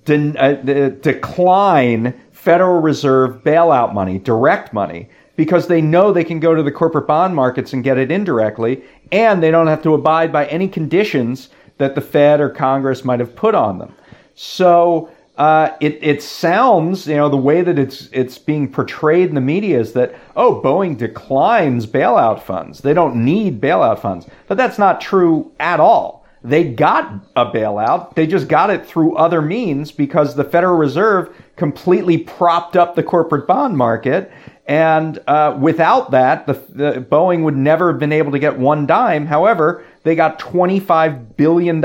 de- 0.04 0.36
uh, 0.38 0.88
decline 1.00 2.14
Federal 2.32 2.80
Reserve 2.80 3.42
bailout 3.44 3.94
money, 3.94 4.18
direct 4.18 4.72
money, 4.72 5.08
because 5.36 5.66
they 5.66 5.80
know 5.80 6.12
they 6.12 6.24
can 6.24 6.40
go 6.40 6.54
to 6.54 6.62
the 6.62 6.72
corporate 6.72 7.06
bond 7.06 7.34
markets 7.34 7.72
and 7.72 7.84
get 7.84 7.98
it 7.98 8.10
indirectly, 8.10 8.82
and 9.12 9.42
they 9.42 9.50
don't 9.50 9.68
have 9.68 9.82
to 9.82 9.94
abide 9.94 10.32
by 10.32 10.46
any 10.46 10.68
conditions 10.68 11.48
that 11.78 11.94
the 11.94 12.00
Fed 12.00 12.40
or 12.40 12.50
Congress 12.50 13.04
might 13.04 13.20
have 13.20 13.34
put 13.34 13.54
on 13.54 13.78
them. 13.78 13.94
So 14.34 15.10
uh, 15.38 15.70
it, 15.80 15.98
it 16.02 16.22
sounds, 16.22 17.06
you 17.06 17.16
know, 17.16 17.28
the 17.28 17.36
way 17.36 17.62
that 17.62 17.78
it's 17.78 18.08
it's 18.12 18.38
being 18.38 18.70
portrayed 18.70 19.28
in 19.28 19.34
the 19.34 19.40
media 19.40 19.80
is 19.80 19.92
that 19.94 20.14
oh, 20.36 20.60
Boeing 20.60 20.96
declines 20.96 21.86
bailout 21.86 22.42
funds. 22.42 22.80
They 22.80 22.92
don't 22.92 23.24
need 23.24 23.60
bailout 23.60 24.00
funds, 24.00 24.26
but 24.48 24.56
that's 24.56 24.78
not 24.78 25.00
true 25.00 25.50
at 25.58 25.80
all. 25.80 26.21
They 26.44 26.64
got 26.64 27.12
a 27.36 27.46
bailout. 27.46 28.14
They 28.14 28.26
just 28.26 28.48
got 28.48 28.70
it 28.70 28.84
through 28.84 29.16
other 29.16 29.40
means 29.40 29.92
because 29.92 30.34
the 30.34 30.44
Federal 30.44 30.76
Reserve 30.76 31.34
completely 31.56 32.18
propped 32.18 32.76
up 32.76 32.96
the 32.96 33.02
corporate 33.02 33.46
bond 33.46 33.76
market. 33.76 34.32
And 34.66 35.20
uh, 35.28 35.56
without 35.60 36.10
that, 36.12 36.46
the, 36.46 36.54
the, 36.68 37.00
Boeing 37.00 37.44
would 37.44 37.56
never 37.56 37.92
have 37.92 38.00
been 38.00 38.12
able 38.12 38.32
to 38.32 38.38
get 38.38 38.58
one 38.58 38.86
dime. 38.86 39.26
However, 39.26 39.84
they 40.02 40.14
got 40.14 40.38
$25 40.40 41.36
billion 41.36 41.84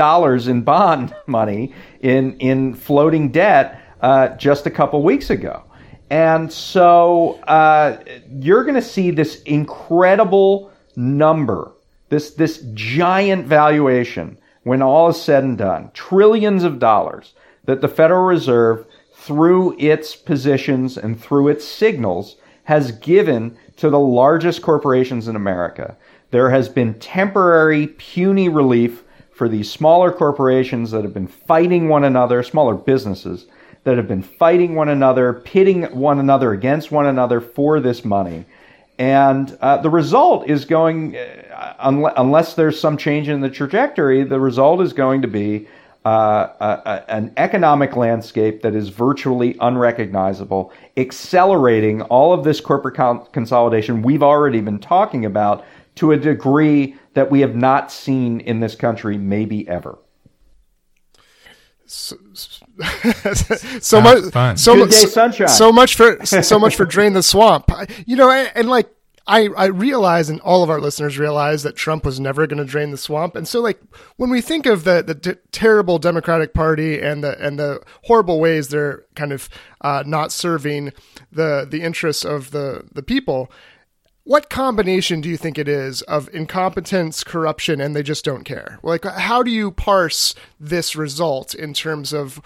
in 0.50 0.62
bond 0.62 1.14
money 1.26 1.74
in, 2.00 2.36
in 2.38 2.74
floating 2.74 3.30
debt 3.30 3.80
uh, 4.00 4.28
just 4.36 4.66
a 4.66 4.70
couple 4.70 5.02
weeks 5.02 5.30
ago. 5.30 5.64
And 6.10 6.52
so 6.52 7.34
uh, 7.44 7.98
you're 8.30 8.64
going 8.64 8.74
to 8.74 8.82
see 8.82 9.10
this 9.10 9.42
incredible 9.42 10.72
number, 10.96 11.72
this, 12.08 12.30
this 12.30 12.64
giant 12.74 13.46
valuation 13.46 14.38
when 14.68 14.82
all 14.82 15.08
is 15.08 15.20
said 15.20 15.42
and 15.42 15.58
done, 15.58 15.90
trillions 15.94 16.64
of 16.64 16.78
dollars 16.78 17.34
that 17.64 17.80
the 17.80 17.88
Federal 17.88 18.24
Reserve, 18.24 18.86
through 19.12 19.76
its 19.78 20.14
positions 20.14 20.96
and 20.96 21.20
through 21.20 21.48
its 21.48 21.64
signals, 21.64 22.36
has 22.64 22.92
given 22.92 23.56
to 23.76 23.90
the 23.90 23.98
largest 23.98 24.62
corporations 24.62 25.26
in 25.26 25.36
America. 25.36 25.96
There 26.30 26.50
has 26.50 26.68
been 26.68 26.94
temporary, 26.94 27.86
puny 27.86 28.48
relief 28.48 29.04
for 29.30 29.48
these 29.48 29.70
smaller 29.70 30.12
corporations 30.12 30.90
that 30.90 31.04
have 31.04 31.14
been 31.14 31.28
fighting 31.28 31.88
one 31.88 32.04
another, 32.04 32.42
smaller 32.42 32.74
businesses 32.74 33.46
that 33.84 33.96
have 33.96 34.08
been 34.08 34.22
fighting 34.22 34.74
one 34.74 34.88
another, 34.88 35.32
pitting 35.32 35.84
one 35.84 36.18
another 36.18 36.52
against 36.52 36.90
one 36.90 37.06
another 37.06 37.40
for 37.40 37.80
this 37.80 38.04
money. 38.04 38.44
And 38.98 39.56
uh, 39.60 39.78
the 39.78 39.90
result 39.90 40.48
is 40.48 40.64
going, 40.64 41.16
uh, 41.16 41.74
unless 42.16 42.54
there's 42.54 42.78
some 42.78 42.96
change 42.96 43.28
in 43.28 43.40
the 43.40 43.50
trajectory, 43.50 44.24
the 44.24 44.40
result 44.40 44.80
is 44.80 44.92
going 44.92 45.22
to 45.22 45.28
be 45.28 45.68
uh, 46.04 46.48
a, 46.60 46.66
a, 46.66 47.10
an 47.10 47.32
economic 47.36 47.94
landscape 47.94 48.62
that 48.62 48.74
is 48.74 48.88
virtually 48.88 49.56
unrecognizable, 49.60 50.72
accelerating 50.96 52.02
all 52.02 52.32
of 52.32 52.44
this 52.44 52.60
corporate 52.60 52.96
con- 52.96 53.24
consolidation 53.32 54.02
we've 54.02 54.22
already 54.22 54.60
been 54.60 54.78
talking 54.78 55.24
about 55.24 55.64
to 55.94 56.12
a 56.12 56.16
degree 56.16 56.96
that 57.14 57.30
we 57.30 57.40
have 57.40 57.54
not 57.54 57.92
seen 57.92 58.40
in 58.40 58.60
this 58.60 58.74
country, 58.74 59.18
maybe 59.18 59.68
ever. 59.68 59.98
So, 61.90 62.16
so 63.80 64.00
much 64.00 64.24
fun. 64.30 64.56
so 64.58 64.76
much 64.76 64.92
sunshine. 64.92 65.48
so 65.48 65.72
much 65.72 65.94
for 65.96 66.24
so 66.26 66.58
much 66.58 66.76
for 66.76 66.84
drain 66.84 67.14
the 67.14 67.22
swamp 67.22 67.70
you 68.06 68.14
know 68.14 68.30
and, 68.30 68.52
and, 68.54 68.68
like 68.68 68.90
I, 69.28 69.48
I 69.56 69.66
realize 69.66 70.30
and 70.30 70.40
all 70.40 70.62
of 70.62 70.70
our 70.70 70.80
listeners 70.80 71.18
realize 71.18 71.62
that 71.62 71.76
Trump 71.76 72.06
was 72.06 72.18
never 72.18 72.46
going 72.46 72.58
to 72.58 72.64
drain 72.64 72.90
the 72.90 72.96
swamp. 72.96 73.36
And 73.36 73.46
so 73.46 73.60
like 73.60 73.78
when 74.16 74.30
we 74.30 74.40
think 74.40 74.64
of 74.64 74.84
the, 74.84 75.02
the 75.02 75.14
t- 75.14 75.40
terrible 75.52 75.98
Democratic 75.98 76.54
party 76.54 76.98
and 76.98 77.22
the, 77.22 77.38
and 77.38 77.58
the 77.58 77.82
horrible 78.04 78.40
ways 78.40 78.68
they're 78.68 79.04
kind 79.14 79.32
of 79.32 79.50
uh, 79.82 80.02
not 80.06 80.32
serving 80.32 80.94
the, 81.30 81.66
the 81.70 81.82
interests 81.82 82.24
of 82.24 82.52
the, 82.52 82.88
the 82.90 83.02
people, 83.02 83.52
what 84.28 84.50
combination 84.50 85.22
do 85.22 85.28
you 85.30 85.38
think 85.38 85.56
it 85.56 85.68
is 85.68 86.02
of 86.02 86.28
incompetence, 86.34 87.24
corruption, 87.24 87.80
and 87.80 87.96
they 87.96 88.02
just 88.02 88.26
don't 88.26 88.44
care? 88.44 88.78
Like, 88.82 89.06
how 89.06 89.42
do 89.42 89.50
you 89.50 89.70
parse 89.70 90.34
this 90.60 90.94
result 90.94 91.54
in 91.54 91.72
terms 91.72 92.12
of, 92.12 92.38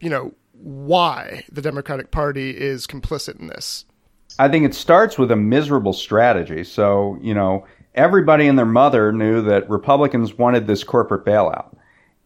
you 0.00 0.08
know, 0.08 0.32
why 0.52 1.44
the 1.50 1.60
Democratic 1.60 2.12
Party 2.12 2.50
is 2.50 2.86
complicit 2.86 3.40
in 3.40 3.48
this? 3.48 3.84
I 4.38 4.48
think 4.48 4.64
it 4.64 4.76
starts 4.76 5.18
with 5.18 5.32
a 5.32 5.36
miserable 5.36 5.92
strategy. 5.92 6.62
So, 6.62 7.18
you 7.20 7.34
know, 7.34 7.66
everybody 7.96 8.46
and 8.46 8.56
their 8.56 8.64
mother 8.64 9.10
knew 9.10 9.42
that 9.42 9.68
Republicans 9.68 10.38
wanted 10.38 10.68
this 10.68 10.84
corporate 10.84 11.24
bailout. 11.24 11.76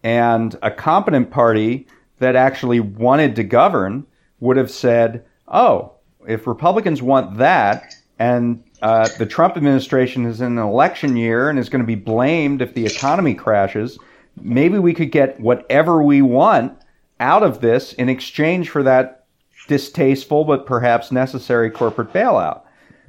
And 0.03 0.55
a 0.61 0.69
competent 0.69 1.31
party 1.31 1.87
that 2.19 2.35
actually 2.35 2.79
wanted 2.79 3.35
to 3.37 3.43
govern 3.43 4.05
would 4.39 4.57
have 4.57 4.69
said, 4.69 5.25
oh, 5.47 5.93
if 6.27 6.45
Republicans 6.45 7.01
want 7.01 7.39
that, 7.39 7.95
and 8.19 8.63
uh, 8.81 9.07
the 9.17 9.25
Trump 9.25 9.57
administration 9.57 10.25
is 10.25 10.41
in 10.41 10.57
an 10.57 10.57
election 10.57 11.17
year 11.17 11.49
and 11.49 11.59
is 11.59 11.69
going 11.69 11.81
to 11.81 11.87
be 11.87 11.95
blamed 11.95 12.61
if 12.61 12.73
the 12.73 12.85
economy 12.85 13.33
crashes. 13.33 13.97
Maybe 14.41 14.79
we 14.79 14.93
could 14.93 15.11
get 15.11 15.39
whatever 15.39 16.01
we 16.01 16.21
want 16.21 16.77
out 17.19 17.43
of 17.43 17.59
this 17.59 17.93
in 17.93 18.07
exchange 18.07 18.69
for 18.69 18.83
that 18.83 19.25
distasteful 19.67 20.45
but 20.45 20.65
perhaps 20.65 21.11
necessary 21.11 21.69
corporate 21.69 22.13
bailout. 22.13 22.61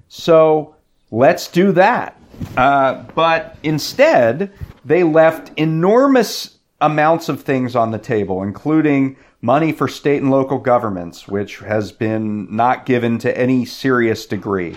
So 0.09 0.75
let's 1.11 1.47
do 1.49 1.73
that. 1.73 2.21
Uh, 2.57 3.05
but 3.15 3.57
instead, 3.63 4.53
they 4.85 5.05
left 5.05 5.53
enormous 5.57 6.59
amounts 6.81 7.29
of 7.29 7.43
things 7.43 7.77
on 7.77 7.93
the 7.93 7.99
table, 7.99 8.43
including 8.43 9.17
money 9.43 9.73
for 9.73 9.87
state 9.87 10.21
and 10.21 10.31
local 10.31 10.59
governments, 10.59 11.29
which 11.29 11.59
has 11.59 11.93
been 11.93 12.55
not 12.55 12.87
given 12.87 13.19
to 13.19 13.39
any 13.39 13.65
serious 13.65 14.27
degree 14.27 14.77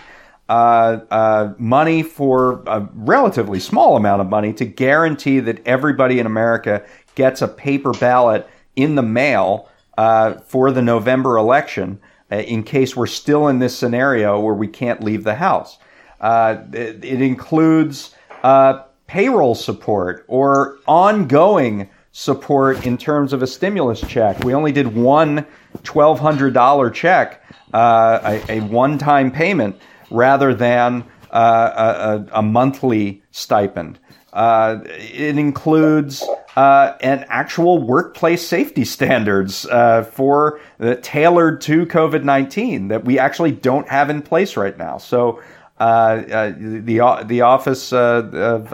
uh, 0.53 1.03
uh, 1.09 1.53
money 1.57 2.03
for 2.03 2.61
a 2.67 2.87
relatively 2.93 3.59
small 3.59 3.97
amount 3.97 4.21
of 4.21 4.29
money 4.29 4.53
to 4.53 4.65
guarantee 4.65 5.39
that 5.39 5.59
everybody 5.65 6.19
in 6.19 6.27
America 6.27 6.85
gets 7.15 7.41
a 7.41 7.47
paper 7.47 7.91
ballot 7.93 8.47
in 8.75 8.93
the 8.93 9.01
mail 9.01 9.67
uh, 9.97 10.33
for 10.33 10.71
the 10.71 10.81
November 10.81 11.37
election 11.37 11.99
uh, 12.31 12.35
in 12.35 12.61
case 12.61 12.95
we're 12.95 13.07
still 13.07 13.47
in 13.47 13.57
this 13.57 13.75
scenario 13.75 14.39
where 14.39 14.53
we 14.53 14.67
can't 14.67 15.03
leave 15.03 15.23
the 15.23 15.33
house. 15.33 15.79
Uh, 16.21 16.57
it, 16.71 17.03
it, 17.03 17.19
includes 17.19 18.15
uh, 18.43 18.83
payroll 19.07 19.55
support 19.55 20.23
or 20.27 20.77
ongoing 20.87 21.89
support 22.11 22.85
in 22.85 22.95
terms 22.95 23.33
of 23.33 23.41
a 23.41 23.47
stimulus 23.47 24.01
check. 24.01 24.43
We 24.43 24.53
only 24.53 24.71
did 24.71 24.95
one 24.95 25.47
$1,200 25.79 26.93
check, 26.93 27.43
a, 27.73 28.39
a 28.49 28.59
one 28.59 28.99
time 28.99 29.31
payment 29.31 29.81
rather 30.13 30.53
than 30.53 31.03
uh, 31.31 32.23
a, 32.31 32.39
a, 32.39 32.41
monthly 32.43 33.23
stipend. 33.31 33.99
Uh, 34.33 34.79
it 34.85 35.37
includes 35.37 36.23
uh, 36.55 36.95
an 37.01 37.25
actual 37.27 37.83
workplace 37.85 38.47
safety 38.47 38.85
standards 38.85 39.65
uh, 39.67 40.03
for 40.03 40.59
uh, 40.79 40.95
tailored 41.01 41.59
to 41.61 41.85
COVID 41.87 42.23
nineteen 42.23 42.87
that 42.87 43.03
we 43.03 43.17
actually 43.17 43.51
don't 43.51 43.89
have 43.89 44.09
in 44.09 44.21
place 44.21 44.55
right 44.55 44.77
now. 44.77 44.97
So 44.97 45.41
uh, 45.79 46.51
the 46.57 47.23
the 47.25 47.41
Office 47.41 47.91
of 47.93 48.69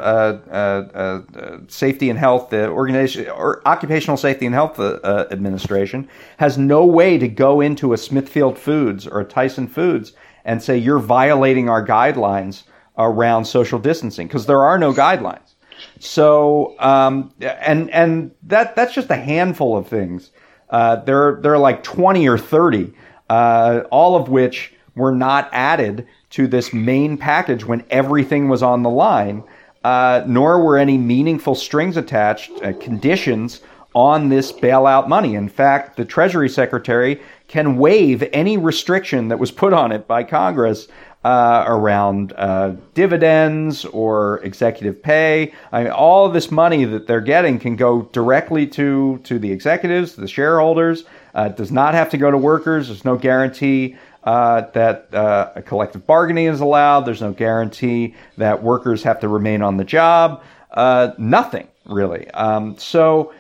Safety 1.72 2.10
and 2.10 2.20
Health, 2.20 2.50
the 2.50 2.70
organization 2.70 3.30
or 3.30 3.66
Occupational 3.66 4.18
Safety 4.18 4.46
and 4.46 4.56
Health 4.56 4.80
Administration, 4.80 6.10
has 6.38 6.58
no 6.58 6.86
way 6.86 7.18
to 7.18 7.28
go 7.28 7.62
into 7.62 7.94
a 7.94 7.98
Smithfield 7.98 8.58
Foods 8.58 9.08
or 9.08 9.22
a 9.22 9.26
Tyson 9.26 9.68
Foods 9.68 10.14
and 10.46 10.62
say 10.62 10.78
you're 10.78 11.00
violating 11.00 11.70
our 11.70 11.86
guidelines 11.86 12.64
around 12.98 13.46
social 13.46 13.80
distancing 13.80 14.28
because 14.28 14.46
there 14.46 14.62
are 14.62 14.78
no 14.78 14.94
guidelines. 14.94 15.56
So, 16.00 16.76
um, 16.80 17.34
and 17.42 17.90
and 17.92 18.32
that 18.44 18.76
that's 18.76 18.94
just 18.94 19.10
a 19.10 19.16
handful 19.16 19.78
of 19.78 19.88
things. 19.88 20.32
Uh, 20.70 20.98
there 20.98 21.40
there 21.42 21.54
are 21.54 21.60
like 21.60 21.84
twenty 21.84 22.28
or 22.28 22.38
thirty, 22.38 22.94
uh, 23.30 23.82
all 23.90 24.16
of 24.16 24.30
which 24.30 24.74
were 24.96 25.14
not 25.14 25.50
added 25.54 26.08
to 26.32 26.48
this 26.48 26.74
main 26.74 27.18
package 27.18 27.66
when 27.66 27.84
everything 27.90 28.50
was 28.50 28.62
on 28.62 28.84
the 28.84 28.90
line. 28.90 29.44
Uh, 29.86 30.24
nor 30.28 30.62
were 30.62 30.78
any 30.78 30.98
meaningful 30.98 31.56
strings 31.56 31.96
attached, 31.96 32.52
uh, 32.64 32.74
conditions 32.82 33.62
on 33.96 34.30
this 34.30 34.52
bailout 34.52 35.08
money. 35.08 35.36
In 35.36 35.50
fact, 35.50 35.98
the 35.98 36.06
Treasury 36.06 36.50
Secretary 36.50 37.22
can 37.48 37.78
waive 37.78 38.28
any 38.32 38.58
restriction 38.58 39.30
that 39.30 39.40
was 39.40 39.52
put 39.52 39.74
on 39.74 39.92
it 39.92 40.08
by 40.08 40.24
Congress 40.24 40.88
uh, 41.26 41.66
around 41.68 42.34
uh, 42.38 42.76
dividends 42.94 43.84
or 43.86 44.40
executive 44.44 45.02
pay. 45.02 45.54
I 45.72 45.84
mean, 45.84 45.92
all 45.92 46.26
of 46.26 46.34
this 46.34 46.50
money 46.50 46.86
that 46.86 47.08
they're 47.08 47.20
getting 47.20 47.60
can 47.60 47.76
go 47.76 48.04
directly 48.14 48.68
to 48.68 49.20
to 49.26 49.40
the 49.40 49.52
executives, 49.52 50.16
the 50.16 50.28
shareholders. 50.28 51.04
Uh, 51.36 51.50
it 51.52 51.58
does 51.58 51.72
not 51.72 51.94
have 51.94 52.10
to 52.12 52.18
go 52.18 52.32
to 52.32 52.38
workers. 52.38 52.88
There's 52.88 53.06
no 53.06 53.18
guarantee 53.18 53.98
uh, 54.24 54.62
that 54.72 55.14
uh, 55.14 55.52
a 55.56 55.62
collective 55.62 56.06
bargaining 56.06 56.46
is 56.46 56.62
allowed. 56.62 57.02
There's 57.02 57.22
no 57.22 57.34
guarantee 57.34 58.16
that 58.38 58.64
workers 58.64 59.04
have 59.04 59.20
to 59.22 59.28
remain 59.28 59.62
on 59.62 59.78
the 59.78 59.84
job. 59.84 60.44
Uh, 60.72 61.12
nothing 61.18 61.68
really. 61.86 62.30
Um, 62.32 62.78
so 62.78 63.34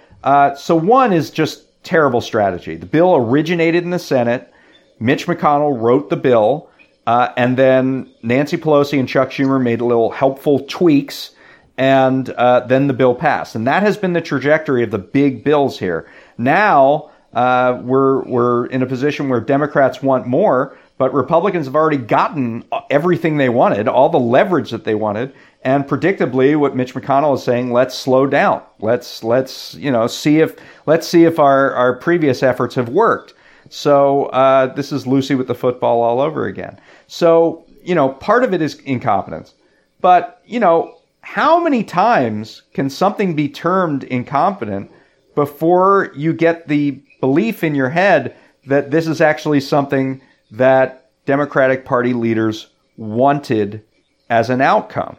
so 0.55 0.75
one 0.75 1.13
is 1.13 1.29
just 1.29 1.65
terrible 1.83 2.21
strategy. 2.21 2.75
The 2.75 2.85
bill 2.85 3.15
originated 3.15 3.83
in 3.83 3.89
the 3.89 3.99
Senate. 3.99 4.53
Mitch 4.99 5.27
McConnell 5.27 5.79
wrote 5.79 6.09
the 6.09 6.17
bill. 6.17 6.69
Uh, 7.09 7.33
and 7.37 7.57
then 7.57 8.07
Nancy 8.21 8.55
Pelosi 8.55 8.99
and 8.99 9.09
Chuck 9.09 9.31
Schumer 9.31 9.59
made 9.59 9.81
little 9.81 10.11
helpful 10.11 10.59
tweaks, 10.67 11.31
and 11.75 12.29
uh, 12.29 12.59
then 12.67 12.85
the 12.85 12.93
bill 12.93 13.15
passed. 13.15 13.55
And 13.55 13.65
that 13.65 13.81
has 13.81 13.97
been 13.97 14.13
the 14.13 14.21
trajectory 14.21 14.83
of 14.83 14.91
the 14.91 14.99
big 14.99 15.43
bills 15.43 15.79
here. 15.79 16.07
Now 16.37 17.09
uh, 17.33 17.81
we're 17.83 18.21
we're 18.25 18.67
in 18.67 18.83
a 18.83 18.85
position 18.85 19.27
where 19.27 19.39
Democrats 19.39 20.03
want 20.03 20.27
more, 20.27 20.77
but 20.99 21.11
Republicans 21.11 21.65
have 21.65 21.75
already 21.75 21.97
gotten 21.97 22.63
everything 22.91 23.37
they 23.37 23.49
wanted, 23.49 23.87
all 23.87 24.09
the 24.09 24.19
leverage 24.19 24.69
that 24.69 24.83
they 24.83 24.93
wanted. 24.93 25.33
And 25.61 25.85
predictably, 25.85 26.57
what 26.57 26.75
Mitch 26.75 26.93
McConnell 26.93 27.35
is 27.35 27.43
saying, 27.43 27.73
let's 27.73 27.93
slow 27.95 28.25
down. 28.25 28.63
Let's 28.79 29.23
let's 29.23 29.75
you 29.75 29.91
know 29.91 30.07
see 30.07 30.39
if 30.39 30.55
let's 30.85 31.07
see 31.07 31.25
if 31.25 31.37
our 31.37 31.73
our 31.73 31.97
previous 31.97 32.41
efforts 32.43 32.75
have 32.75 32.89
worked. 32.89 33.33
So 33.69 34.25
uh, 34.27 34.73
this 34.73 34.91
is 34.91 35.05
Lucy 35.05 35.35
with 35.35 35.47
the 35.47 35.55
football 35.55 36.01
all 36.01 36.19
over 36.21 36.45
again. 36.45 36.79
So, 37.07 37.65
you 37.83 37.93
know, 37.93 38.09
part 38.09 38.43
of 38.43 38.53
it 38.53 38.61
is 38.61 38.79
incompetence. 38.79 39.53
But, 40.01 40.41
you 40.45 40.59
know, 40.59 40.97
how 41.21 41.61
many 41.61 41.83
times 41.83 42.63
can 42.73 42.89
something 42.89 43.35
be 43.35 43.49
termed 43.49 44.03
incompetent 44.05 44.91
before 45.35 46.11
you 46.15 46.33
get 46.33 46.67
the 46.67 47.01
belief 47.19 47.63
in 47.63 47.75
your 47.75 47.89
head 47.89 48.35
that 48.65 48.91
this 48.91 49.07
is 49.07 49.21
actually 49.21 49.59
something 49.59 50.21
that 50.51 51.11
Democratic 51.25 51.85
Party 51.85 52.13
leaders 52.13 52.67
wanted 52.97 53.83
as 54.29 54.49
an 54.49 54.61
outcome? 54.61 55.17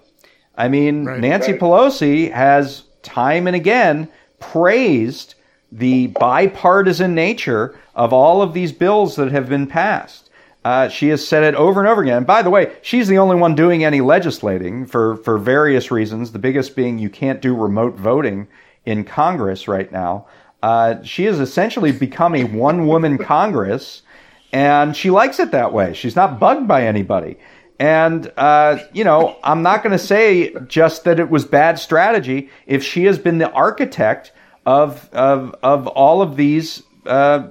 I 0.60 0.68
mean, 0.68 1.06
right, 1.06 1.18
Nancy 1.18 1.52
right. 1.52 1.60
Pelosi 1.60 2.30
has 2.32 2.84
time 3.02 3.46
and 3.46 3.56
again 3.56 4.08
praised 4.40 5.34
the 5.72 6.08
bipartisan 6.08 7.14
nature 7.14 7.78
of 7.94 8.12
all 8.12 8.42
of 8.42 8.52
these 8.52 8.72
bills 8.72 9.16
that 9.16 9.32
have 9.32 9.48
been 9.48 9.66
passed. 9.66 10.28
Uh, 10.62 10.88
she 10.88 11.08
has 11.08 11.26
said 11.26 11.42
it 11.42 11.54
over 11.54 11.80
and 11.80 11.88
over 11.88 12.02
again. 12.02 12.18
And 12.18 12.26
by 12.26 12.42
the 12.42 12.50
way, 12.50 12.76
she's 12.82 13.08
the 13.08 13.16
only 13.16 13.36
one 13.36 13.54
doing 13.54 13.84
any 13.84 14.02
legislating 14.02 14.84
for, 14.84 15.16
for 15.18 15.38
various 15.38 15.90
reasons, 15.90 16.32
the 16.32 16.38
biggest 16.38 16.76
being 16.76 16.98
you 16.98 17.08
can't 17.08 17.40
do 17.40 17.54
remote 17.54 17.94
voting 17.94 18.46
in 18.84 19.04
Congress 19.04 19.66
right 19.66 19.90
now. 19.90 20.26
Uh, 20.62 21.02
she 21.02 21.24
has 21.24 21.40
essentially 21.40 21.92
become 21.92 22.34
a 22.34 22.44
one 22.44 22.86
woman 22.86 23.16
Congress, 23.32 24.02
and 24.52 24.94
she 24.94 25.08
likes 25.08 25.40
it 25.40 25.52
that 25.52 25.72
way. 25.72 25.94
She's 25.94 26.16
not 26.16 26.38
bugged 26.38 26.68
by 26.68 26.86
anybody. 26.86 27.38
And, 27.80 28.30
uh, 28.36 28.78
you 28.92 29.02
know, 29.02 29.36
I'm 29.42 29.62
not 29.62 29.82
going 29.82 29.92
to 29.92 29.98
say 29.98 30.54
just 30.68 31.02
that 31.04 31.18
it 31.18 31.30
was 31.30 31.44
bad 31.44 31.78
strategy 31.80 32.48
if 32.66 32.84
she 32.84 33.06
has 33.06 33.18
been 33.18 33.38
the 33.38 33.50
architect 33.50 34.30
of, 34.66 35.08
of, 35.12 35.56
of 35.62 35.88
all 35.88 36.22
of 36.22 36.36
these, 36.36 36.82
uh, 37.06 37.48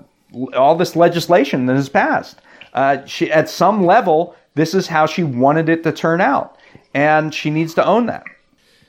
all 0.56 0.76
this 0.76 0.96
legislation 0.96 1.66
that 1.66 1.76
has 1.76 1.90
passed 1.90 2.40
uh, 2.74 3.06
she 3.06 3.32
at 3.32 3.50
some 3.50 3.86
level 3.86 4.36
this 4.56 4.74
is 4.74 4.88
how 4.88 5.06
she 5.06 5.24
wanted 5.24 5.70
it 5.70 5.84
to 5.84 5.92
turn 5.92 6.22
out, 6.22 6.58
and 6.94 7.34
she 7.34 7.50
needs 7.50 7.74
to 7.76 7.86
own 7.86 8.08
that. 8.08 8.24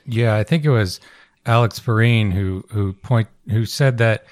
Yeah, 0.05 0.35
I 0.35 0.43
think 0.43 0.65
it 0.65 0.69
was 0.69 0.99
Alex 1.45 1.79
Pareene 1.79 2.31
who 2.31 2.65
who 2.69 2.93
point 2.93 3.27
who 3.49 3.65
said 3.65 3.97
that 3.99 4.25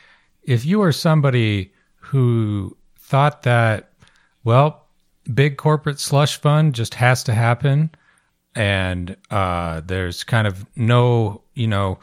if 0.43 0.65
you 0.65 0.81
are 0.81 0.91
somebody 0.91 1.71
who 1.97 2.75
thought 2.97 3.43
that 3.43 3.91
well 4.43 4.85
big 5.33 5.57
corporate 5.57 5.99
slush 5.99 6.39
fund 6.39 6.75
just 6.75 6.93
has 6.95 7.23
to 7.23 7.33
happen. 7.33 7.91
And 8.55 9.15
uh, 9.29 9.81
there's 9.85 10.23
kind 10.23 10.47
of 10.47 10.65
no 10.75 11.41
you 11.53 11.67
know 11.67 11.99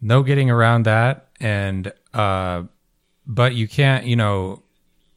no 0.00 0.22
getting 0.22 0.50
around 0.50 0.84
that. 0.84 1.28
And 1.40 1.92
uh, 2.14 2.64
but 3.26 3.54
you 3.54 3.68
can't 3.68 4.04
you 4.06 4.16
know 4.16 4.62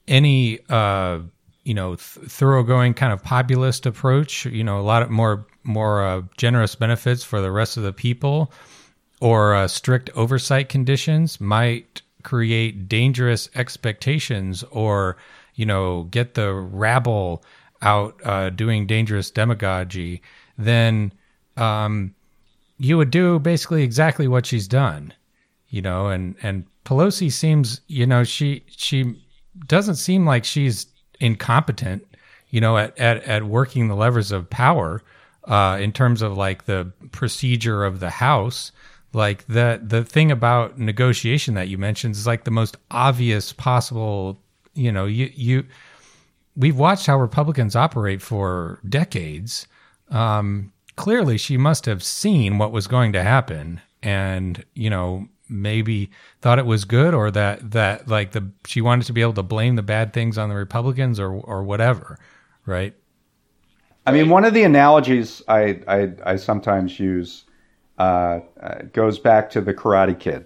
any 0.08 0.60
uh, 0.70 1.20
you 1.64 1.74
know 1.74 1.96
th- 1.96 2.28
thoroughgoing 2.28 2.94
kind 2.94 3.14
of 3.14 3.24
populist 3.24 3.86
approach 3.86 4.46
you 4.46 4.64
know 4.64 4.80
a 4.80 4.82
lot 4.82 5.02
of 5.02 5.10
more 5.10 5.46
more 5.64 6.04
uh, 6.04 6.22
generous 6.38 6.76
benefits 6.76 7.24
for 7.24 7.42
the 7.42 7.52
rest 7.52 7.78
of 7.78 7.84
the 7.84 7.94
people 7.94 8.52
or 9.22 9.54
uh, 9.54 9.68
strict 9.68 10.10
oversight 10.16 10.70
conditions 10.70 11.40
might 11.40 12.02
create 12.24 12.88
dangerous 12.90 13.50
expectations 13.56 14.64
or 14.72 15.18
you 15.62 15.66
know 15.66 16.04
get 16.04 16.34
the 16.34 16.54
rabble 16.54 17.44
out 17.82 18.20
uh, 18.26 18.50
doing 18.50 18.88
dangerous 18.88 19.32
demagogy 19.32 20.22
then 20.58 21.12
um, 21.58 22.14
you 22.78 22.98
would 22.98 23.12
do 23.12 23.40
basically 23.40 23.84
exactly 23.84 24.28
what 24.28 24.46
she's 24.46 24.68
done 24.68 25.14
you 25.70 25.82
know 25.82 26.08
and 26.08 26.36
and 26.42 26.66
Pelosi 26.86 27.32
seems 27.32 27.82
you 27.88 28.06
know 28.06 28.24
she 28.24 28.64
she 28.68 29.16
doesn't 29.68 29.96
seem 29.96 30.26
like 30.26 30.46
she's 30.46 30.88
incompetent, 31.20 32.06
you 32.50 32.62
know, 32.62 32.78
at, 32.78 32.98
at, 32.98 33.24
at 33.24 33.44
working 33.44 33.88
the 33.88 33.96
levers 33.96 34.32
of 34.32 34.50
power 34.50 35.02
uh, 35.46 35.78
in 35.80 35.92
terms 35.92 36.22
of 36.22 36.38
like 36.38 36.66
the 36.66 36.92
procedure 37.12 37.86
of 37.86 38.00
the 38.00 38.10
House. 38.10 38.72
Like 39.14 39.46
the 39.48 39.82
the 39.84 40.06
thing 40.06 40.32
about 40.32 40.80
negotiation 40.80 41.56
that 41.56 41.68
you 41.68 41.78
mentioned 41.78 42.16
is 42.16 42.26
like 42.26 42.46
the 42.46 42.52
most 42.52 42.78
obvious 42.90 43.52
possible. 43.54 44.42
You 44.74 44.92
know, 44.92 45.06
you 45.06 45.30
you 45.34 45.66
we've 46.56 46.78
watched 46.78 47.06
how 47.06 47.20
Republicans 47.20 47.76
operate 47.76 48.22
for 48.22 48.80
decades. 48.88 49.68
Um, 50.10 50.72
clearly, 50.96 51.38
she 51.38 51.58
must 51.58 51.86
have 51.86 52.04
seen 52.04 52.58
what 52.58 52.72
was 52.72 52.88
going 52.88 53.14
to 53.14 53.24
happen, 53.24 53.82
and 54.02 54.64
you 54.74 54.90
know, 54.90 55.28
maybe 55.50 56.10
thought 56.42 56.60
it 56.60 56.66
was 56.66 56.86
good 56.86 57.14
or 57.14 57.30
that 57.32 57.72
that 57.72 58.08
like 58.08 58.32
the 58.32 58.50
she 58.66 58.82
wanted 58.82 59.06
to 59.06 59.14
be 59.14 59.22
able 59.22 59.34
to 59.34 59.44
blame 59.44 59.76
the 59.76 59.84
bad 59.84 60.14
things 60.14 60.38
on 60.38 60.50
the 60.50 60.56
Republicans 60.56 61.20
or 61.20 61.34
or 61.34 61.64
whatever, 61.64 62.18
right? 62.66 62.96
I 64.08 64.12
mean, 64.12 64.30
one 64.30 64.46
of 64.46 64.54
the 64.54 64.64
analogies 64.64 65.44
I 65.48 65.82
I, 65.88 66.14
I 66.26 66.36
sometimes 66.38 67.00
use 67.00 67.44
uh, 67.98 68.40
uh, 68.62 68.82
goes 68.94 69.20
back 69.20 69.50
to 69.52 69.62
the 69.62 69.74
Karate 69.74 70.18
Kid. 70.20 70.46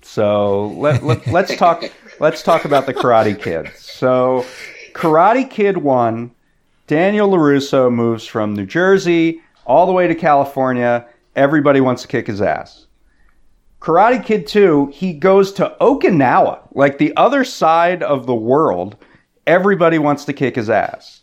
So 0.00 0.68
let, 0.68 1.02
let 1.02 1.26
let's 1.26 1.54
talk 1.56 1.82
let's 2.20 2.42
talk 2.42 2.64
about 2.64 2.86
the 2.86 2.94
Karate 2.94 3.40
Kid. 3.40 3.70
So 3.76 4.44
Karate 4.92 5.48
Kid 5.48 5.78
one, 5.78 6.32
Daniel 6.86 7.30
LaRusso 7.30 7.92
moves 7.92 8.26
from 8.26 8.54
New 8.54 8.66
Jersey 8.66 9.40
all 9.64 9.86
the 9.86 9.92
way 9.92 10.06
to 10.06 10.14
California. 10.14 11.06
Everybody 11.36 11.80
wants 11.80 12.02
to 12.02 12.08
kick 12.08 12.26
his 12.26 12.42
ass. 12.42 12.86
Karate 13.80 14.24
Kid 14.24 14.46
2, 14.48 14.86
he 14.92 15.12
goes 15.12 15.52
to 15.52 15.76
Okinawa, 15.80 16.60
like 16.74 16.98
the 16.98 17.16
other 17.16 17.44
side 17.44 18.02
of 18.02 18.26
the 18.26 18.34
world. 18.34 18.96
Everybody 19.46 19.98
wants 19.98 20.24
to 20.24 20.32
kick 20.32 20.56
his 20.56 20.68
ass. 20.68 21.20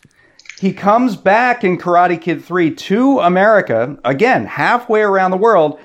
He 0.59 0.71
comes 0.71 1.17
back 1.17 1.65
in 1.65 1.77
Karate 1.77 2.19
Kid 2.19 2.41
3 2.43 2.73
to 2.73 3.19
America, 3.19 3.97
again, 4.05 4.45
halfway 4.45 5.01
around 5.01 5.31
the 5.31 5.37
world. 5.37 5.79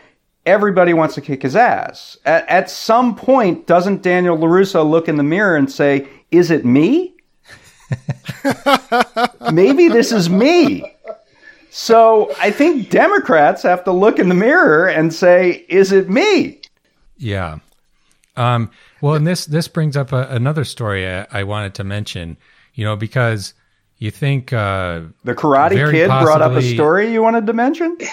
Everybody 0.47 0.95
wants 0.95 1.15
to 1.17 1.21
kick 1.21 1.43
his 1.43 1.55
ass. 1.55 2.17
At, 2.25 2.49
at 2.49 2.71
some 2.71 3.15
point, 3.15 3.67
doesn't 3.67 4.03
Daniel 4.03 4.39
LaRusso 4.39 4.89
look 4.89 5.09
in 5.09 5.17
the 5.17 5.23
mirror 5.23 5.57
and 5.57 5.71
say, 5.71 6.09
Is 6.31 6.51
it 6.51 6.65
me? 6.65 7.15
Maybe 9.53 9.89
this 9.89 10.13
is 10.13 10.31
me. 10.31 10.85
So 11.71 12.35
I 12.41 12.51
think 12.51 12.91
Democrats 12.91 13.63
have 13.63 13.85
to 13.85 13.93
look 13.93 14.19
in 14.19 14.29
the 14.29 14.35
mirror 14.35 14.89
and 14.89 15.15
say, 15.15 15.65
"Is 15.69 15.93
it 15.93 16.11
me?" 16.11 16.61
Yeah. 17.17 17.59
Um, 18.37 18.71
well, 19.01 19.15
and 19.15 19.27
this 19.27 19.47
this 19.47 19.69
brings 19.69 19.97
up 19.97 20.13
a, 20.13 20.27
another 20.31 20.65
story 20.65 21.09
I, 21.09 21.27
I, 21.31 21.45
wanted 21.45 21.75
to 21.75 21.85
mention. 21.85 22.37
You 22.75 22.85
know, 22.85 22.97
because 22.97 23.55
you 23.99 24.11
think 24.11 24.53
uh, 24.53 25.03
the 25.23 25.35
Karate 25.35 25.91
Kid 25.91 26.09
possibly, 26.09 26.25
brought 26.25 26.43
up 26.43 26.53
a 26.53 26.63
story 26.63 27.13
you 27.13 27.23
wanted 27.23 27.47
to 27.47 27.53
mention. 27.53 27.97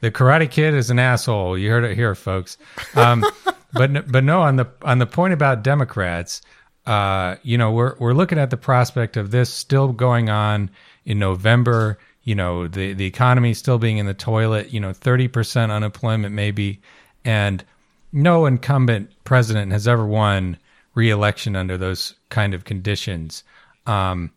the 0.00 0.10
Karate 0.10 0.50
Kid 0.50 0.74
is 0.74 0.90
an 0.90 0.98
asshole. 0.98 1.56
You 1.56 1.70
heard 1.70 1.84
it 1.84 1.94
here, 1.94 2.14
folks. 2.14 2.58
Um, 2.94 3.24
but 3.72 4.10
but 4.10 4.24
no, 4.24 4.42
on 4.42 4.56
the 4.56 4.66
on 4.82 4.98
the 4.98 5.06
point 5.06 5.32
about 5.32 5.62
Democrats, 5.62 6.42
uh, 6.86 7.36
you 7.42 7.58
know, 7.58 7.70
we're 7.72 7.96
we're 7.98 8.14
looking 8.14 8.38
at 8.38 8.50
the 8.50 8.56
prospect 8.56 9.16
of 9.16 9.30
this 9.30 9.52
still 9.52 9.92
going 9.92 10.30
on 10.30 10.70
in 11.04 11.18
November. 11.18 11.98
You 12.22 12.34
know, 12.34 12.68
the 12.68 12.92
the 12.94 13.06
economy 13.06 13.54
still 13.54 13.78
being 13.78 13.98
in 13.98 14.06
the 14.06 14.14
toilet. 14.14 14.72
You 14.72 14.80
know, 14.80 14.92
thirty 14.92 15.28
percent 15.28 15.72
unemployment 15.72 16.34
maybe, 16.34 16.80
and 17.24 17.64
no 18.12 18.46
incumbent 18.46 19.10
president 19.24 19.72
has 19.72 19.86
ever 19.86 20.04
won 20.04 20.58
re-election 20.94 21.54
under 21.54 21.78
those 21.78 22.14
kind 22.28 22.52
of 22.52 22.64
conditions. 22.64 23.44
Um, 23.86 24.32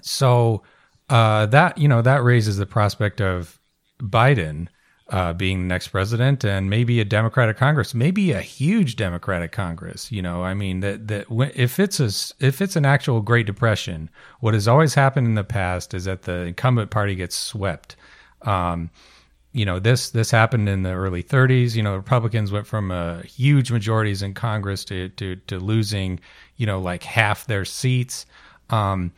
so 0.00 0.62
uh, 1.10 1.46
that 1.46 1.76
you 1.76 1.88
know 1.88 2.02
that 2.02 2.22
raises 2.22 2.56
the 2.56 2.66
prospect 2.66 3.20
of 3.20 3.59
Biden 4.00 4.68
uh, 5.10 5.32
being 5.32 5.62
the 5.62 5.66
next 5.66 5.88
president 5.88 6.44
and 6.44 6.70
maybe 6.70 7.00
a 7.00 7.04
Democratic 7.04 7.56
Congress, 7.56 7.94
maybe 7.94 8.30
a 8.30 8.40
huge 8.40 8.96
Democratic 8.96 9.50
Congress. 9.50 10.10
You 10.12 10.22
know, 10.22 10.44
I 10.44 10.54
mean 10.54 10.80
that 10.80 11.08
that 11.08 11.26
if 11.56 11.80
it's 11.80 12.00
a 12.00 12.10
if 12.44 12.60
it's 12.60 12.76
an 12.76 12.86
actual 12.86 13.20
Great 13.20 13.46
Depression, 13.46 14.08
what 14.38 14.54
has 14.54 14.68
always 14.68 14.94
happened 14.94 15.26
in 15.26 15.34
the 15.34 15.44
past 15.44 15.94
is 15.94 16.04
that 16.04 16.22
the 16.22 16.42
incumbent 16.42 16.90
party 16.90 17.14
gets 17.16 17.36
swept. 17.36 17.96
Um, 18.42 18.90
you 19.52 19.64
know 19.64 19.78
this 19.78 20.10
this 20.10 20.30
happened 20.30 20.68
in 20.68 20.82
the 20.82 20.92
early 20.92 21.22
30s 21.22 21.74
you 21.74 21.82
know 21.82 21.96
republicans 21.96 22.52
went 22.52 22.66
from 22.66 22.90
uh, 22.90 23.20
huge 23.22 23.72
majorities 23.72 24.22
in 24.22 24.32
congress 24.32 24.84
to, 24.84 25.08
to 25.10 25.36
to 25.48 25.58
losing 25.58 26.20
you 26.56 26.66
know 26.66 26.80
like 26.80 27.02
half 27.02 27.46
their 27.46 27.64
seats 27.64 28.26
um, 28.70 29.12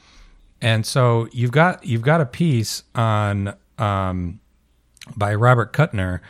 and 0.63 0.87
so 0.87 1.29
you've 1.33 1.51
got 1.51 1.85
you've 1.85 2.03
got 2.03 2.21
a 2.21 2.27
piece 2.27 2.83
on 2.95 3.55
um, 3.79 4.41
by 5.17 5.35
robert 5.35 5.73
kuttner 5.73 6.21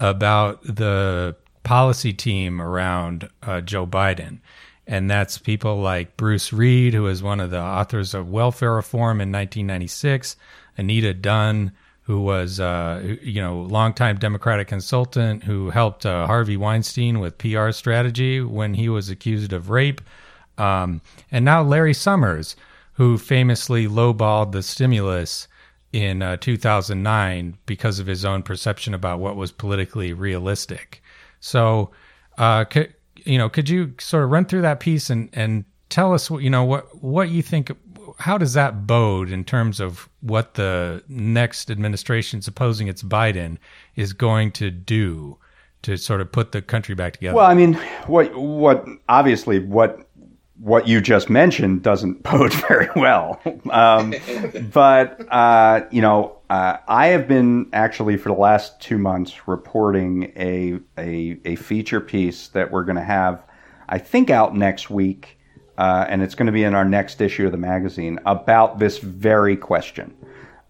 about 0.00 0.62
the 0.62 1.34
policy 1.62 2.12
team 2.12 2.60
around 2.60 3.28
uh, 3.42 3.60
joe 3.60 3.86
biden 3.86 4.38
and 4.86 5.10
that's 5.10 5.38
people 5.38 5.80
like 5.80 6.16
bruce 6.16 6.52
reed 6.52 6.94
who 6.94 7.06
is 7.06 7.22
one 7.22 7.40
of 7.40 7.50
the 7.50 7.60
authors 7.60 8.14
of 8.14 8.30
welfare 8.30 8.74
reform 8.74 9.20
in 9.20 9.32
1996 9.32 10.36
anita 10.78 11.12
dunn 11.14 11.72
who 12.06 12.20
was, 12.20 12.60
uh, 12.60 13.16
you 13.20 13.42
know, 13.42 13.62
longtime 13.62 14.16
Democratic 14.16 14.68
consultant 14.68 15.42
who 15.42 15.70
helped 15.70 16.06
uh, 16.06 16.24
Harvey 16.24 16.56
Weinstein 16.56 17.18
with 17.18 17.36
PR 17.36 17.72
strategy 17.72 18.40
when 18.40 18.74
he 18.74 18.88
was 18.88 19.10
accused 19.10 19.52
of 19.52 19.70
rape. 19.70 20.00
Um, 20.56 21.00
and 21.32 21.44
now 21.44 21.62
Larry 21.62 21.94
Summers, 21.94 22.54
who 22.92 23.18
famously 23.18 23.88
lowballed 23.88 24.52
the 24.52 24.62
stimulus 24.62 25.48
in 25.92 26.22
uh, 26.22 26.36
2009 26.36 27.56
because 27.66 27.98
of 27.98 28.06
his 28.06 28.24
own 28.24 28.42
perception 28.42 28.94
about 28.94 29.20
what 29.20 29.36
was 29.36 29.52
politically 29.52 30.12
realistic. 30.12 31.02
So, 31.40 31.90
uh, 32.38 32.64
could, 32.64 32.94
you 33.16 33.38
know, 33.38 33.48
could 33.48 33.68
you 33.68 33.94
sort 33.98 34.24
of 34.24 34.30
run 34.30 34.44
through 34.44 34.62
that 34.62 34.80
piece 34.80 35.10
and, 35.10 35.30
and 35.32 35.64
tell 35.88 36.12
us, 36.12 36.30
what, 36.30 36.42
you 36.42 36.50
know, 36.50 36.64
what, 36.64 37.02
what 37.02 37.30
you 37.30 37.42
think 37.42 37.70
how 38.18 38.38
does 38.38 38.54
that 38.54 38.86
bode 38.86 39.30
in 39.30 39.44
terms 39.44 39.80
of 39.80 40.08
what 40.20 40.54
the 40.54 41.02
next 41.08 41.70
administration, 41.70 42.40
supposing 42.40 42.88
it's 42.88 43.02
Biden, 43.02 43.58
is 43.94 44.12
going 44.12 44.52
to 44.52 44.70
do 44.70 45.38
to 45.82 45.96
sort 45.96 46.20
of 46.20 46.32
put 46.32 46.52
the 46.52 46.62
country 46.62 46.94
back 46.94 47.14
together? 47.14 47.36
Well, 47.36 47.46
I 47.46 47.54
mean, 47.54 47.74
what 48.06 48.34
what 48.34 48.86
obviously 49.08 49.58
what 49.58 50.05
what 50.58 50.88
you 50.88 51.00
just 51.00 51.28
mentioned 51.28 51.82
doesn't 51.82 52.22
bode 52.24 52.52
very 52.54 52.88
well. 52.96 53.40
Um, 53.70 54.14
but 54.72 55.20
uh, 55.30 55.86
you 55.90 56.00
know, 56.00 56.38
uh, 56.48 56.78
I 56.86 57.08
have 57.08 57.26
been 57.26 57.68
actually 57.72 58.16
for 58.16 58.28
the 58.28 58.40
last 58.40 58.80
two 58.80 58.98
months 58.98 59.48
reporting 59.48 60.32
a 60.36 60.78
a, 60.98 61.38
a 61.44 61.56
feature 61.56 62.00
piece 62.00 62.48
that 62.48 62.70
we're 62.70 62.84
going 62.84 62.96
to 62.96 63.02
have, 63.02 63.42
I 63.88 63.98
think, 63.98 64.30
out 64.30 64.56
next 64.56 64.90
week 64.90 65.36
uh, 65.78 66.06
and 66.08 66.22
it's 66.22 66.34
going 66.34 66.46
to 66.46 66.52
be 66.52 66.64
in 66.64 66.74
our 66.74 66.84
next 66.84 67.20
issue 67.20 67.46
of 67.46 67.52
the 67.52 67.58
magazine 67.58 68.18
about 68.26 68.78
this 68.78 68.98
very 68.98 69.56
question. 69.56 70.14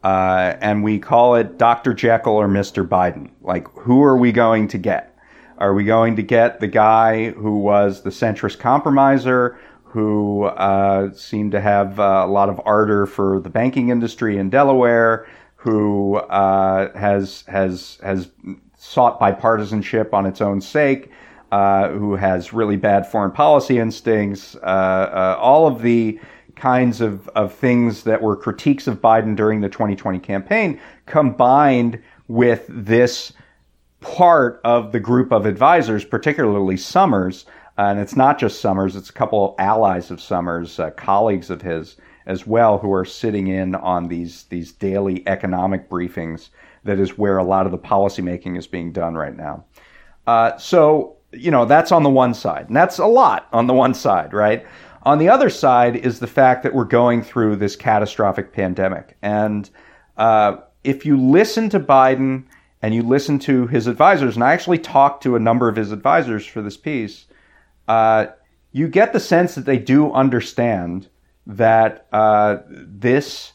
Uh, 0.03 0.57
and 0.61 0.84
we 0.84 0.99
call 0.99 1.34
it 1.34 1.59
Dr. 1.59 1.95
Jekyll 1.95 2.34
or 2.34 2.49
Mr. 2.49 2.87
Biden. 2.87 3.30
Like, 3.43 3.68
who 3.70 4.03
are 4.03 4.16
we 4.16 4.32
going 4.32 4.68
to 4.68 4.78
get? 4.78 5.16
Are 5.59 5.74
we 5.74 5.84
going 5.84 6.16
to 6.16 6.22
get 6.22 6.61
the 6.61 6.66
guy 6.66 7.30
who 7.30 7.59
was 7.59 8.03
the 8.03 8.11
centrist 8.11 8.59
compromiser, 8.59 9.59
who 9.97 10.44
uh, 10.44 11.12
seemed 11.12 11.53
to 11.53 11.61
have 11.61 11.99
uh, 11.99 12.22
a 12.24 12.26
lot 12.26 12.49
of 12.49 12.61
ardor 12.64 13.07
for 13.07 13.40
the 13.40 13.51
banking 13.51 13.88
industry 13.88 14.36
in 14.36 14.51
Delaware, 14.51 15.26
who 15.57 16.16
uh, 16.16 16.97
has 16.97 17.44
has 17.49 17.99
has 18.03 18.30
sought 18.76 19.18
bipartisanship 19.18 20.12
on 20.12 20.26
its 20.26 20.40
own 20.40 20.61
sake? 20.61 21.11
uh, 21.53 21.88
who 21.90 22.16
has 22.16 22.53
really 22.53 22.76
bad 22.76 23.07
foreign 23.07 23.30
policy 23.30 23.78
instincts, 23.78 24.57
uh, 24.57 25.36
all 25.38 25.66
of 25.66 25.82
the 25.82 26.18
kinds 26.57 27.01
of, 27.01 27.28
of 27.28 27.55
things 27.55 28.03
that 28.03 28.20
were 28.20 28.36
critiques 28.36 28.86
of 28.86 29.01
Biden 29.01 29.36
during 29.36 29.61
the 29.61 29.68
2020 29.68 30.18
campaign 30.18 30.80
combined 31.05 32.03
with 32.28 32.66
this 32.68 33.32
part 34.01 34.61
of 34.64 34.92
the 34.92 35.01
group 35.01 35.32
of 35.32 35.47
advisors, 35.47 36.05
particularly 36.05 36.76
Summers. 36.76 37.47
And 37.77 37.99
it's 37.99 38.16
not 38.16 38.39
just 38.39 38.61
Summers, 38.61 38.97
it's 38.97 39.11
a 39.11 39.14
couple 39.14 39.55
allies 39.59 40.11
of 40.11 40.20
Summers, 40.20 40.79
uh, 40.79 40.91
colleagues 40.93 41.51
of 41.51 41.62
his 41.62 41.97
as 42.27 42.47
well, 42.47 42.79
who 42.79 42.93
are 42.93 43.05
sitting 43.05 43.47
in 43.47 43.74
on 43.74 44.09
these, 44.09 44.45
these 44.45 44.72
daily 44.72 45.27
economic 45.29 45.89
briefings. 45.89 46.49
That 46.85 46.99
is 46.99 47.18
where 47.18 47.39
a 47.39 47.45
lot 47.45 47.66
of 47.66 47.72
the 47.72 47.79
policymaking 47.79 48.59
is 48.59 48.66
being 48.66 48.93
done 48.93 49.14
right 49.14 49.37
now. 49.37 49.64
Uh, 50.27 50.57
so 50.57 51.16
you 51.33 51.51
know, 51.51 51.64
that's 51.64 51.93
on 51.93 52.03
the 52.03 52.11
one 52.11 52.35
side. 52.35 52.68
And 52.68 52.77
that's 52.77 52.99
a 52.99 53.07
lot 53.07 53.49
on 53.53 53.66
the 53.66 53.74
one 53.74 53.95
side, 53.95 54.33
right? 54.33 54.66
On 55.03 55.18
the 55.18 55.29
other 55.29 55.51
side 55.51 55.97
is 55.97 56.18
the 56.18 56.27
fact 56.27 56.62
that 56.62 56.74
we're 56.74 56.85
going 56.85 57.22
through 57.22 57.57
this 57.57 57.77
catastrophic 57.77 58.53
pandemic. 58.53 59.16
And 59.22 59.68
uh, 60.16 60.57
if 60.83 61.07
you 61.07 61.16
listen 61.16 61.68
to 61.70 61.81
Biden 61.81 62.45
and 62.83 62.95
you 62.95 63.03
listen 63.03 63.39
to 63.41 63.66
his 63.66 63.87
advisors, 63.87 64.35
and 64.35 64.45
I 64.45 64.53
actually 64.53 64.79
talked 64.79 65.22
to 65.22 65.37
a 65.37 65.41
number 65.41 65.68
of 65.68 65.77
his 65.77 65.93
advisors 65.93 66.47
for 66.47 66.62
this 66.62 66.77
piece, 66.77 67.27
uh, 67.89 68.26
you 68.72 68.89
get 68.89 69.12
the 69.12 69.20
sense 69.20 69.55
that 69.55 69.64
they 69.64 69.78
do 69.78 70.12
understand 70.12 71.09
that 71.47 72.07
uh, 72.12 72.59
this 72.68 73.53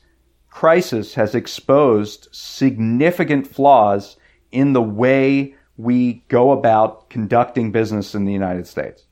crisis 0.50 1.14
has 1.14 1.36
exposed 1.36 2.28
significant 2.32 3.48
flaws 3.48 4.18
in 4.52 4.74
the 4.74 4.82
way 4.82 5.56
we 5.78 6.24
go 6.28 6.52
about 6.52 7.10
conducting 7.10 7.72
business 7.72 8.14
in 8.14 8.26
the 8.26 8.34
United 8.34 8.68
States 8.68 9.06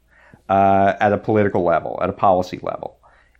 uh, 0.49 0.93
at 0.99 1.13
a 1.13 1.17
political 1.17 1.63
level, 1.63 1.99
at 2.01 2.09
a 2.09 2.13
policy 2.13 2.59
level, 2.61 2.99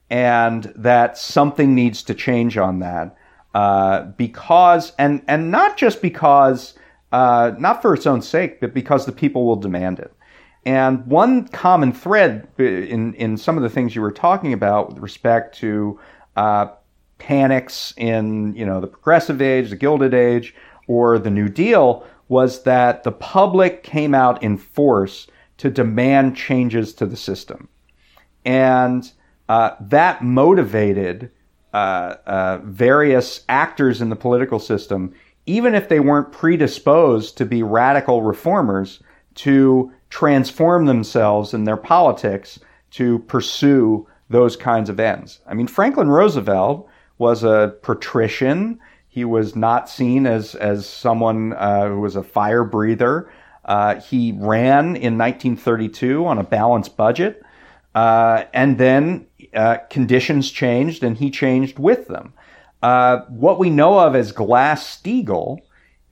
and 0.10 0.72
that 0.76 1.18
something 1.18 1.76
needs 1.76 2.04
to 2.04 2.14
change 2.14 2.58
on 2.58 2.80
that 2.80 3.16
uh, 3.54 4.04
because, 4.04 4.94
and 4.98 5.22
and 5.28 5.52
not 5.52 5.78
just 5.78 6.02
because, 6.02 6.74
uh, 7.12 7.52
not 7.58 7.82
for 7.82 7.94
its 7.94 8.06
own 8.06 8.22
sake, 8.22 8.60
but 8.62 8.74
because 8.74 9.06
the 9.06 9.12
people 9.12 9.46
will 9.46 9.56
demand 9.56 10.00
it. 10.00 10.14
And 10.66 11.06
one 11.06 11.48
common 11.48 11.92
thread 11.94 12.48
in 12.58 13.14
in 13.14 13.38
some 13.38 13.58
of 13.58 13.64
the 13.64 13.70
things 13.70 13.96
you 13.96 14.02
were 14.02 14.12
talking 14.12 14.54
about 14.54 14.90
with 14.90 15.00
respect 15.00 15.58
to 15.60 16.00
uh, 16.36 16.68
panics 17.18 17.94
in 17.98 18.54
you 18.56 18.66
know 18.66 18.80
the 18.82 18.88
progressive 18.88 19.42
age, 19.42 19.70
the 19.70 19.76
Gilded 19.76 20.14
Age, 20.14 20.54
or 20.88 21.20
the 21.20 21.30
New 21.30 21.50
Deal 21.50 22.06
was 22.28 22.64
that 22.64 23.04
the 23.04 23.12
public 23.12 23.84
came 23.84 24.14
out 24.14 24.42
in 24.44 24.58
force 24.58 25.28
to 25.58 25.70
demand 25.70 26.36
changes 26.38 26.94
to 26.94 27.06
the 27.06 27.18
system. 27.18 27.68
And 28.46 29.12
uh, 29.50 29.72
that 29.82 30.24
motivated 30.24 31.32
uh, 31.74 32.16
uh, 32.26 32.60
various 32.64 33.44
actors 33.50 34.02
in 34.02 34.10
the 34.10 34.16
political 34.16 34.60
system, 34.60 35.14
even 35.46 35.76
if 35.76 35.90
they 35.90 36.00
weren't 36.00 36.32
predisposed 36.32 37.38
to 37.38 37.46
be 37.46 37.64
radical 37.64 38.22
reformers, 38.22 39.02
to 39.36 39.92
transform 40.10 40.86
themselves 40.86 41.54
in 41.54 41.64
their 41.64 41.78
politics 41.78 42.60
to 42.92 43.20
pursue 43.20 44.08
those 44.30 44.56
kinds 44.56 44.90
of 44.90 45.00
ends. 45.00 45.40
I 45.48 45.54
mean, 45.54 45.68
Franklin 45.68 46.10
Roosevelt 46.10 46.88
was 47.18 47.44
a 47.44 47.76
patrician 47.82 48.80
he 49.10 49.26
was 49.26 49.56
not 49.56 49.90
seen 49.90 50.28
as 50.28 50.56
as 50.56 50.88
someone 50.88 51.54
uh, 51.54 51.90
who 51.90 52.00
was 52.00 52.16
a 52.16 52.24
fire 52.24 52.64
breather. 52.64 53.30
Uh, 53.66 54.00
he 54.00 54.32
ran 54.32 54.96
in 54.96 55.18
1932 55.18 56.26
on 56.26 56.38
a 56.38 56.44
balanced 56.44 56.96
budget, 56.96 57.44
uh, 57.96 58.44
and 58.54 58.78
then 58.78 59.26
uh, 59.54 59.78
conditions 59.90 60.50
changed, 60.52 61.04
and 61.04 61.18
he 61.18 61.32
changed 61.32 61.80
with 61.80 62.08
them. 62.08 62.34
Uh, 62.82 63.22
what 63.28 63.60
we 63.60 63.70
know 63.70 64.00
of 64.00 64.16
as 64.16 64.32
Glass 64.32 64.98
Steagall 64.98 65.60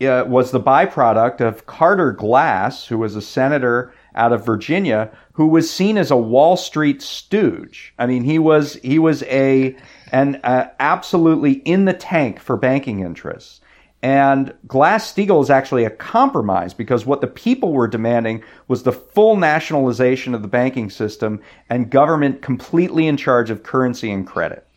uh, 0.02 0.26
was 0.26 0.52
the 0.52 0.60
byproduct 0.60 1.42
of 1.42 1.66
Carter 1.66 2.12
Glass, 2.12 2.86
who 2.86 2.98
was 2.98 3.16
a 3.16 3.22
senator 3.22 3.94
out 4.16 4.34
of 4.34 4.46
Virginia, 4.46 5.10
who 5.34 5.48
was 5.48 5.72
seen 5.72 5.98
as 5.98 6.12
a 6.12 6.18
Wall 6.18 6.58
Street 6.58 7.02
stooge. 7.02 7.94
I 7.98 8.06
mean, 8.06 8.24
he 8.24 8.40
was 8.40 8.74
he 8.84 9.00
was 9.00 9.24
a 9.24 9.76
an 10.12 10.36
uh, 10.44 10.70
absolutely 10.80 11.54
in 11.54 11.86
the 11.86 11.94
tank 11.94 12.40
for 12.40 12.58
banking 12.58 13.00
interests. 13.00 13.62
And 14.04 14.54
Glass 14.68 15.12
Steagall 15.12 15.42
is 15.42 15.50
actually 15.50 15.84
a 15.84 15.90
compromise 15.90 16.74
because 16.74 17.06
what 17.06 17.22
the 17.22 17.28
people 17.28 17.74
were 17.74 17.88
demanding 17.88 18.44
was 18.68 18.84
the 18.84 18.92
full 18.92 19.38
nationalization 19.38 20.36
of 20.36 20.44
the 20.44 20.48
banking 20.48 20.92
system 20.92 21.42
and 21.70 21.90
government 21.90 22.44
completely 22.44 23.08
in 23.08 23.18
charge 23.18 23.50
of 23.50 23.64
currency 23.64 24.12
and 24.12 24.26
credit. 24.28 24.68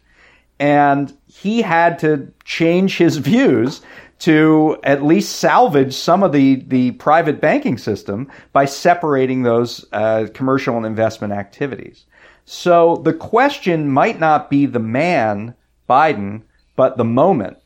And 0.59 1.15
he 1.27 1.61
had 1.61 1.99
to 2.01 2.33
change 2.45 2.97
his 2.97 3.17
views 3.31 3.83
to 4.21 4.79
at 4.83 5.03
least 5.03 5.37
salvage 5.37 5.95
some 5.95 6.23
of 6.23 6.33
the, 6.33 6.57
the 6.69 6.93
private 6.93 7.41
banking 7.41 7.79
system 7.79 8.31
by 8.53 8.67
separating 8.67 9.43
those 9.43 9.85
uh, 9.93 10.27
commercial 10.35 10.77
and 10.77 10.87
investment 10.87 11.33
activities. 11.33 12.05
So 12.45 12.97
the 12.97 13.15
question 13.15 13.91
might 13.91 14.21
not 14.21 14.51
be 14.51 14.67
the 14.67 14.79
man, 14.79 15.55
Biden, 15.89 16.43
but 16.77 16.97
the 16.97 17.05
moment 17.05 17.59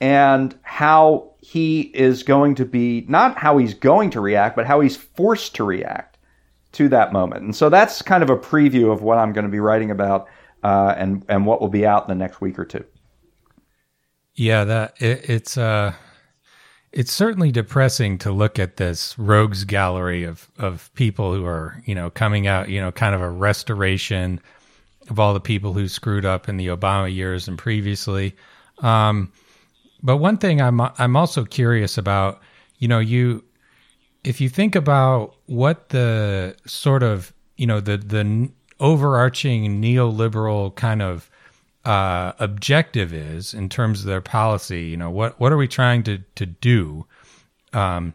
and 0.00 0.56
how 0.62 1.32
he 1.40 1.80
is 1.80 2.22
going 2.22 2.54
to 2.56 2.64
be, 2.64 3.04
not 3.08 3.36
how 3.36 3.58
he's 3.58 3.74
going 3.74 4.10
to 4.10 4.20
react, 4.20 4.54
but 4.54 4.66
how 4.66 4.80
he's 4.80 4.96
forced 4.96 5.56
to 5.56 5.64
react 5.64 6.18
to 6.72 6.88
that 6.90 7.12
moment. 7.12 7.42
And 7.42 7.56
so 7.56 7.68
that's 7.68 8.02
kind 8.02 8.22
of 8.22 8.30
a 8.30 8.36
preview 8.36 8.92
of 8.92 9.02
what 9.02 9.18
I'm 9.18 9.32
going 9.32 9.46
to 9.46 9.50
be 9.50 9.60
writing 9.60 9.90
about 9.90 10.28
uh, 10.62 10.94
and, 10.96 11.24
and 11.28 11.46
what 11.46 11.60
will 11.60 11.68
be 11.68 11.86
out 11.86 12.04
in 12.04 12.08
the 12.08 12.22
next 12.22 12.40
week 12.40 12.58
or 12.58 12.64
two. 12.64 12.84
Yeah, 14.38 14.62
that 14.64 14.94
it, 15.02 15.28
it's 15.28 15.58
uh, 15.58 15.94
it's 16.92 17.12
certainly 17.12 17.50
depressing 17.50 18.18
to 18.18 18.30
look 18.30 18.60
at 18.60 18.76
this 18.76 19.18
rogues 19.18 19.64
gallery 19.64 20.22
of 20.22 20.48
of 20.56 20.94
people 20.94 21.34
who 21.34 21.44
are 21.44 21.82
you 21.84 21.94
know 21.96 22.08
coming 22.08 22.46
out, 22.46 22.68
you 22.68 22.80
know, 22.80 22.92
kind 22.92 23.16
of 23.16 23.20
a 23.20 23.28
restoration 23.28 24.40
of 25.10 25.18
all 25.18 25.34
the 25.34 25.40
people 25.40 25.72
who 25.72 25.88
screwed 25.88 26.24
up 26.24 26.48
in 26.48 26.56
the 26.56 26.68
Obama 26.68 27.12
years 27.12 27.48
and 27.48 27.58
previously. 27.58 28.36
Um, 28.78 29.32
but 30.04 30.18
one 30.18 30.38
thing 30.38 30.62
I'm 30.62 30.80
I'm 30.80 31.16
also 31.16 31.44
curious 31.44 31.98
about, 31.98 32.40
you 32.78 32.86
know, 32.86 33.00
you 33.00 33.42
if 34.22 34.40
you 34.40 34.48
think 34.48 34.76
about 34.76 35.34
what 35.46 35.88
the 35.88 36.54
sort 36.64 37.02
of 37.02 37.32
you 37.56 37.66
know 37.66 37.80
the 37.80 37.96
the 37.96 38.50
overarching 38.78 39.82
neoliberal 39.82 40.72
kind 40.76 41.02
of 41.02 41.28
uh, 41.88 42.34
objective 42.38 43.14
is 43.14 43.54
in 43.54 43.70
terms 43.70 44.00
of 44.00 44.06
their 44.06 44.20
policy. 44.20 44.82
You 44.82 44.98
know, 44.98 45.10
what 45.10 45.40
what 45.40 45.52
are 45.52 45.56
we 45.56 45.66
trying 45.66 46.02
to 46.02 46.18
to 46.34 46.44
do 46.44 47.06
um, 47.72 48.12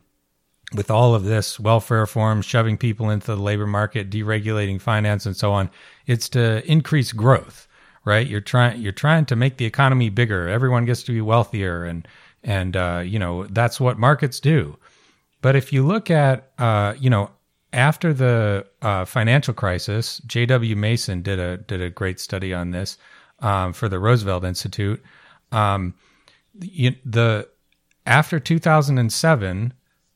with 0.76 0.92
all 0.92 1.16
of 1.16 1.24
this 1.24 1.60
welfare 1.60 2.02
reform, 2.02 2.44
shoving 2.44 2.78
people 2.78 3.10
into 3.10 3.26
the 3.26 3.36
labor 3.36 3.66
market, 3.66 4.12
deregulating 4.12 4.80
finance, 4.80 5.26
and 5.26 5.36
so 5.36 5.52
on? 5.52 5.72
It's 6.06 6.30
to 6.30 6.64
increase 6.72 7.12
growth, 7.14 7.68
right? 8.06 8.28
You're 8.28 8.42
trying 8.42 8.80
you're 8.80 8.92
trying 8.92 9.26
to 9.26 9.36
make 9.36 9.58
the 9.58 9.66
economy 9.66 10.10
bigger. 10.10 10.48
Everyone 10.48 10.86
gets 10.86 11.02
to 11.04 11.12
be 11.12 11.22
wealthier, 11.22 11.84
and 11.84 12.08
and 12.44 12.78
uh, 12.78 13.02
you 13.04 13.18
know 13.18 13.48
that's 13.48 13.80
what 13.80 13.98
markets 13.98 14.40
do. 14.40 14.78
But 15.42 15.56
if 15.56 15.74
you 15.74 15.84
look 15.84 16.12
at 16.12 16.52
uh, 16.60 16.94
you 17.00 17.10
know 17.10 17.32
after 17.72 18.14
the 18.14 18.68
uh, 18.84 19.06
financial 19.06 19.56
crisis, 19.56 20.22
J.W. 20.28 20.76
Mason 20.76 21.24
did 21.24 21.40
a 21.40 21.58
did 21.58 21.82
a 21.82 21.90
great 21.90 22.20
study 22.20 22.54
on 22.54 22.70
this 22.70 23.00
um, 23.44 23.74
for 23.74 23.88
the 23.88 24.00
Roosevelt 24.00 24.44
Institute. 24.44 25.04
Um, 25.52 25.94
the 26.56 27.48
after 28.06 28.40
2007, 28.40 29.74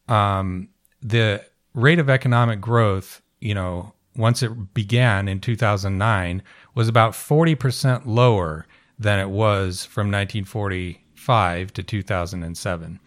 um, 0.07 0.69
the 1.01 1.45
rate 1.73 1.99
of 1.99 2.09
economic 2.09 2.59
growth, 2.59 3.21
you 3.39 3.53
know, 3.53 3.93
once 4.15 4.41
it 4.41 4.73
began 4.73 5.27
in 5.27 5.39
2009, 5.39 6.41
was 6.73 6.87
about 6.87 7.13
40% 7.13 8.03
lower 8.05 8.65
than 8.97 9.19
it 9.19 9.29
was 9.29 9.85
from 9.85 10.11
1945 10.11 11.73
to 11.73 11.83
2007. 11.83 12.99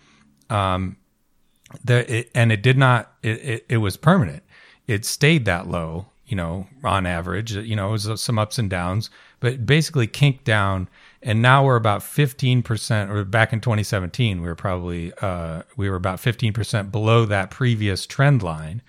Um, 0.48 0.96
the, 1.84 2.18
it, 2.18 2.30
and 2.34 2.52
it 2.52 2.62
did 2.62 2.78
not, 2.78 3.12
it, 3.22 3.44
it, 3.44 3.66
it 3.68 3.76
was 3.78 3.96
permanent. 3.96 4.42
It 4.86 5.04
stayed 5.04 5.44
that 5.46 5.68
low, 5.68 6.06
you 6.30 6.36
know, 6.36 6.66
on 6.82 7.04
average, 7.04 7.52
you 7.52 7.76
know, 7.76 7.88
it 7.88 7.92
was 7.92 8.22
some 8.22 8.38
ups 8.38 8.58
and 8.58 8.70
downs 8.70 9.10
but 9.40 9.66
basically 9.66 10.06
kinked 10.06 10.44
down. 10.44 10.88
And 11.22 11.42
now 11.42 11.64
we're 11.64 11.76
about 11.76 12.00
15%, 12.00 13.10
or 13.10 13.24
back 13.24 13.52
in 13.52 13.60
2017, 13.60 14.40
we 14.40 14.46
were 14.46 14.54
probably, 14.54 15.12
uh, 15.20 15.62
we 15.76 15.90
were 15.90 15.96
about 15.96 16.18
15% 16.18 16.92
below 16.92 17.26
that 17.26 17.50
previous 17.50 18.06
trend 18.06 18.42
line. 18.42 18.82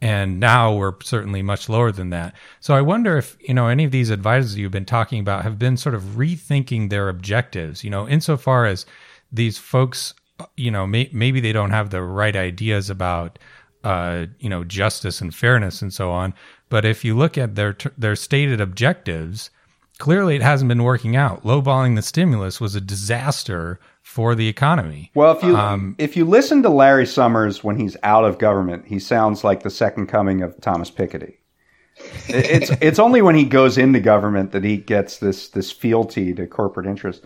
And 0.00 0.38
now 0.38 0.74
we're 0.74 0.94
certainly 1.02 1.42
much 1.42 1.68
lower 1.68 1.90
than 1.90 2.10
that. 2.10 2.34
So 2.60 2.74
I 2.74 2.82
wonder 2.82 3.16
if, 3.16 3.36
you 3.40 3.54
know, 3.54 3.68
any 3.68 3.84
of 3.84 3.90
these 3.90 4.10
advisors 4.10 4.56
you've 4.56 4.70
been 4.70 4.84
talking 4.84 5.20
about 5.20 5.42
have 5.42 5.58
been 5.58 5.76
sort 5.76 5.94
of 5.94 6.02
rethinking 6.02 6.88
their 6.88 7.08
objectives, 7.08 7.82
you 7.82 7.90
know, 7.90 8.08
insofar 8.08 8.64
as 8.66 8.86
these 9.32 9.58
folks, 9.58 10.14
you 10.56 10.70
know, 10.70 10.86
may, 10.86 11.10
maybe 11.12 11.40
they 11.40 11.52
don't 11.52 11.70
have 11.70 11.90
the 11.90 12.02
right 12.02 12.36
ideas 12.36 12.90
about, 12.90 13.38
uh, 13.82 14.26
you 14.38 14.48
know, 14.48 14.62
justice 14.62 15.20
and 15.20 15.34
fairness 15.34 15.82
and 15.82 15.92
so 15.92 16.12
on. 16.12 16.32
But 16.68 16.84
if 16.84 17.04
you 17.04 17.16
look 17.16 17.38
at 17.38 17.54
their, 17.54 17.76
their 17.96 18.16
stated 18.16 18.60
objectives, 18.60 19.50
clearly 19.98 20.36
it 20.36 20.42
hasn't 20.42 20.68
been 20.68 20.82
working 20.82 21.16
out. 21.16 21.44
Lowballing 21.44 21.96
the 21.96 22.02
stimulus 22.02 22.60
was 22.60 22.74
a 22.74 22.80
disaster 22.80 23.78
for 24.02 24.34
the 24.34 24.48
economy. 24.48 25.10
Well, 25.14 25.36
if 25.36 25.42
you 25.42 25.56
um, 25.56 25.94
if 25.98 26.16
you 26.16 26.24
listen 26.24 26.62
to 26.62 26.70
Larry 26.70 27.06
Summers 27.06 27.62
when 27.62 27.78
he's 27.78 27.96
out 28.02 28.24
of 28.24 28.38
government, 28.38 28.86
he 28.86 28.98
sounds 28.98 29.44
like 29.44 29.62
the 29.62 29.70
second 29.70 30.06
coming 30.06 30.42
of 30.42 30.58
Thomas 30.60 30.90
Piketty. 30.90 31.34
it's 32.28 32.70
it's 32.80 32.98
only 32.98 33.20
when 33.20 33.34
he 33.34 33.44
goes 33.44 33.76
into 33.76 34.00
government 34.00 34.52
that 34.52 34.64
he 34.64 34.78
gets 34.78 35.18
this 35.18 35.50
this 35.50 35.70
fealty 35.70 36.32
to 36.34 36.46
corporate 36.46 36.86
interest. 36.86 37.24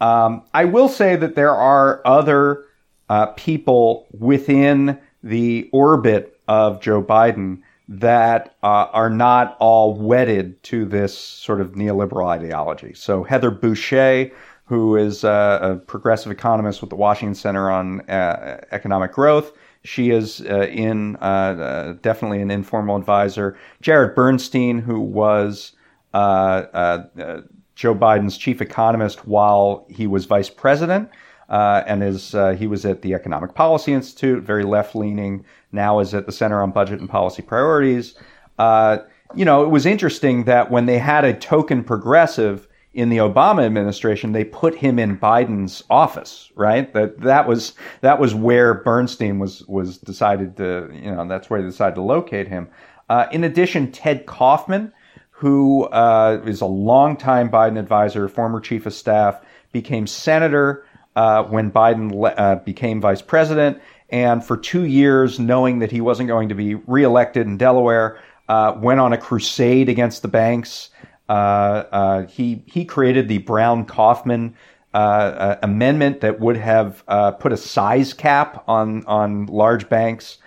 Um, 0.00 0.42
I 0.52 0.64
will 0.64 0.88
say 0.88 1.14
that 1.16 1.36
there 1.36 1.54
are 1.54 2.02
other 2.04 2.64
uh, 3.08 3.26
people 3.26 4.08
within 4.18 4.98
the 5.22 5.70
orbit 5.72 6.40
of 6.48 6.80
Joe 6.80 7.02
Biden 7.02 7.62
that 7.88 8.56
uh, 8.62 8.86
are 8.92 9.10
not 9.10 9.56
all 9.60 9.94
wedded 9.94 10.62
to 10.64 10.84
this 10.84 11.16
sort 11.16 11.60
of 11.60 11.72
neoliberal 11.72 12.28
ideology. 12.28 12.94
So 12.94 13.24
Heather 13.24 13.50
Boushey, 13.50 14.32
who 14.64 14.96
is 14.96 15.24
uh, 15.24 15.58
a 15.60 15.76
progressive 15.76 16.32
economist 16.32 16.80
with 16.80 16.90
the 16.90 16.96
Washington 16.96 17.34
Center 17.34 17.70
on 17.70 18.00
uh, 18.08 18.64
Economic 18.72 19.12
Growth, 19.12 19.52
she 19.84 20.10
is 20.10 20.40
uh, 20.42 20.66
in 20.70 21.16
uh, 21.16 21.96
definitely 22.00 22.40
an 22.40 22.50
informal 22.50 22.96
advisor. 22.96 23.58
Jared 23.82 24.14
Bernstein, 24.14 24.78
who 24.78 25.00
was 25.00 25.72
Joe 26.14 27.94
Biden's 27.94 28.38
chief 28.38 28.62
economist 28.62 29.26
while 29.26 29.86
he 29.90 30.06
was 30.06 30.24
vice 30.24 30.48
president. 30.48 31.10
And 31.48 32.02
is 32.02 32.34
he 32.56 32.66
was 32.66 32.84
at 32.84 33.02
the 33.02 33.14
Economic 33.14 33.54
Policy 33.54 33.92
Institute, 33.92 34.42
very 34.42 34.64
left 34.64 34.94
leaning 34.94 35.44
now 35.72 35.98
is 35.98 36.14
at 36.14 36.26
the 36.26 36.32
Center 36.32 36.62
on 36.62 36.70
Budget 36.70 37.00
and 37.00 37.08
Policy 37.08 37.42
Priorities. 37.42 38.14
Uh, 38.58 38.98
you 39.34 39.44
know, 39.44 39.64
it 39.64 39.68
was 39.68 39.84
interesting 39.84 40.44
that 40.44 40.70
when 40.70 40.86
they 40.86 40.98
had 40.98 41.24
a 41.24 41.34
token 41.34 41.82
progressive 41.82 42.68
in 42.94 43.08
the 43.08 43.16
Obama 43.16 43.64
administration, 43.64 44.32
they 44.32 44.44
put 44.44 44.76
him 44.76 44.98
in 45.00 45.18
Biden's 45.18 45.82
office, 45.90 46.52
right? 46.54 46.92
That 46.92 47.20
that 47.20 47.48
was 47.48 47.74
that 48.02 48.20
was 48.20 48.34
where 48.34 48.74
Bernstein 48.74 49.40
was 49.40 49.66
was 49.66 49.98
decided 49.98 50.56
to, 50.58 50.88
you 50.92 51.10
know, 51.10 51.26
that's 51.26 51.50
where 51.50 51.60
they 51.60 51.68
decided 51.68 51.96
to 51.96 52.02
locate 52.02 52.46
him. 52.46 52.68
Uh, 53.08 53.26
in 53.32 53.42
addition, 53.42 53.90
Ted 53.90 54.26
Kaufman, 54.26 54.92
who 55.30 55.84
uh, 55.86 56.40
is 56.46 56.60
a 56.60 56.66
longtime 56.66 57.50
Biden 57.50 57.78
advisor, 57.78 58.28
former 58.28 58.60
chief 58.60 58.86
of 58.86 58.94
staff, 58.94 59.40
became 59.72 60.06
senator 60.06 60.86
uh, 61.16 61.44
when 61.44 61.70
Biden 61.70 62.12
le- 62.12 62.30
uh, 62.30 62.56
became 62.56 63.00
vice 63.00 63.22
president 63.22 63.80
and 64.10 64.44
for 64.44 64.56
two 64.56 64.84
years, 64.84 65.40
knowing 65.40 65.80
that 65.80 65.90
he 65.90 66.00
wasn't 66.00 66.28
going 66.28 66.48
to 66.48 66.54
be 66.54 66.74
reelected 66.74 67.46
in 67.46 67.56
Delaware, 67.56 68.20
uh, 68.48 68.76
went 68.76 69.00
on 69.00 69.12
a 69.12 69.18
crusade 69.18 69.88
against 69.88 70.22
the 70.22 70.28
banks. 70.28 70.90
Uh, 71.28 71.32
uh, 71.32 72.26
he 72.26 72.62
he 72.66 72.84
created 72.84 73.28
the 73.28 73.38
Brown 73.38 73.86
Kaufman 73.86 74.54
uh, 74.92 74.96
uh, 74.96 75.58
amendment 75.62 76.20
that 76.20 76.38
would 76.38 76.56
have 76.56 77.02
uh, 77.08 77.32
put 77.32 77.52
a 77.52 77.56
size 77.56 78.12
cap 78.12 78.62
on 78.68 79.04
on 79.06 79.46
large 79.46 79.88
banks. 79.88 80.38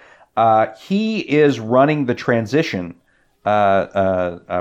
he 0.80 1.20
is 1.20 1.60
running 1.60 2.06
the 2.06 2.16
transition 2.16 2.96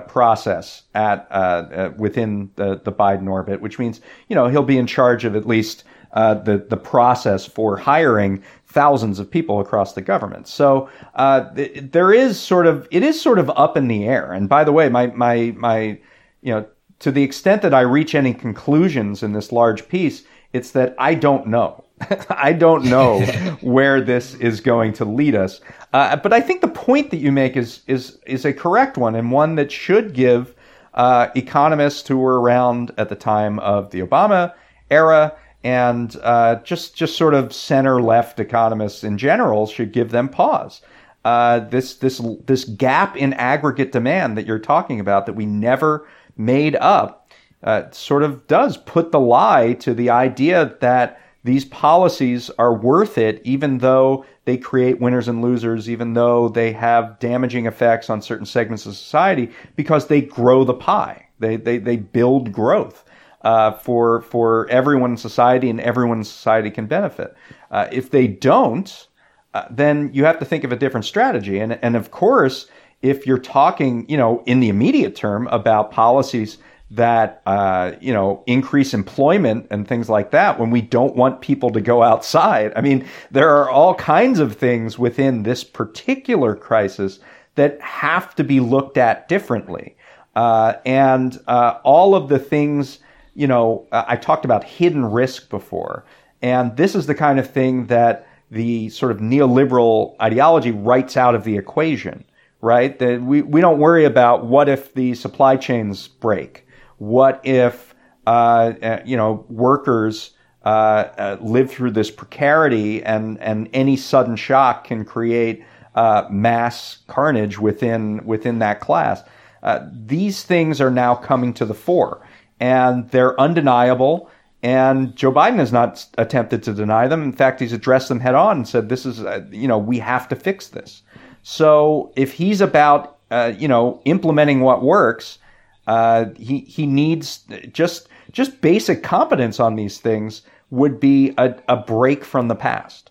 process 0.09 0.83
at 0.95 1.99
within 1.99 2.51
the 2.57 2.81
the 2.83 2.93
Biden 2.93 3.29
orbit, 3.29 3.61
which 3.61 3.79
means 3.79 4.01
you 4.29 4.35
know 4.35 4.49
he'll 4.49 4.63
be 4.63 4.79
in 4.79 4.87
charge 4.87 5.25
of 5.25 5.37
at 5.37 5.47
least. 5.47 5.85
Uh, 6.17 6.33
the 6.33 6.57
the 6.71 6.79
process 6.79 7.45
for 7.45 7.77
hiring 7.77 8.43
thousands 8.65 9.19
of 9.19 9.31
people 9.31 9.61
across 9.61 9.93
the 9.93 10.01
government. 10.01 10.49
So 10.49 10.89
uh, 11.15 11.53
th- 11.53 11.91
there 11.93 12.11
is 12.11 12.41
sort 12.41 12.67
of 12.67 12.89
it 12.91 13.03
is 13.03 13.21
sort 13.21 13.39
of 13.39 13.51
up 13.51 13.77
in 13.77 13.87
the 13.87 14.07
air. 14.07 14.33
And 14.33 14.49
by 14.49 14.65
the 14.65 14.73
way, 14.73 14.89
my 14.89 15.09
my 15.09 15.53
my 15.59 15.99
you 16.41 16.55
know 16.55 16.67
to 17.01 17.13
the 17.13 17.23
extent 17.23 17.61
that 17.61 17.75
I 17.75 17.83
reach 17.83 18.15
any 18.15 18.33
conclusions 18.33 19.23
in 19.23 19.35
this 19.35 19.53
large 19.53 19.91
piece, 19.91 20.25
it's 20.55 20.71
that 20.71 20.95
I 20.99 21.13
don't 21.13 21.49
know. 21.49 21.85
I 22.31 22.55
don't 22.55 22.85
know 22.85 23.21
where 23.61 24.01
this 24.01 24.37
is 24.37 24.63
going 24.63 24.95
to 24.95 25.05
lead 25.05 25.35
us. 25.35 25.61
Uh, 25.93 26.17
but 26.17 26.33
I 26.33 26.41
think 26.41 26.63
the 26.63 26.69
point 26.69 27.11
that 27.11 27.19
you 27.19 27.31
make 27.31 27.59
is 27.59 27.83
is 27.89 28.19
is 28.27 28.47
a 28.47 28.55
correct 28.55 28.97
one 28.97 29.15
and 29.17 29.31
one 29.31 29.57
that 29.57 29.71
should 29.71 30.15
give 30.15 30.55
uh, 30.95 31.29
economists 31.35 32.09
who 32.09 32.17
were 32.17 32.41
around 32.41 32.91
at 32.97 33.11
the 33.11 33.17
time 33.17 33.59
of 33.59 33.91
the 33.91 34.01
Obama 34.01 34.55
era 34.91 35.37
and 35.67 36.15
uh, 36.23 36.55
just 36.63 36.95
just 36.95 37.17
sort 37.17 37.35
of 37.35 37.53
center 37.53 38.01
left 38.01 38.39
economists 38.39 39.03
in 39.03 39.19
general 39.19 39.67
should 39.67 39.91
give 39.91 40.13
them 40.13 40.29
pause. 40.29 40.81
Uh, 41.25 41.59
this 41.59 41.95
this 41.97 42.23
this 42.47 42.65
gap 42.65 43.17
in 43.17 43.33
aggregate 43.33 43.91
demand 43.91 44.39
that 44.39 44.47
you're 44.47 44.61
talking 44.61 45.01
about 45.01 45.27
that 45.27 45.33
we 45.33 45.45
never 45.45 46.07
made 46.37 46.77
up 46.77 47.29
uh, 47.65 47.91
sort 47.91 48.23
of 48.23 48.47
does 48.47 48.77
put 48.77 49.11
the 49.11 49.19
lie 49.19 49.73
to 49.73 49.93
the 49.93 50.09
idea 50.09 50.77
that 50.81 51.21
these 51.43 51.65
policies 51.65 52.49
are 52.59 52.73
worth 52.73 53.19
it, 53.19 53.43
even 53.45 53.79
though 53.79 54.25
they 54.45 54.57
create 54.57 55.01
winners 55.01 55.27
and 55.27 55.43
losers, 55.43 55.91
even 55.91 56.15
though 56.15 56.49
they 56.49 56.71
have 56.71 57.19
damaging 57.19 57.67
effects 57.67 58.09
on 58.09 58.23
certain 58.23 58.47
segments 58.47 58.87
of 58.87 58.95
society, 58.95 59.51
because 59.75 60.07
they 60.07 60.21
grow 60.21 60.63
the 60.63 60.75
pie. 60.75 61.27
They 61.41 61.57
they 61.57 61.79
they 61.79 61.97
build 61.97 62.53
growth. 62.53 63.03
Uh, 63.47 63.71
for 63.79 64.23
for 64.23 64.69
everyone 64.71 65.13
in 65.13 65.17
society, 65.17 65.71
and 65.71 65.81
everyone 65.81 66.19
in 66.19 66.25
society 66.25 66.69
can 66.69 66.87
benefit. 66.87 67.33
Uh, 67.71 67.87
if 67.93 68.11
they 68.11 68.27
don't, 68.27 69.07
uh, 69.55 69.67
then 69.71 70.11
you 70.13 70.25
have 70.25 70.41
to 70.41 70.45
think 70.45 70.65
of 70.65 70.73
a 70.73 70.77
different 70.77 71.07
strategy. 71.07 71.61
And 71.61 71.79
and 71.81 71.95
of 71.95 72.11
course, 72.11 72.67
if 73.03 73.25
you're 73.25 73.39
talking, 73.39 74.05
you 74.09 74.17
know, 74.17 74.43
in 74.47 74.59
the 74.59 74.69
immediate 74.69 75.15
term 75.15 75.47
about 75.53 75.93
policies 75.93 76.59
that 76.91 77.41
uh, 77.47 77.93
you 78.01 78.13
know 78.13 78.43
increase 78.47 78.93
employment 78.93 79.69
and 79.71 79.87
things 79.87 80.09
like 80.11 80.33
that 80.33 80.59
when 80.59 80.73
we 80.73 80.81
don't 80.81 81.15
want 81.15 81.41
people 81.41 81.71
to 81.71 81.81
go 81.81 82.03
outside. 82.03 82.73
I 82.75 82.81
mean, 82.81 83.07
there 83.31 83.51
are 83.59 83.71
all 83.71 83.95
kinds 83.95 84.41
of 84.41 84.57
things 84.57 84.99
within 84.99 85.45
this 85.45 85.63
particular 85.63 86.57
crisis 86.57 87.21
that 87.55 87.81
have 87.81 88.35
to 88.35 88.43
be 88.43 88.59
looked 88.59 88.99
at 88.99 89.29
differently, 89.29 89.97
uh, 90.35 90.73
and 90.85 91.41
uh, 91.47 91.79
all 91.85 92.17
of 92.17 92.29
the 92.29 92.41
things 92.41 92.99
you 93.37 93.47
know, 93.47 93.87
I 93.93 94.17
talked 94.17 94.47
about 94.47 94.65
hidden 94.65 95.05
risk 95.05 95.51
before, 95.51 96.05
and 96.41 96.75
this 96.77 96.95
is 96.95 97.07
the 97.07 97.15
kind 97.15 97.39
of 97.39 97.49
thing 97.49 97.87
that 97.87 98.27
the 98.51 98.89
sort 98.89 99.13
of 99.13 99.19
neoliberal 99.19 100.17
ideology 100.21 100.71
writes 100.71 101.17
out 101.17 101.35
of 101.35 101.45
the 101.45 101.57
equation, 101.57 102.25
right? 102.63 102.99
That 102.99 103.21
we, 103.21 103.43
we 103.43 103.61
don't 103.61 103.79
worry 103.79 104.07
about 104.07 104.47
what 104.47 104.71
if 104.71 104.95
the 104.95 105.15
supply 105.15 105.57
chains 105.57 106.09
break? 106.09 106.67
What 106.97 107.41
if, 107.45 107.95
uh, 108.27 108.73
uh, 108.83 109.03
you 109.05 109.17
know, 109.17 109.45
workers 109.49 110.31
uh, 110.65 111.09
uh 111.19 111.37
live 111.41 111.71
through 111.71 111.93
this 111.93 112.11
precarity 112.11 113.05
and, 113.05 113.39
and 113.41 113.69
any 113.73 113.97
sudden 113.97 114.35
shock 114.35 114.85
can 114.85 115.05
create 115.05 115.63
uh, 115.95 116.27
mass 116.31 116.99
carnage 117.07 117.59
within, 117.59 118.25
within 118.25 118.61
that 118.61 118.81
class? 118.81 119.23
Uh, 119.63 119.87
these 119.93 120.43
things 120.43 120.81
are 120.81 120.91
now 120.91 121.15
coming 121.15 121.53
to 121.53 121.65
the 121.65 121.75
fore 121.75 122.27
and 122.61 123.11
they're 123.11 123.39
undeniable. 123.41 124.31
And 124.63 125.15
Joe 125.15 125.33
Biden 125.33 125.57
has 125.57 125.73
not 125.73 126.07
attempted 126.19 126.63
to 126.65 126.75
deny 126.75 127.07
them. 127.07 127.23
In 127.23 127.33
fact, 127.33 127.61
he's 127.61 127.73
addressed 127.73 128.09
them 128.09 128.21
head 128.21 128.35
on 128.35 128.57
and 128.57 128.69
said, 128.69 128.89
"This 128.89 129.07
is, 129.07 129.23
uh, 129.23 129.45
you 129.51 129.69
know, 129.69 129.79
we 129.79 129.99
have 129.99 130.29
to 130.29 130.37
fix 130.37 130.69
this." 130.69 131.03
So 131.43 132.13
if 132.17 132.33
he's 132.33 132.61
about, 132.61 133.19
uh, 133.31 133.53
you 133.57 133.69
know, 133.69 134.01
implementing 134.05 134.61
what 134.61 134.83
works, 134.83 135.39
uh, 135.87 136.27
he 136.37 136.61
he 136.61 136.87
needs 136.87 137.45
just 137.73 138.09
just 138.33 138.61
basic 138.61 139.03
competence 139.03 139.61
on 139.61 139.77
these 139.77 139.99
things 139.99 140.43
would 140.71 140.99
be 140.99 141.33
a, 141.39 141.55
a 141.69 141.77
break 141.77 142.25
from 142.25 142.49
the 142.49 142.57
past. 142.57 143.11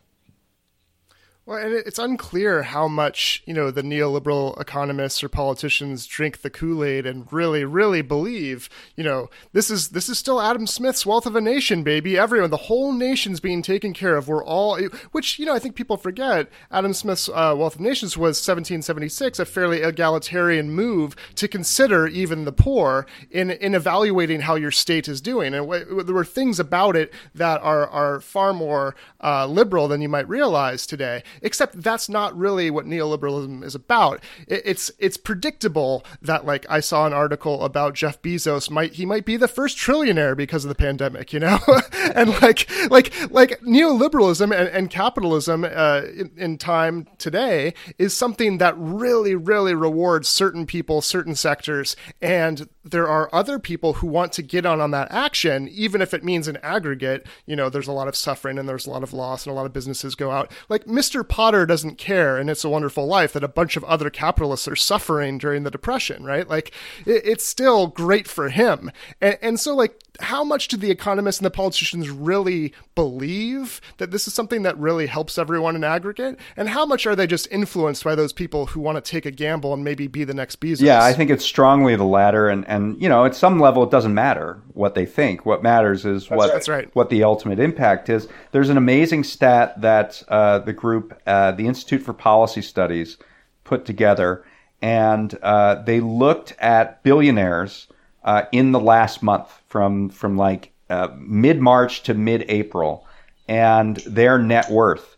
Well, 1.48 1.60
and 1.60 1.74
it's 1.76 2.00
unclear 2.00 2.64
how 2.64 2.88
much, 2.88 3.43
you 3.46 3.54
know, 3.54 3.70
the 3.70 3.84
neoliberal 3.84 4.60
economists 4.60 5.24
or 5.24 5.30
politicians 5.30 6.08
drink 6.08 6.41
the 6.41 6.50
Kool-Aid 6.50 7.06
and 7.06 7.32
really, 7.32 7.64
really 7.64 8.02
believe, 8.02 8.68
you 8.96 9.04
know, 9.04 9.30
this 9.54 9.70
is 9.70 9.89
this 9.89 10.10
is 10.10 10.18
still 10.18 10.41
Adam 10.41 10.66
Smith's 10.66 11.06
wealth 11.06 11.28
of 11.28 11.36
a 11.36 11.41
nation, 11.41 11.84
baby. 11.84 12.18
Everyone, 12.18 12.50
the 12.50 12.58
whole 12.58 12.91
nation's 12.91 13.39
being 13.39 13.62
taken 13.62 13.93
care 13.93 14.18
of. 14.18 14.28
We're 14.28 14.43
all 14.43 14.80
which, 15.12 15.38
you 15.38 15.46
know, 15.46 15.54
I 15.54 15.60
think 15.60 15.76
people 15.76 15.98
forget 15.98 16.50
Adam 16.72 16.93
Smith's 16.93 17.30
uh, 17.30 17.54
Wealth 17.56 17.76
of 17.76 17.82
Nations 17.82 18.18
was 18.18 18.38
1776, 18.38 19.38
a 19.38 19.46
fairly 19.46 19.84
egalitarian 19.84 20.72
move 20.72 21.16
to 21.36 21.48
consider 21.48 22.08
even 22.08 22.46
the 22.46 22.54
poor 22.54 23.06
in 23.30 23.52
in 23.52 23.76
evaluating 23.76 24.41
how 24.41 24.56
your 24.56 24.72
state 24.72 25.08
is 25.08 25.22
doing. 25.22 25.54
And 25.54 25.70
w- 25.70 26.02
there 26.02 26.16
were 26.16 26.26
things 26.26 26.60
about 26.60 26.96
it 26.96 27.14
that 27.36 27.62
are 27.62 27.88
are 27.88 28.20
far 28.20 28.52
more 28.52 28.96
uh, 29.24 29.46
liberal 29.46 29.88
than 29.88 30.02
you 30.02 30.10
might 30.10 30.28
realize 30.28 30.88
today. 30.88 31.22
Except 31.42 31.82
that's 31.82 32.10
not 32.10 32.38
really 32.38 32.70
what 32.70 32.86
neoliberalism 32.86 33.64
is 33.64 33.76
about. 33.76 34.24
It, 34.48 34.62
it's 34.66 34.92
it's 35.00 35.18
predictable 35.18 36.04
that 36.22 36.46
like 36.46 36.66
I 36.70 36.80
saw 36.80 37.06
an 37.06 37.14
article 37.14 37.64
about 37.64 37.94
Jeff 37.94 38.22
Bezos 38.22 38.70
might 38.70 38.94
he 38.94 39.06
might 39.06 39.26
be 39.26 39.38
the 39.38 39.48
first 39.48 39.78
trillionaire 39.78 40.36
because 40.36 40.66
of 40.66 40.70
the 40.70 40.76
pandemic, 40.76 41.34
you 41.34 41.40
know, 41.40 41.60
and 42.16 42.30
like 42.42 42.70
like 42.90 43.14
like 43.32 43.60
neoliberalism 43.62 44.44
and, 44.44 44.70
and 44.70 44.90
capitalism 44.90 45.64
uh, 45.64 46.02
in, 46.16 46.32
in 46.38 46.58
time 46.58 47.08
today 47.18 47.74
is 47.98 48.16
something 48.16 48.58
that 48.58 48.76
really 48.78 49.36
really 49.36 49.74
rewards 49.74 50.28
certain 50.28 50.66
people, 50.66 51.02
certain 51.02 51.36
sectors, 51.36 51.96
and 52.22 52.70
there 52.86 53.08
are 53.08 53.30
other 53.34 53.58
people 53.58 53.94
who 53.94 54.08
want 54.08 54.32
to 54.34 54.44
get 54.44 54.66
on 54.66 54.80
on 54.80 54.92
that 54.92 55.12
action, 55.12 55.68
even 55.70 56.02
if 56.02 56.14
it 56.14 56.24
means 56.24 56.48
an 56.48 56.58
aggregate. 56.62 57.26
You 57.48 57.56
know, 57.56 57.68
there's 57.68 57.88
a 57.88 57.92
lot 57.92 58.08
of 58.08 58.16
suffering 58.16 58.60
and 58.60 58.70
there's 58.70 58.86
a 58.86 58.92
lot 58.92 59.02
of 59.02 59.12
loss 59.12 59.46
and 59.46 59.52
a 59.52 59.56
lot 59.56 59.66
of 59.66 59.74
businesses 59.74 60.14
go 60.14 60.30
out. 60.30 60.52
Like 60.70 60.86
Mr. 60.86 61.28
Potter 61.28 61.66
doesn't 61.66 61.98
care 61.98 62.38
and 62.38 62.50
It's 62.50 62.64
a 62.64 62.70
Wonderful 62.70 63.08
Life 63.08 63.34
that 63.34 63.44
a 63.44 63.48
bunch 63.48 63.76
of 63.76 63.84
other 63.86 64.12
capitalists 64.12 64.68
are 64.68 64.76
suffering 64.76 65.40
during 65.40 65.64
the 65.64 65.72
Depression, 65.72 66.24
right? 66.24 66.48
Like 66.48 66.72
it, 67.08 67.24
it's 67.26 67.46
still 67.46 67.88
great 67.88 68.28
for 68.28 68.50
him. 68.50 68.92
And, 69.20 69.38
and 69.42 69.60
so, 69.60 69.76
like, 69.76 70.00
how 70.20 70.44
much 70.44 70.68
do 70.68 70.78
the 70.78 70.92
economists 70.92 71.40
and 71.40 71.46
the 71.46 71.52
politicians 71.52 72.10
really 72.10 72.74
believe 72.94 73.82
that 73.98 74.12
this 74.12 74.28
is 74.28 74.34
something 74.34 74.64
that 74.64 74.78
really 74.78 75.08
helps 75.08 75.38
everyone 75.38 75.76
in 75.76 75.84
aggregate? 75.84 76.40
And 76.56 76.70
how 76.70 76.86
much 76.86 77.06
are 77.06 77.16
they 77.16 77.28
just 77.28 77.48
influenced 77.52 78.04
by 78.04 78.16
those 78.16 78.32
people 78.34 78.68
who 78.68 78.80
want 78.80 79.04
to 79.04 79.12
take 79.12 79.26
a 79.26 79.32
gamble 79.32 79.74
and 79.74 79.84
maybe 79.84 80.08
be 80.08 80.24
the 80.24 80.34
next 80.34 80.60
Bezos? 80.60 80.82
Yeah, 80.82 81.04
I 81.04 81.14
think 81.14 81.30
it's 81.30 81.46
strongly 81.46 81.96
the 81.96 82.06
latter. 82.06 82.48
And, 82.48 82.68
and 82.76 83.01
you 83.01 83.09
know, 83.09 83.26
at 83.26 83.36
some 83.36 83.59
level, 83.59 83.84
it 83.84 83.91
doesn't 83.91 84.13
matter 84.13 84.61
what 84.73 84.95
they 84.95 85.05
think. 85.05 85.45
What 85.45 85.63
matters 85.63 86.05
is 86.05 86.28
that's 86.28 86.38
what, 86.38 86.51
that's 86.51 86.69
right. 86.69 86.93
what 86.93 87.09
the 87.09 87.23
ultimate 87.23 87.59
impact 87.59 88.09
is. 88.09 88.28
There's 88.51 88.69
an 88.69 88.78
amazing 88.78 89.23
stat 89.23 89.82
that 89.82 90.21
uh, 90.28 90.59
the 90.59 90.73
group, 90.73 91.19
uh, 91.26 91.51
the 91.51 91.67
Institute 91.67 92.01
for 92.01 92.13
Policy 92.13 92.61
Studies, 92.61 93.17
put 93.63 93.86
together. 93.86 94.45
And 94.82 95.38
uh, 95.41 95.84
they 95.84 95.99
looked 95.99 96.53
at 96.59 97.01
billionaires 97.03 97.88
uh, 98.23 98.43
in 98.51 98.71
the 98.71 98.80
last 98.80 99.23
month 99.23 99.61
from 99.67 100.09
from 100.09 100.38
like 100.38 100.71
uh, 100.89 101.09
mid 101.17 101.61
March 101.61 102.03
to 102.03 102.13
mid 102.13 102.45
April, 102.49 103.07
and 103.47 103.97
their 103.97 104.38
net 104.38 104.69
worth. 104.69 105.15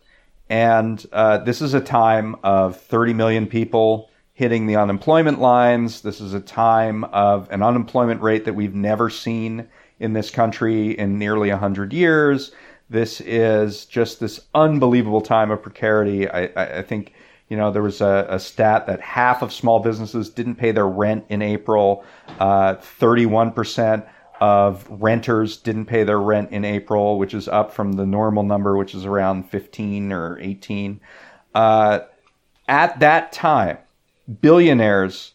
And 0.48 1.04
uh, 1.12 1.38
this 1.38 1.60
is 1.60 1.74
a 1.74 1.80
time 1.80 2.36
of 2.42 2.80
30 2.80 3.12
million 3.12 3.46
people 3.46 4.08
hitting 4.38 4.68
the 4.68 4.76
unemployment 4.76 5.40
lines. 5.40 6.02
This 6.02 6.20
is 6.20 6.32
a 6.32 6.38
time 6.38 7.02
of 7.02 7.50
an 7.50 7.60
unemployment 7.60 8.22
rate 8.22 8.44
that 8.44 8.52
we've 8.52 8.72
never 8.72 9.10
seen 9.10 9.66
in 9.98 10.12
this 10.12 10.30
country 10.30 10.96
in 10.96 11.18
nearly 11.18 11.50
100 11.50 11.92
years. 11.92 12.52
This 12.88 13.20
is 13.20 13.84
just 13.84 14.20
this 14.20 14.38
unbelievable 14.54 15.22
time 15.22 15.50
of 15.50 15.60
precarity. 15.60 16.30
I, 16.30 16.44
I, 16.54 16.82
think 16.82 17.14
you 17.48 17.56
know, 17.56 17.72
there 17.72 17.82
was 17.82 18.00
a, 18.00 18.28
a, 18.30 18.38
stat 18.38 18.86
that 18.86 19.00
half 19.00 19.42
of 19.42 19.52
small 19.52 19.80
businesses 19.80 20.30
didn't 20.30 20.54
pay 20.54 20.70
their 20.70 20.86
rent 20.86 21.24
in 21.28 21.42
April. 21.42 22.04
Uh, 22.38 22.76
31% 22.76 24.08
of 24.40 24.86
renters 24.88 25.56
didn't 25.56 25.86
pay 25.86 26.04
their 26.04 26.20
rent 26.20 26.52
in 26.52 26.64
April, 26.64 27.18
which 27.18 27.34
is 27.34 27.48
up 27.48 27.72
from 27.72 27.94
the 27.94 28.06
normal 28.06 28.44
number, 28.44 28.76
which 28.76 28.94
is 28.94 29.04
around 29.04 29.50
15 29.50 30.12
or 30.12 30.38
18. 30.38 31.00
Uh, 31.56 31.98
at 32.68 33.00
that 33.00 33.32
time, 33.32 33.78
billionaires 34.40 35.34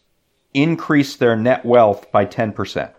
increase 0.52 1.16
their 1.16 1.36
net 1.36 1.64
wealth 1.64 2.10
by 2.12 2.26
10%. 2.26 2.92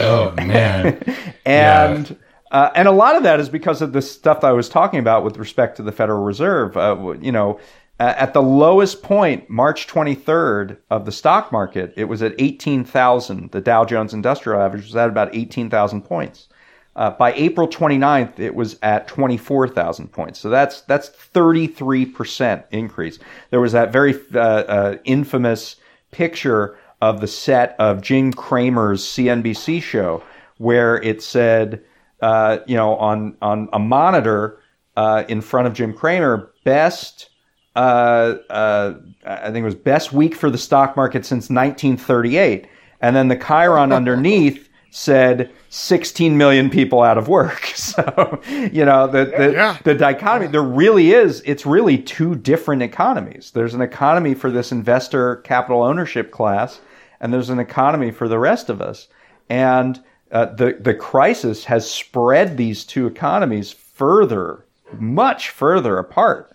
oh, 0.00 0.32
man. 0.32 1.02
and. 1.46 2.10
Yeah 2.10 2.16
uh, 2.52 2.70
and 2.74 2.86
a 2.86 2.92
lot 2.92 3.16
of 3.16 3.22
that 3.22 3.40
is 3.40 3.48
because 3.48 3.80
of 3.80 3.94
the 3.94 4.02
stuff 4.02 4.42
that 4.42 4.48
I 4.48 4.52
was 4.52 4.68
talking 4.68 5.00
about 5.00 5.24
with 5.24 5.38
respect 5.38 5.78
to 5.78 5.82
the 5.82 5.90
Federal 5.90 6.22
Reserve. 6.22 6.76
Uh, 6.76 7.14
you 7.18 7.32
know, 7.32 7.58
at 7.98 8.34
the 8.34 8.42
lowest 8.42 9.02
point, 9.02 9.48
March 9.48 9.86
23rd 9.86 10.76
of 10.90 11.06
the 11.06 11.12
stock 11.12 11.50
market, 11.50 11.94
it 11.96 12.04
was 12.04 12.22
at 12.22 12.34
18,000. 12.38 13.52
The 13.52 13.60
Dow 13.62 13.84
Jones 13.84 14.12
Industrial 14.12 14.60
Average 14.60 14.84
was 14.84 14.96
at 14.96 15.08
about 15.08 15.34
18,000 15.34 16.02
points. 16.02 16.48
Uh, 16.94 17.10
by 17.10 17.32
April 17.34 17.66
29th, 17.66 18.38
it 18.38 18.54
was 18.54 18.78
at 18.82 19.08
24,000 19.08 20.12
points. 20.12 20.38
So 20.38 20.50
that's 20.50 20.82
that's 20.82 21.08
33% 21.08 22.64
increase. 22.70 23.18
There 23.50 23.60
was 23.60 23.72
that 23.72 23.92
very 23.92 24.14
uh, 24.34 24.38
uh, 24.38 24.98
infamous 25.04 25.76
picture 26.10 26.76
of 27.00 27.20
the 27.20 27.26
set 27.26 27.74
of 27.78 28.02
Jim 28.02 28.32
Cramer's 28.32 29.02
CNBC 29.02 29.82
show, 29.82 30.22
where 30.58 31.02
it 31.02 31.22
said, 31.22 31.82
uh, 32.20 32.58
you 32.66 32.76
know, 32.76 32.96
on 32.96 33.36
on 33.40 33.68
a 33.72 33.78
monitor 33.78 34.60
uh, 34.96 35.24
in 35.28 35.40
front 35.40 35.66
of 35.66 35.72
Jim 35.72 35.94
Cramer, 35.94 36.52
best. 36.64 37.30
Uh, 37.74 38.36
uh, 38.50 38.94
I 39.24 39.46
think 39.46 39.62
it 39.62 39.64
was 39.64 39.74
best 39.74 40.12
week 40.12 40.34
for 40.34 40.50
the 40.50 40.58
stock 40.58 40.94
market 40.94 41.24
since 41.24 41.48
1938, 41.48 42.68
and 43.00 43.16
then 43.16 43.28
the 43.28 43.36
Chyron 43.36 43.92
underneath 43.96 44.68
said 44.94 45.50
16 45.70 46.36
million 46.36 46.68
people 46.68 47.00
out 47.02 47.16
of 47.18 47.26
work. 47.26 47.72
So, 47.82 48.40
you 48.46 48.84
know, 48.84 49.06
the, 49.06 49.24
the, 49.24 49.52
Yeah. 49.52 49.78
the 49.84 49.94
dichotomy, 49.94 50.46
there 50.48 50.62
really 50.62 51.12
is, 51.12 51.42
it's 51.44 51.66
really 51.66 51.98
two 51.98 52.34
different 52.36 52.82
economies. 52.82 53.50
There's 53.54 53.74
an 53.74 53.80
economy 53.80 54.34
for 54.34 54.50
this 54.50 54.70
investor 54.70 55.36
capital 55.36 55.82
ownership 55.82 56.30
class, 56.30 56.80
and 57.20 57.32
there's 57.32 57.50
an 57.50 57.58
economy 57.58 58.10
for 58.12 58.28
the 58.28 58.38
rest 58.38 58.68
of 58.70 58.80
us. 58.80 59.08
And 59.48 60.00
uh, 60.30 60.46
the, 60.46 60.76
the 60.78 60.94
crisis 60.94 61.64
has 61.64 61.90
spread 61.90 62.56
these 62.56 62.84
two 62.84 63.06
economies 63.06 63.72
further, 63.72 64.64
much 64.98 65.50
further 65.50 65.98
apart. 65.98 66.54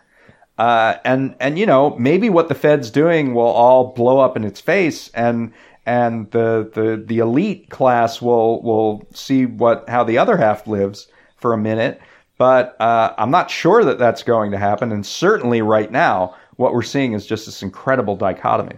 Uh, 0.58 0.98
and 1.06 1.36
and 1.40 1.60
you 1.60 1.68
know 1.68 1.96
maybe 2.00 2.30
what 2.32 2.50
the 2.50 2.56
Fed's 2.56 2.90
doing 2.90 3.36
will 3.36 3.44
all 3.44 3.94
blow 3.94 4.20
up 4.20 4.36
in 4.36 4.44
its 4.44 4.60
face, 4.60 5.10
and 5.14 5.54
and 5.88 6.30
the 6.32 6.70
the 6.74 7.02
the 7.04 7.20
elite 7.20 7.70
class 7.70 8.22
will 8.22 8.62
will 8.62 9.08
see 9.14 9.46
what 9.46 9.88
how 9.90 10.04
the 10.04 10.18
other 10.18 10.38
half 10.38 10.68
lives 10.68 11.08
for 11.38 11.54
a 11.54 11.58
minute. 11.58 12.00
But 12.38 12.80
uh, 12.80 13.16
I'm 13.18 13.32
not 13.32 13.50
sure 13.50 13.84
that 13.84 13.98
that's 13.98 14.22
going 14.22 14.52
to 14.52 14.60
happen, 14.60 14.92
and 14.92 15.04
certainly 15.04 15.64
right 15.64 15.92
now, 15.92 16.36
what 16.58 16.74
we're 16.74 16.84
seeing 16.84 17.14
is 17.14 17.26
just 17.26 17.48
this 17.48 17.64
incredible 17.64 18.16
dichotomy. 18.16 18.78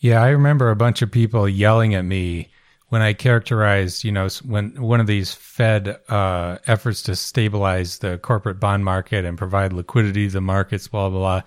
Yeah, 0.00 0.22
I 0.22 0.28
remember 0.28 0.68
a 0.68 0.76
bunch 0.76 1.00
of 1.00 1.10
people 1.10 1.48
yelling 1.48 1.94
at 1.94 2.04
me 2.04 2.50
when 2.88 3.00
I 3.00 3.14
characterized, 3.14 4.04
you 4.04 4.12
know, 4.12 4.28
when 4.44 4.80
one 4.80 5.00
of 5.00 5.06
these 5.06 5.32
Fed 5.32 5.98
uh, 6.08 6.58
efforts 6.66 7.02
to 7.02 7.16
stabilize 7.16 7.98
the 7.98 8.18
corporate 8.18 8.60
bond 8.60 8.84
market 8.84 9.24
and 9.24 9.38
provide 9.38 9.72
liquidity 9.72 10.26
to 10.26 10.34
the 10.34 10.40
markets, 10.40 10.88
blah 10.88 11.08
blah 11.08 11.18
blah, 11.18 11.42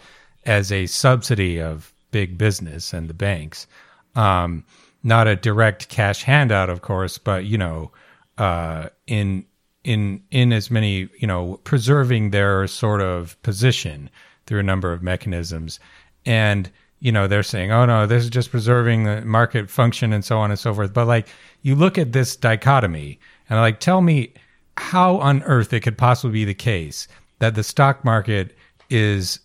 as 0.45 0.71
a 0.71 0.87
subsidy 0.87 1.61
of 1.61 1.93
big 2.11 2.37
business 2.37 2.91
and 2.93 3.07
the 3.07 3.13
banks. 3.13 3.67
Um, 4.15 4.65
not 5.03 5.27
a 5.27 5.35
direct 5.35 5.89
cash 5.89 6.23
handout, 6.23 6.69
of 6.69 6.81
course, 6.81 7.17
but 7.17 7.45
you 7.45 7.57
know, 7.57 7.91
uh, 8.37 8.89
in 9.07 9.45
in 9.83 10.21
in 10.31 10.51
as 10.51 10.69
many 10.69 11.09
you 11.19 11.27
know 11.27 11.59
preserving 11.63 12.31
their 12.31 12.67
sort 12.67 13.01
of 13.01 13.41
position 13.43 14.09
through 14.45 14.59
a 14.59 14.63
number 14.63 14.91
of 14.91 15.01
mechanisms. 15.01 15.79
And 16.25 16.69
you 16.99 17.11
know 17.11 17.27
they're 17.27 17.43
saying 17.43 17.71
oh 17.71 17.85
no 17.85 18.05
this 18.05 18.23
is 18.23 18.29
just 18.29 18.51
preserving 18.51 19.05
the 19.05 19.21
market 19.21 19.69
function 19.69 20.11
and 20.11 20.23
so 20.23 20.37
on 20.37 20.51
and 20.51 20.59
so 20.59 20.73
forth. 20.73 20.93
But 20.93 21.07
like 21.07 21.27
you 21.61 21.75
look 21.75 21.97
at 21.97 22.11
this 22.11 22.35
dichotomy 22.35 23.19
and 23.49 23.59
like 23.59 23.79
tell 23.79 24.01
me 24.01 24.33
how 24.77 25.17
on 25.17 25.43
earth 25.43 25.73
it 25.73 25.81
could 25.81 25.97
possibly 25.97 26.33
be 26.33 26.45
the 26.45 26.53
case 26.53 27.07
that 27.39 27.55
the 27.55 27.63
stock 27.63 28.03
market 28.03 28.55
is 28.89 29.39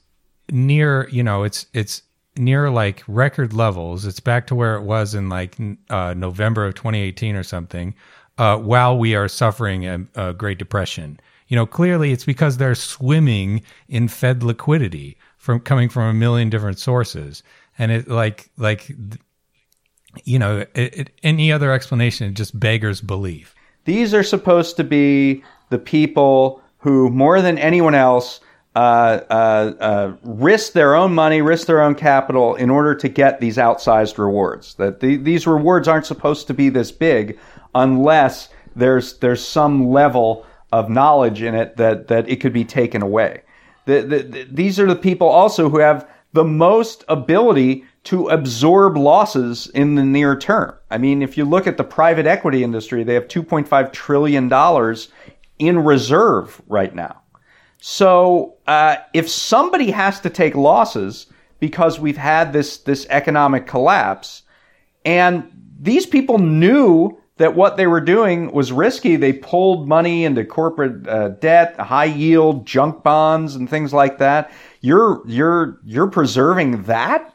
near 0.51 1.09
you 1.11 1.23
know 1.23 1.43
it's 1.43 1.67
it's 1.73 2.03
near 2.37 2.71
like 2.71 3.03
record 3.07 3.53
levels. 3.53 4.07
It's 4.07 4.21
back 4.21 4.47
to 4.49 4.55
where 4.55 4.77
it 4.77 4.83
was 4.83 5.15
in 5.15 5.29
like 5.29 5.57
uh, 5.91 6.15
november 6.15 6.67
of 6.67 6.75
2018 6.75 7.37
or 7.37 7.43
something 7.43 7.95
uh, 8.39 8.59
while 8.59 8.99
we 8.99 9.15
are 9.15 9.29
suffering 9.29 9.87
a, 9.87 10.07
a 10.15 10.33
great 10.33 10.59
depression. 10.59 11.21
You 11.49 11.57
know 11.57 11.67
clearly 11.67 12.13
it's 12.13 12.25
because 12.25 12.57
they're 12.57 12.75
swimming 12.75 13.63
in 13.89 14.09
fed 14.09 14.43
liquidity 14.43 15.17
from 15.37 15.61
coming 15.61 15.89
from 15.89 16.05
a 16.05 16.15
million 16.15 16.51
different 16.51 16.79
sources. 16.79 17.43
And 17.79 17.93
it 17.93 18.09
like 18.09 18.51
like 18.57 18.91
you 20.25 20.39
know 20.39 20.65
it, 20.75 20.95
it, 20.95 21.11
any 21.23 21.53
other 21.53 21.73
explanation 21.73 22.35
just 22.35 22.59
beggars 22.59 23.01
belief. 23.01 23.55
These 23.85 24.15
are 24.15 24.23
supposed 24.23 24.77
to 24.77 24.85
be 24.85 25.45
the 25.69 25.79
people 25.79 26.63
who, 26.79 27.11
more 27.11 27.43
than 27.43 27.59
anyone 27.59 27.95
else, 27.95 28.41
Uh, 28.75 29.21
uh, 29.31 29.73
uh, 29.79 30.17
risk 30.25 30.73
their 30.73 30.97
own 30.97 31.15
money, 31.15 31.41
risk 31.41 31.67
their 31.69 31.81
own 31.81 31.95
capital 31.95 32.57
in 32.57 32.71
order 32.71 32.93
to 32.93 33.09
get 33.09 33.41
these 33.41 33.57
outsized 33.57 34.19
rewards. 34.19 34.75
That 34.75 34.99
the, 34.99 35.17
these 35.17 35.47
rewards 35.47 35.87
aren't 35.87 36.07
supposed 36.07 36.49
to 36.49 36.55
be 36.55 36.71
this 36.71 36.91
big 36.91 37.39
unless 37.77 38.49
there's 38.75 39.19
there's 39.19 39.45
some 39.47 39.89
level 39.91 40.45
of 40.73 40.91
knowledge 40.91 41.41
in 41.43 41.55
it 41.55 41.77
that 41.77 42.09
that 42.09 42.29
it 42.29 42.41
could 42.41 42.53
be 42.53 42.65
taken 42.65 43.01
away. 43.01 43.43
The, 43.85 44.01
the, 44.01 44.19
the- 44.23 44.49
these 44.51 44.81
are 44.81 44.87
the 44.87 44.97
people 44.97 45.29
also 45.29 45.69
who 45.71 45.79
have 45.79 46.09
the 46.33 46.45
most 46.45 47.05
ability 47.07 47.85
to 48.05 48.27
absorb 48.29 48.97
losses 48.97 49.69
in 49.69 49.95
the 49.95 50.03
near 50.05 50.37
term. 50.37 50.75
I 50.91 50.99
mean, 50.99 51.23
if 51.23 51.39
you 51.39 51.45
look 51.45 51.69
at 51.69 51.77
the 51.77 51.85
private 51.85 52.27
equity 52.27 52.65
industry, 52.65 53.05
they 53.05 53.15
have 53.15 53.29
2.5 53.29 53.93
trillion 53.93 54.49
dollars 54.49 55.09
in 55.61 55.79
reserve 55.79 56.61
right 56.67 56.93
now. 56.93 57.21
So 57.87 58.55
uh, 58.67 58.97
if 59.13 59.29
somebody 59.29 59.91
has 59.91 60.19
to 60.21 60.31
take 60.31 60.55
losses 60.55 61.27
because 61.61 62.01
we've 62.01 62.17
had 62.17 62.51
this 62.51 62.79
this 62.79 63.07
economic 63.11 63.67
collapse, 63.67 64.41
and 65.05 65.51
these 65.79 66.07
people 66.07 66.39
knew 66.39 67.19
that 67.37 67.55
what 67.55 67.77
they 67.77 67.87
were 67.87 68.01
doing 68.01 68.51
was 68.53 68.73
risky. 68.73 69.17
They 69.17 69.35
pulled 69.35 69.87
money 69.87 70.25
into 70.25 70.47
corporate 70.47 71.07
uh, 71.07 71.29
debt, 71.29 71.79
high 71.79 72.07
yield 72.07 72.65
junk 72.65 73.03
bonds, 73.03 73.55
and 73.55 73.69
things 73.69 73.93
like 73.93 74.17
that. 74.17 74.51
You're 74.81 75.21
you're 75.27 75.79
you're 75.85 76.07
preserving 76.07 76.85
that. 76.85 77.35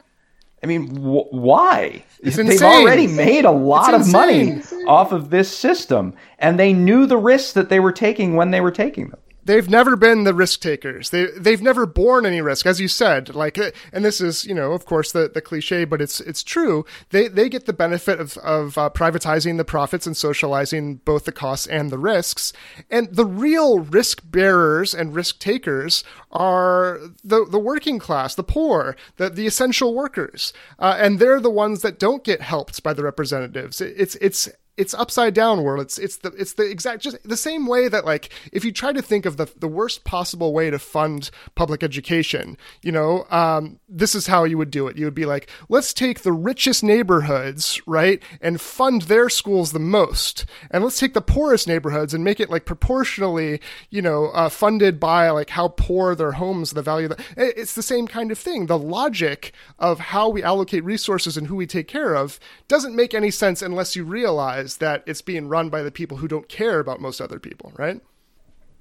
I 0.64 0.66
mean, 0.66 0.96
wh- 0.96 1.32
why? 1.32 2.02
It's 2.24 2.34
They've 2.34 2.50
insane. 2.50 2.68
already 2.68 3.06
made 3.06 3.44
a 3.44 3.52
lot 3.52 3.94
It's 3.94 4.08
of 4.08 4.12
money 4.12 4.62
off 4.88 5.12
of 5.12 5.30
this 5.30 5.56
system, 5.56 6.14
and 6.40 6.58
they 6.58 6.72
knew 6.72 7.06
the 7.06 7.18
risks 7.18 7.52
that 7.52 7.68
they 7.68 7.78
were 7.78 7.92
taking 7.92 8.34
when 8.34 8.50
they 8.50 8.60
were 8.60 8.72
taking 8.72 9.10
them. 9.10 9.20
They've 9.50 9.68
never 9.68 9.96
been 9.96 10.22
the 10.22 10.32
risk 10.32 10.60
takers. 10.60 11.10
They 11.10 11.26
they've 11.26 11.60
never 11.60 11.84
borne 11.84 12.24
any 12.24 12.40
risk, 12.40 12.66
as 12.66 12.80
you 12.80 12.86
said. 12.86 13.34
Like, 13.34 13.58
uh, 13.58 13.72
and 13.92 14.04
this 14.04 14.20
is 14.20 14.44
you 14.44 14.54
know, 14.54 14.72
of 14.72 14.86
course, 14.86 15.10
the, 15.10 15.28
the 15.28 15.40
cliche, 15.40 15.84
but 15.84 16.00
it's 16.00 16.20
it's 16.20 16.42
true. 16.42 16.84
They 17.10 17.26
they 17.26 17.48
get 17.48 17.66
the 17.66 17.72
benefit 17.72 18.20
of 18.20 18.36
of 18.38 18.78
uh, 18.78 18.90
privatizing 18.90 19.56
the 19.56 19.64
profits 19.64 20.06
and 20.06 20.16
socializing 20.16 20.96
both 20.96 21.24
the 21.24 21.32
costs 21.32 21.66
and 21.66 21.90
the 21.90 21.98
risks. 21.98 22.52
And 22.90 23.14
the 23.14 23.26
real 23.26 23.80
risk 23.80 24.22
bearers 24.24 24.94
and 24.94 25.14
risk 25.14 25.40
takers 25.40 26.04
are 26.30 27.00
the 27.24 27.44
the 27.44 27.58
working 27.58 27.98
class, 27.98 28.34
the 28.34 28.44
poor, 28.44 28.96
the 29.16 29.28
the 29.30 29.46
essential 29.46 29.94
workers, 29.94 30.52
uh, 30.78 30.96
and 30.98 31.18
they're 31.18 31.40
the 31.40 31.50
ones 31.50 31.82
that 31.82 31.98
don't 31.98 32.22
get 32.22 32.40
helped 32.40 32.82
by 32.84 32.94
the 32.94 33.02
representatives. 33.02 33.80
It, 33.80 33.94
it's 33.96 34.14
it's 34.16 34.48
it's 34.76 34.94
upside 34.94 35.34
down 35.34 35.62
world. 35.62 35.82
It's 35.82 35.98
it's 35.98 36.18
the 36.18 36.28
it's 36.30 36.54
the 36.54 36.68
exact 36.70 37.02
just 37.02 37.22
the 37.22 37.36
same 37.36 37.66
way 37.66 37.88
that 37.88 38.04
like 38.04 38.30
if 38.52 38.64
you 38.64 38.72
try 38.72 38.92
to 38.92 39.02
think 39.02 39.26
of 39.26 39.36
the 39.36 39.46
the 39.58 39.68
worst 39.68 40.04
possible 40.04 40.52
way 40.52 40.70
to 40.70 40.78
fund 40.78 41.30
public 41.54 41.82
education, 41.82 42.56
you 42.82 42.92
know, 42.92 43.26
um, 43.30 43.78
this 43.88 44.14
is 44.14 44.26
how 44.26 44.44
you 44.44 44.56
would 44.56 44.70
do 44.70 44.88
it. 44.88 44.96
You 44.96 45.04
would 45.04 45.14
be 45.14 45.26
like, 45.26 45.50
let's 45.68 45.92
take 45.92 46.20
the 46.20 46.32
richest 46.32 46.82
neighborhoods, 46.82 47.80
right, 47.86 48.22
and 48.40 48.60
fund 48.60 49.02
their 49.02 49.28
schools 49.28 49.72
the 49.72 49.78
most, 49.78 50.46
and 50.70 50.82
let's 50.82 50.98
take 50.98 51.14
the 51.14 51.20
poorest 51.20 51.68
neighborhoods 51.68 52.14
and 52.14 52.24
make 52.24 52.40
it 52.40 52.50
like 52.50 52.64
proportionally, 52.64 53.60
you 53.90 54.00
know, 54.00 54.26
uh, 54.28 54.48
funded 54.48 54.98
by 54.98 55.30
like 55.30 55.50
how 55.50 55.68
poor 55.68 56.14
their 56.14 56.32
homes, 56.32 56.70
the 56.70 56.82
value. 56.82 57.08
That, 57.08 57.20
it's 57.36 57.74
the 57.74 57.82
same 57.82 58.06
kind 58.06 58.30
of 58.30 58.38
thing. 58.38 58.66
The 58.66 58.78
logic 58.78 59.52
of 59.78 59.98
how 59.98 60.28
we 60.28 60.42
allocate 60.42 60.84
resources 60.84 61.36
and 61.36 61.48
who 61.48 61.56
we 61.56 61.66
take 61.66 61.88
care 61.88 62.14
of 62.14 62.40
doesn't 62.68 62.96
make 62.96 63.14
any 63.14 63.30
sense 63.30 63.62
unless 63.62 63.94
you 63.96 64.04
realize 64.04 64.59
that 64.62 65.02
it's 65.06 65.22
being 65.22 65.48
run 65.48 65.68
by 65.70 65.82
the 65.82 65.90
people 65.90 66.18
who 66.18 66.28
don't 66.28 66.48
care 66.48 66.80
about 66.80 67.00
most 67.00 67.20
other 67.20 67.38
people, 67.38 67.72
right? 67.76 68.00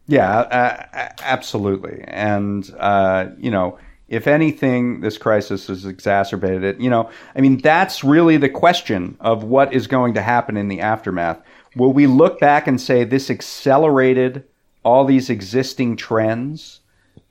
Yeah, 0.07 0.39
uh, 0.39 1.09
absolutely. 1.21 2.03
And, 2.07 2.69
uh, 2.79 3.27
you 3.37 3.51
know, 3.51 3.77
if 4.07 4.25
anything, 4.25 5.01
this 5.01 5.17
crisis 5.17 5.67
has 5.67 5.85
exacerbated 5.85 6.63
it. 6.63 6.81
You 6.81 6.89
know, 6.89 7.11
I 7.35 7.41
mean, 7.41 7.59
that's 7.59 8.03
really 8.03 8.37
the 8.37 8.49
question 8.49 9.17
of 9.19 9.43
what 9.43 9.73
is 9.73 9.85
going 9.85 10.15
to 10.15 10.21
happen 10.21 10.57
in 10.57 10.67
the 10.67 10.81
aftermath. 10.81 11.39
Will 11.75 11.93
we 11.93 12.07
look 12.07 12.39
back 12.39 12.65
and 12.65 12.81
say 12.81 13.03
this 13.03 13.29
accelerated 13.29 14.45
all 14.83 15.05
these 15.05 15.29
existing 15.29 15.95
trends? 15.95 16.79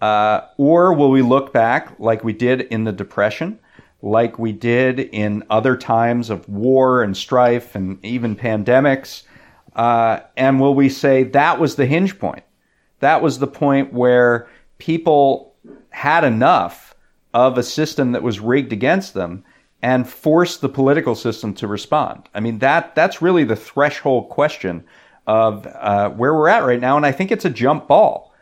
Uh, 0.00 0.42
or 0.56 0.92
will 0.92 1.10
we 1.10 1.22
look 1.22 1.52
back 1.52 1.98
like 1.98 2.22
we 2.22 2.32
did 2.32 2.60
in 2.60 2.84
the 2.84 2.92
Depression, 2.92 3.58
like 4.00 4.38
we 4.38 4.52
did 4.52 5.00
in 5.00 5.44
other 5.50 5.76
times 5.76 6.30
of 6.30 6.48
war 6.48 7.02
and 7.02 7.16
strife 7.16 7.74
and 7.74 8.04
even 8.04 8.36
pandemics? 8.36 9.24
Uh, 9.74 10.20
and 10.36 10.60
will 10.60 10.74
we 10.74 10.88
say 10.88 11.24
that 11.24 11.60
was 11.60 11.76
the 11.76 11.86
hinge 11.86 12.18
point? 12.18 12.44
That 13.00 13.22
was 13.22 13.38
the 13.38 13.46
point 13.46 13.92
where 13.92 14.48
people 14.78 15.54
had 15.90 16.24
enough 16.24 16.94
of 17.34 17.58
a 17.58 17.62
system 17.62 18.12
that 18.12 18.22
was 18.22 18.40
rigged 18.40 18.72
against 18.72 19.14
them 19.14 19.44
and 19.82 20.08
forced 20.08 20.60
the 20.60 20.68
political 20.68 21.14
system 21.14 21.54
to 21.54 21.66
respond. 21.66 22.28
I 22.34 22.40
mean, 22.40 22.58
that 22.58 22.94
that's 22.94 23.22
really 23.22 23.44
the 23.44 23.56
threshold 23.56 24.28
question 24.28 24.84
of 25.26 25.66
uh, 25.66 26.10
where 26.10 26.34
we're 26.34 26.48
at 26.48 26.64
right 26.64 26.80
now, 26.80 26.96
and 26.96 27.06
I 27.06 27.12
think 27.12 27.30
it's 27.30 27.44
a 27.44 27.50
jump 27.50 27.86
ball. 27.86 28.32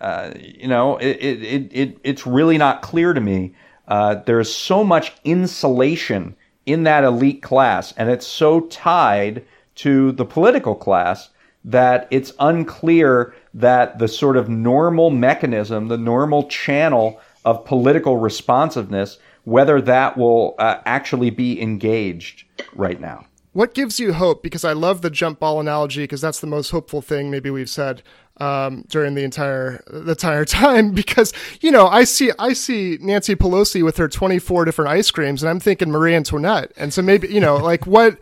Uh, 0.00 0.32
you 0.38 0.68
know, 0.68 0.96
it, 0.98 1.16
it, 1.16 1.42
it, 1.42 1.70
it, 1.72 1.98
it's 2.04 2.26
really 2.26 2.56
not 2.56 2.80
clear 2.82 3.12
to 3.12 3.20
me. 3.20 3.54
Uh, 3.88 4.16
there's 4.26 4.54
so 4.54 4.84
much 4.84 5.14
insulation 5.24 6.36
in 6.66 6.84
that 6.84 7.02
elite 7.02 7.42
class, 7.42 7.92
and 7.96 8.10
it's 8.10 8.26
so 8.26 8.60
tied 8.60 9.44
to 9.74 10.12
the 10.12 10.24
political 10.24 10.74
class 10.74 11.30
that 11.64 12.06
it's 12.10 12.32
unclear 12.38 13.34
that 13.54 13.98
the 13.98 14.06
sort 14.08 14.36
of 14.36 14.48
normal 14.48 15.10
mechanism, 15.10 15.88
the 15.88 15.98
normal 15.98 16.46
channel 16.48 17.20
of 17.44 17.64
political 17.64 18.18
responsiveness, 18.18 19.18
whether 19.44 19.80
that 19.80 20.16
will 20.16 20.54
uh, 20.58 20.78
actually 20.84 21.30
be 21.30 21.60
engaged 21.60 22.44
right 22.74 23.00
now. 23.00 23.24
What 23.52 23.74
gives 23.74 23.98
you 23.98 24.12
hope? 24.12 24.42
Because 24.42 24.64
I 24.64 24.72
love 24.72 25.00
the 25.00 25.10
jump 25.10 25.40
ball 25.40 25.58
analogy 25.58 26.04
because 26.04 26.20
that's 26.20 26.40
the 26.40 26.46
most 26.46 26.70
hopeful 26.70 27.00
thing 27.00 27.30
maybe 27.30 27.50
we've 27.50 27.70
said 27.70 28.02
um, 28.38 28.84
during 28.88 29.14
the 29.14 29.24
entire 29.24 29.82
the 29.86 30.10
entire 30.10 30.44
time. 30.44 30.92
Because 30.98 31.32
you 31.60 31.70
know 31.70 31.86
I 31.86 32.04
see 32.04 32.32
I 32.38 32.52
see 32.52 32.98
Nancy 33.00 33.34
Pelosi 33.34 33.84
with 33.84 33.96
her 33.96 34.08
twenty 34.08 34.38
four 34.38 34.64
different 34.64 34.90
ice 34.90 35.10
creams, 35.10 35.42
and 35.42 35.50
I'm 35.50 35.60
thinking 35.60 35.90
Marie 35.90 36.14
Antoinette, 36.14 36.72
and 36.76 36.92
so 36.92 37.02
maybe 37.02 37.28
you 37.28 37.40
know 37.40 37.56
like 37.72 37.86
what. 37.86 38.18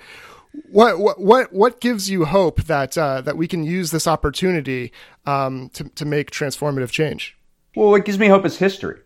What 0.70 0.98
what 0.98 1.20
what 1.20 1.52
what 1.52 1.80
gives 1.82 2.08
you 2.08 2.24
hope 2.24 2.62
that 2.62 2.96
uh, 2.96 3.20
that 3.20 3.36
we 3.36 3.46
can 3.46 3.62
use 3.62 3.90
this 3.90 4.06
opportunity 4.06 4.90
um, 5.26 5.68
to 5.74 5.84
to 5.90 6.06
make 6.06 6.30
transformative 6.30 6.90
change? 6.90 7.36
Well, 7.76 7.90
what 7.90 8.06
gives 8.06 8.18
me 8.18 8.28
hope 8.28 8.46
is 8.46 8.56
history. 8.56 9.00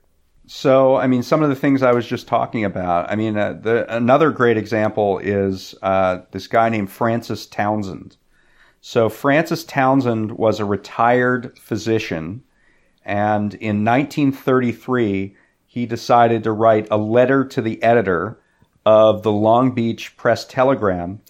So, 0.52 0.96
I 0.96 1.06
mean, 1.06 1.22
some 1.22 1.44
of 1.44 1.48
the 1.48 1.54
things 1.54 1.80
I 1.80 1.92
was 1.92 2.04
just 2.04 2.26
talking 2.26 2.64
about. 2.64 3.08
I 3.08 3.14
mean, 3.14 3.36
uh, 3.36 3.52
the, 3.52 3.94
another 3.94 4.32
great 4.32 4.56
example 4.56 5.18
is 5.18 5.76
uh, 5.80 6.22
this 6.32 6.48
guy 6.48 6.68
named 6.68 6.90
Francis 6.90 7.46
Townsend. 7.46 8.16
So, 8.83 9.09
Francis 9.09 9.64
Townsend 9.64 10.33
was 10.33 10.59
a 10.59 10.64
retired 10.64 11.59
physician, 11.59 12.43
and 13.05 13.53
in 13.55 13.85
1933, 13.85 15.37
he 15.66 15.87
decided 15.87 16.45
to 16.45 16.53
write 16.53 16.89
a 16.91 16.97
letter 16.97 17.45
to 17.45 17.61
the 17.61 17.83
editor 17.83 18.41
of 18.87 19.22
the 19.22 19.33
Long 19.33 19.72
Beach 19.72 20.16
Press 20.16 20.45
Telegram 20.45 21.20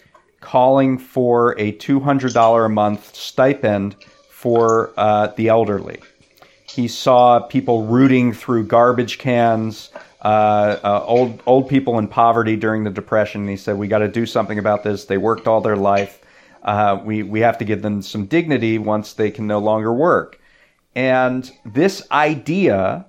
calling 0.41 0.97
for 0.97 1.59
a 1.59 1.73
$200 1.73 2.67
a 2.67 2.69
month 2.69 3.15
stipend 3.15 3.97
for 4.31 4.93
uh, 4.97 5.29
the 5.37 5.49
elderly. 5.49 6.01
He 6.69 6.89
saw 6.89 7.41
people 7.41 7.87
rooting 7.87 8.33
through 8.33 8.67
garbage 8.67 9.19
cans, 9.19 9.91
uh, 10.23 10.77
uh, 10.85 11.05
old 11.07 11.43
old 11.47 11.69
people 11.69 11.99
in 11.99 12.07
poverty 12.07 12.57
during 12.57 12.85
the 12.85 12.91
depression. 12.91 13.49
he 13.49 13.57
said, 13.57 13.77
"We 13.77 13.89
got 13.89 13.99
to 13.99 14.09
do 14.09 14.25
something 14.25 14.59
about 14.59 14.85
this. 14.85 15.07
They 15.07 15.19
worked 15.19 15.49
all 15.49 15.61
their 15.61 15.77
life. 15.77 16.20
Uh, 16.63 17.01
we 17.05 17.23
we 17.23 17.41
have 17.41 17.59
to 17.59 17.65
give 17.65 17.83
them 17.83 18.03
some 18.03 18.27
dignity 18.27 18.79
once 18.79 19.13
they 19.13 19.31
can 19.31 19.47
no 19.47 19.59
longer 19.59 19.93
work." 19.93 20.41
And 20.95 21.51
this 21.65 22.07
idea, 22.11 23.07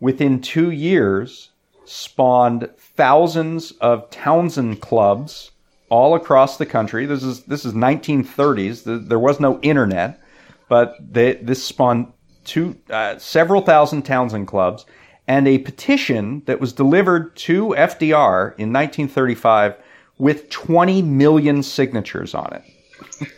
within 0.00 0.40
two 0.40 0.70
years, 0.70 1.50
spawned 1.84 2.68
thousands 2.78 3.72
of 3.72 4.10
Townsend 4.10 4.80
clubs 4.80 5.50
all 5.88 6.14
across 6.14 6.56
the 6.56 6.66
country. 6.66 7.06
This 7.06 7.22
is 7.22 7.44
this 7.44 7.64
is 7.64 7.72
1930s. 7.72 9.08
There 9.08 9.18
was 9.18 9.40
no 9.40 9.60
internet, 9.60 10.20
but 10.68 10.96
they, 11.00 11.34
this 11.34 11.62
spawned 11.62 12.12
two, 12.44 12.76
uh, 12.90 13.18
several 13.18 13.62
thousand 13.62 14.02
Townsend 14.02 14.48
clubs, 14.48 14.86
and 15.26 15.46
a 15.46 15.58
petition 15.58 16.42
that 16.46 16.60
was 16.60 16.72
delivered 16.72 17.36
to 17.36 17.68
FDR 17.68 18.54
in 18.58 18.72
1935 18.72 19.76
with 20.18 20.48
20 20.50 21.02
million 21.02 21.62
signatures 21.62 22.34
on 22.34 22.52
it. 22.52 22.62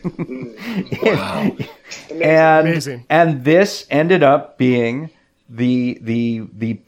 wow. 1.03 1.57
and, 2.11 2.69
Amazing. 2.69 3.07
and 3.09 3.45
this 3.45 3.87
ended 3.91 4.23
up 4.23 4.59
being 4.59 5.11
the 5.49 5.99
the 6.03 6.47
the 6.53 6.79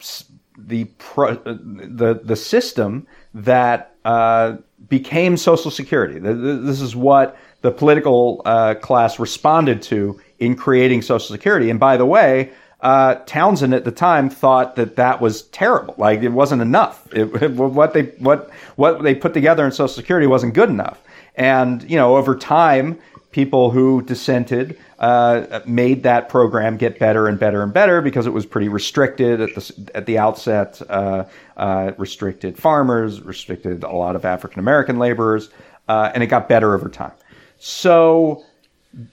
the 0.57 0.85
pro, 0.97 1.35
the 1.35 2.21
the 2.23 2.35
system 2.35 3.07
that 3.33 3.95
uh, 4.05 4.57
became 4.87 5.37
Social 5.37 5.71
Security. 5.71 6.19
This 6.19 6.81
is 6.81 6.95
what 6.95 7.37
the 7.61 7.71
political 7.71 8.41
uh, 8.45 8.75
class 8.75 9.19
responded 9.19 9.81
to 9.83 10.19
in 10.39 10.55
creating 10.55 11.01
Social 11.01 11.33
Security. 11.33 11.69
And 11.69 11.79
by 11.79 11.97
the 11.97 12.05
way, 12.05 12.51
uh, 12.81 13.15
Townsend 13.25 13.73
at 13.73 13.83
the 13.83 13.91
time 13.91 14.29
thought 14.29 14.75
that 14.77 14.95
that 14.95 15.19
was 15.19 15.43
terrible. 15.43 15.95
Like 15.97 16.21
it 16.21 16.29
wasn't 16.29 16.61
enough. 16.61 17.07
It, 17.13 17.41
it, 17.41 17.51
what 17.55 17.93
they 17.93 18.03
what 18.19 18.49
what 18.75 19.03
they 19.03 19.15
put 19.15 19.33
together 19.33 19.65
in 19.65 19.71
Social 19.71 19.89
Security 19.89 20.27
wasn't 20.27 20.53
good 20.53 20.69
enough. 20.69 21.01
And 21.39 21.89
you 21.89 21.95
know, 21.95 22.17
over 22.17 22.35
time, 22.35 22.99
people 23.31 23.71
who 23.71 24.01
dissented 24.01 24.77
uh, 24.99 25.61
made 25.65 26.03
that 26.03 26.27
program 26.27 26.75
get 26.75 26.99
better 26.99 27.27
and 27.27 27.39
better 27.39 27.63
and 27.63 27.73
better 27.73 28.01
because 28.01 28.27
it 28.27 28.33
was 28.33 28.45
pretty 28.45 28.67
restricted 28.67 29.39
at 29.39 29.55
the 29.55 29.89
at 29.95 30.05
the 30.05 30.19
outset. 30.19 30.81
Uh, 30.89 31.23
uh 31.55 31.93
restricted 31.97 32.57
farmers, 32.57 33.21
restricted 33.21 33.83
a 33.83 33.91
lot 33.91 34.15
of 34.17 34.25
African 34.25 34.59
American 34.59 34.99
laborers, 34.99 35.49
uh, 35.87 36.11
and 36.13 36.21
it 36.21 36.27
got 36.27 36.49
better 36.49 36.75
over 36.75 36.89
time. 36.89 37.13
So 37.57 38.43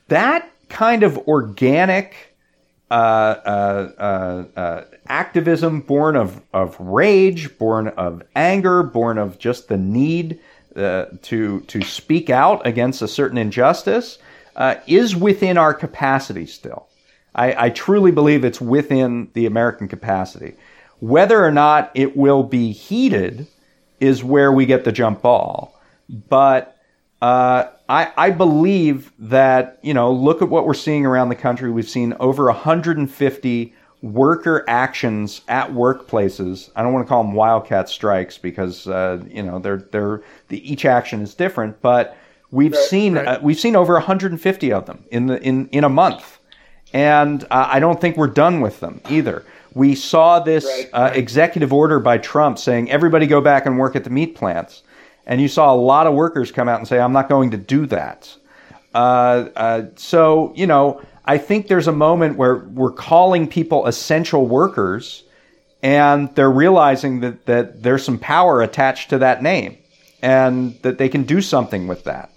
that 0.09 0.51
kind 0.69 1.05
of 1.05 1.17
organic 1.29 2.35
uh, 2.91 2.95
uh, 2.95 4.85
activism 5.09 5.81
born 5.81 6.17
of, 6.17 6.41
of 6.53 6.77
rage, 6.81 7.57
born 7.59 7.89
of 7.89 8.23
anger, 8.35 8.83
born 8.83 9.19
of 9.19 9.39
just 9.39 9.69
the 9.69 9.77
need 9.77 10.41
uh, 10.77 11.07
to, 11.23 11.61
to 11.61 11.83
speak 11.83 12.31
out 12.31 12.67
against 12.67 13.03
a 13.03 13.09
certain 13.09 13.39
injustice 13.39 14.19
uh, 14.57 14.77
is 14.87 15.17
within 15.17 15.59
our 15.59 15.75
capacity 15.75 16.47
still. 16.47 16.89
I, 17.35 17.67
I 17.67 17.71
truly 17.71 18.11
believe 18.11 18.45
it's 18.45 18.61
within 18.61 19.29
the 19.35 19.47
American 19.47 19.89
capacity. 19.89 20.55
Whether 21.01 21.45
or 21.45 21.51
not 21.51 21.91
it 21.95 22.17
will 22.17 22.43
be 22.43 22.73
heeded 22.73 23.47
is 24.01 24.25
where 24.25 24.53
we 24.53 24.67
get 24.67 24.85
the 24.85 24.93
jump 24.93 25.23
ball. 25.23 25.79
But 26.09 26.79
uh, 27.21 27.65
I, 27.89 28.13
I 28.17 28.31
believe 28.31 29.13
that, 29.19 29.79
you 29.83 29.95
know, 29.95 30.13
look 30.13 30.43
at 30.43 30.49
what 30.49 30.67
we're 30.67 30.75
seeing 30.75 31.07
around 31.07 31.29
the 31.29 31.37
country. 31.37 31.71
We've 31.71 31.89
seen 31.89 32.15
over 32.19 32.47
150 32.47 33.75
worker 34.03 34.65
actions 34.69 35.41
at 35.49 35.71
workplaces. 35.71 36.71
I 36.77 36.83
don't 36.83 36.93
want 36.93 37.07
to 37.07 37.09
call 37.09 37.23
them 37.23 37.33
wildcat 37.33 37.89
strikes 37.89 38.39
because, 38.39 38.87
uh, 38.87 39.23
you 39.29 39.43
know, 39.43 39.59
they're, 39.59 39.79
they're, 39.91 40.23
the, 40.49 40.71
each 40.71 40.85
action 40.85 41.23
is 41.23 41.35
different, 41.35 41.81
but 41.81 42.17
we've 42.51 42.73
right, 42.73 42.85
seen, 42.85 43.15
right. 43.15 43.27
Uh, 43.27 43.41
we've 43.43 43.59
seen 43.59 43.77
over 43.77 43.95
150 43.95 44.73
of 44.73 44.87
them 44.87 45.05
in 45.11 45.27
the, 45.27 45.43
in, 45.43 45.69
in 45.69 45.85
a 45.85 45.89
month. 45.89 46.39
And 46.93 47.45
uh, 47.45 47.69
I 47.71 47.81
don't 47.81 48.01
think 48.01 48.17
we're 48.17 48.29
done 48.29 48.61
with 48.61 48.81
them 48.81 49.01
either. 49.09 49.45
We 49.75 49.95
saw 49.95 50.41
this 50.41 50.65
right, 50.65 50.89
uh, 50.93 51.11
executive 51.13 51.73
order 51.73 51.99
by 51.99 52.19
Trump 52.19 52.59
saying 52.59 52.91
everybody 52.91 53.27
go 53.27 53.41
back 53.41 53.67
and 53.67 53.79
work 53.79 53.97
at 53.97 54.05
the 54.05 54.11
meat 54.11 54.35
plants 54.35 54.83
and 55.27 55.41
you 55.41 55.49
saw 55.49 55.75
a 55.75 55.77
lot 55.77 56.07
of 56.07 56.15
workers 56.15 56.53
come 56.53 56.69
out 56.69 56.79
and 56.79 56.89
say, 56.89 57.01
I'm 57.01 57.13
not 57.13 57.29
going 57.29 57.51
to 57.51 57.57
do 57.57 57.87
that. 57.87 58.35
Uh, 58.95 59.49
uh, 59.57 59.83
so, 59.97 60.53
you 60.55 60.67
know, 60.67 61.03
I 61.27 61.39
think 61.39 61.67
there's 61.67 61.89
a 61.89 61.93
moment 61.93 62.37
where 62.37 62.57
we're 62.57 62.93
calling 62.93 63.49
people 63.49 63.87
essential 63.87 64.47
workers 64.47 65.25
and 65.83 66.35
they're 66.35 66.51
realizing 66.51 67.21
that, 67.21 67.47
that 67.47 67.83
there's 67.83 68.05
some 68.05 68.19
power 68.19 68.63
attached 68.63 69.11
to 69.11 69.19
that 69.19 69.43
name 69.43 69.79
and 70.23 70.81
that 70.83 70.99
they 70.99 71.09
can 71.09 71.25
do 71.25 71.41
something 71.41 71.89
with 71.89 72.05
that. 72.05 72.31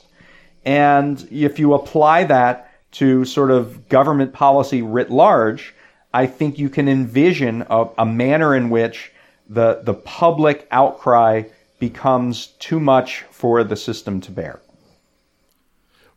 And 0.65 1.27
if 1.31 1.59
you 1.59 1.73
apply 1.73 2.25
that 2.25 2.71
to 2.93 3.25
sort 3.25 3.51
of 3.51 3.87
government 3.89 4.33
policy 4.33 4.81
writ 4.81 5.11
large, 5.11 5.73
I 6.13 6.25
think 6.25 6.57
you 6.57 6.69
can 6.69 6.87
envision 6.87 7.65
a, 7.69 7.87
a 7.99 8.05
manner 8.05 8.55
in 8.55 8.69
which 8.69 9.11
the, 9.47 9.81
the 9.83 9.93
public 9.93 10.67
outcry 10.71 11.43
becomes 11.79 12.47
too 12.59 12.79
much 12.79 13.21
for 13.29 13.63
the 13.63 13.75
system 13.75 14.19
to 14.21 14.31
bear. 14.31 14.59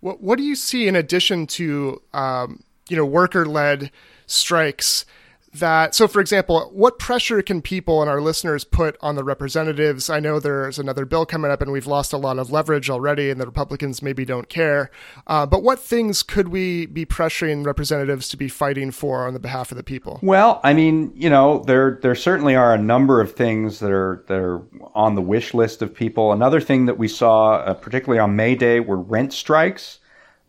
What, 0.03 0.21
what 0.21 0.37
do 0.37 0.43
you 0.43 0.57
see 0.57 0.89
in 0.89 0.97
addition 0.97 1.47
to 1.47 2.03
um, 2.13 2.65
you 2.89 2.97
know 2.97 3.07
worker 3.07 3.47
led 3.47 3.91
strikes? 4.27 5.07
That 5.55 5.95
so 5.95 6.09
for 6.09 6.21
example 6.21 6.71
what 6.73 6.99
pressure 6.99 7.43
can 7.43 7.61
people 7.61 8.01
and 8.01 8.11
our 8.11 8.21
listeners 8.21 8.65
put 8.65 8.97
on 9.01 9.17
the 9.17 9.25
representatives? 9.25 10.09
I 10.09 10.21
know 10.21 10.41
there's 10.41 10.79
another 10.79 11.05
bill 11.05 11.27
coming 11.27 11.51
up 11.51 11.61
and 11.61 11.71
we've 11.73 11.87
lost 11.87 12.13
a 12.13 12.17
lot 12.17 12.39
of 12.39 12.51
leverage 12.51 12.89
already 12.89 13.31
and 13.31 13.41
the 13.41 13.47
republicans 13.47 14.03
maybe 14.03 14.25
don't 14.25 14.49
care. 14.49 14.91
Uh, 15.27 15.45
but 15.47 15.63
what 15.63 15.79
things 15.79 16.23
could 16.23 16.49
we 16.49 16.87
be 16.87 17.05
pressuring 17.05 17.67
representatives 17.67 18.29
to 18.31 18.37
be 18.37 18.49
fighting 18.49 18.91
for 18.91 19.27
on 19.27 19.35
the 19.35 19.41
behalf 19.41 19.71
of 19.71 19.77
the 19.77 19.83
people? 19.83 20.19
Well 20.23 20.61
i 20.65 20.73
mean 20.73 21.13
you 21.15 21.29
know 21.29 21.63
there 21.67 21.99
there 22.03 22.15
certainly 22.15 22.57
are 22.57 22.75
a 22.75 22.79
number 22.79 23.21
of 23.21 23.33
things 23.33 23.81
that 23.81 23.91
are 23.91 24.25
that 24.29 24.39
are 24.39 24.63
on 24.95 25.15
the 25.15 25.23
wish 25.23 25.55
list 25.55 25.83
of 25.83 25.95
people. 25.95 26.33
Another 26.33 26.61
thing 26.61 26.87
that 26.87 26.99
we 26.99 27.09
saw 27.09 27.57
uh, 27.57 27.75
particularly 27.75 28.19
on 28.19 28.37
may 28.37 28.55
day 28.55 28.81
were 28.81 28.99
rent 28.99 29.33
strikes 29.33 29.99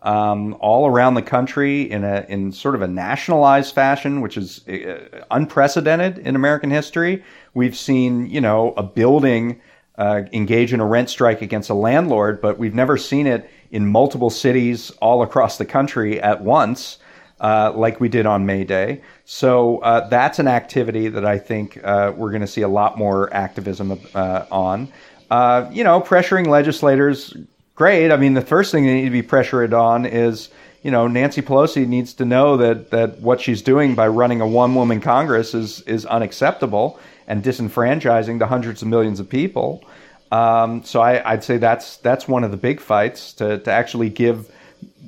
um, 0.03 0.55
all 0.59 0.85
around 0.87 1.15
the 1.15 1.21
country 1.21 1.89
in 1.89 2.03
a 2.03 2.25
in 2.29 2.51
sort 2.51 2.75
of 2.75 2.81
a 2.81 2.87
nationalized 2.87 3.73
fashion, 3.73 4.21
which 4.21 4.37
is 4.37 4.67
uh, 4.67 5.23
unprecedented 5.31 6.17
in 6.19 6.35
American 6.35 6.71
history. 6.71 7.23
We've 7.53 7.75
seen, 7.75 8.27
you 8.29 8.41
know, 8.41 8.73
a 8.77 8.83
building 8.83 9.61
uh, 9.97 10.23
engage 10.31 10.73
in 10.73 10.79
a 10.79 10.85
rent 10.85 11.09
strike 11.09 11.41
against 11.41 11.69
a 11.69 11.73
landlord, 11.75 12.41
but 12.41 12.59
we've 12.59 12.75
never 12.75 12.97
seen 12.97 13.27
it 13.27 13.49
in 13.71 13.87
multiple 13.87 14.29
cities 14.29 14.91
all 15.01 15.21
across 15.23 15.57
the 15.57 15.65
country 15.65 16.21
at 16.21 16.41
once. 16.41 16.99
Uh, 17.39 17.73
like 17.75 17.99
we 17.99 18.07
did 18.07 18.25
on 18.25 18.45
May 18.45 18.63
Day. 18.63 19.01
So 19.25 19.79
uh, 19.79 20.07
that's 20.07 20.39
an 20.39 20.47
activity 20.47 21.09
that 21.09 21.25
I 21.25 21.37
think 21.39 21.77
uh, 21.83 22.13
we're 22.15 22.29
going 22.29 22.41
to 22.41 22.47
see 22.47 22.61
a 22.61 22.69
lot 22.69 22.97
more 22.97 23.33
activism 23.33 23.99
uh, 24.15 24.45
on. 24.49 24.87
uh, 25.33 25.67
you 25.71 25.83
know, 25.83 25.99
pressuring 25.99 26.45
legislators, 26.45 27.35
great. 27.75 28.11
I 28.11 28.17
mean, 28.17 28.33
the 28.33 28.41
first 28.41 28.71
thing 28.71 28.85
they 28.85 28.93
need 28.93 29.05
to 29.05 29.11
be 29.11 29.21
pressured 29.21 29.73
on 29.73 30.05
is, 30.05 30.49
you 30.81 30.91
know, 30.91 31.07
Nancy 31.07 31.41
Pelosi 31.41 31.87
needs 31.87 32.13
to 32.15 32.25
know 32.25 32.57
that 32.57 32.91
that 32.91 33.19
what 33.19 33.41
she's 33.41 33.61
doing 33.61 33.95
by 33.95 34.07
running 34.07 34.41
a 34.41 34.47
one 34.47 34.75
woman 34.75 35.01
Congress 35.01 35.53
is 35.53 35.81
is 35.81 36.05
unacceptable 36.05 36.99
and 37.27 37.43
disenfranchising 37.43 38.39
to 38.39 38.47
hundreds 38.47 38.81
of 38.81 38.87
millions 38.87 39.19
of 39.19 39.29
people. 39.29 39.83
Um, 40.31 40.83
so 40.83 40.99
I, 40.99 41.35
would 41.35 41.43
say 41.43 41.57
that's 41.57 41.97
that's 41.97 42.27
one 42.27 42.43
of 42.43 42.51
the 42.51 42.57
big 42.57 42.79
fights 42.79 43.33
to 43.33 43.59
to 43.59 43.71
actually 43.71 44.09
give 44.09 44.51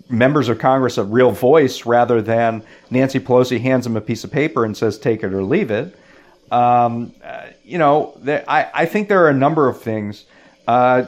members 0.09 0.49
of 0.49 0.59
Congress 0.59 0.97
a 0.97 1.03
real 1.03 1.31
voice 1.31 1.85
rather 1.85 2.21
than 2.21 2.63
Nancy 2.91 3.19
Pelosi 3.19 3.59
hands 3.59 3.85
them 3.85 3.97
a 3.97 4.01
piece 4.01 4.23
of 4.23 4.31
paper 4.31 4.63
and 4.65 4.77
says 4.77 4.97
take 4.97 5.23
it 5.23 5.33
or 5.33 5.43
leave 5.43 5.71
it. 5.71 5.97
Um, 6.51 7.13
uh, 7.23 7.47
you 7.63 7.79
know, 7.79 8.15
I, 8.47 8.69
I 8.73 8.85
think 8.85 9.09
there 9.09 9.23
are 9.25 9.29
a 9.29 9.33
number 9.33 9.67
of 9.67 9.81
things. 9.81 10.25
Uh, 10.67 11.05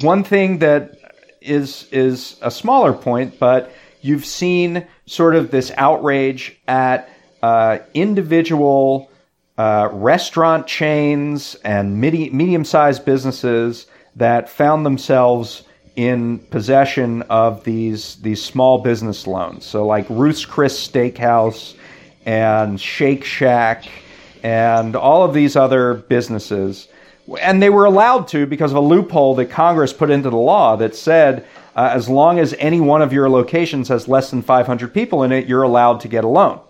one 0.00 0.24
thing 0.24 0.58
that 0.58 0.98
is 1.40 1.88
is 1.92 2.36
a 2.42 2.50
smaller 2.50 2.92
point, 2.92 3.38
but 3.38 3.72
you've 4.00 4.24
seen 4.24 4.86
sort 5.06 5.34
of 5.34 5.50
this 5.50 5.72
outrage 5.76 6.58
at 6.66 7.08
uh, 7.42 7.78
individual 7.94 9.10
uh, 9.56 9.88
restaurant 9.92 10.66
chains 10.66 11.56
and 11.56 12.00
medium 12.00 12.64
sized 12.64 13.04
businesses 13.04 13.86
that 14.16 14.48
found 14.48 14.84
themselves 14.84 15.64
in 15.96 16.38
possession 16.38 17.22
of 17.22 17.64
these 17.64 18.16
these 18.16 18.42
small 18.42 18.78
business 18.78 19.26
loans. 19.26 19.64
So 19.64 19.86
like 19.86 20.06
Ruth's 20.08 20.44
Chris 20.44 20.88
Steakhouse 20.88 21.74
and 22.24 22.80
Shake 22.80 23.24
Shack 23.24 23.88
and 24.42 24.94
all 24.94 25.24
of 25.24 25.34
these 25.34 25.56
other 25.56 25.94
businesses. 25.94 26.88
And 27.40 27.62
they 27.62 27.70
were 27.70 27.84
allowed 27.84 28.28
to 28.28 28.46
because 28.46 28.70
of 28.70 28.76
a 28.76 28.80
loophole 28.80 29.34
that 29.36 29.46
Congress 29.46 29.92
put 29.92 30.10
into 30.10 30.30
the 30.30 30.36
law 30.36 30.76
that 30.76 30.94
said 30.94 31.46
uh, 31.76 31.90
as 31.92 32.08
long 32.08 32.38
as 32.38 32.54
any 32.58 32.80
one 32.80 33.02
of 33.02 33.12
your 33.12 33.28
locations 33.28 33.88
has 33.88 34.08
less 34.08 34.30
than 34.30 34.42
500 34.42 34.92
people 34.92 35.22
in 35.22 35.32
it, 35.32 35.46
you're 35.46 35.62
allowed 35.62 36.00
to 36.00 36.08
get 36.08 36.24
a 36.24 36.28
loan. 36.28 36.60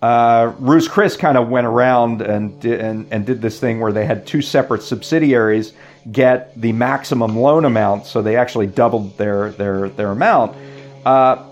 Uh, 0.00 0.52
Ruth's 0.58 0.88
Chris 0.88 1.16
kind 1.16 1.38
of 1.38 1.48
went 1.48 1.66
around 1.66 2.22
and, 2.22 2.64
and, 2.64 3.06
and 3.12 3.24
did 3.24 3.40
this 3.40 3.60
thing 3.60 3.78
where 3.78 3.92
they 3.92 4.04
had 4.04 4.26
two 4.26 4.42
separate 4.42 4.82
subsidiaries 4.82 5.74
get 6.10 6.60
the 6.60 6.72
maximum 6.72 7.36
loan 7.36 7.64
amount, 7.64 8.06
so 8.06 8.22
they 8.22 8.36
actually 8.36 8.66
doubled 8.66 9.16
their 9.16 9.52
their 9.52 9.88
their 9.90 10.10
amount. 10.10 10.56
Uh, 11.04 11.44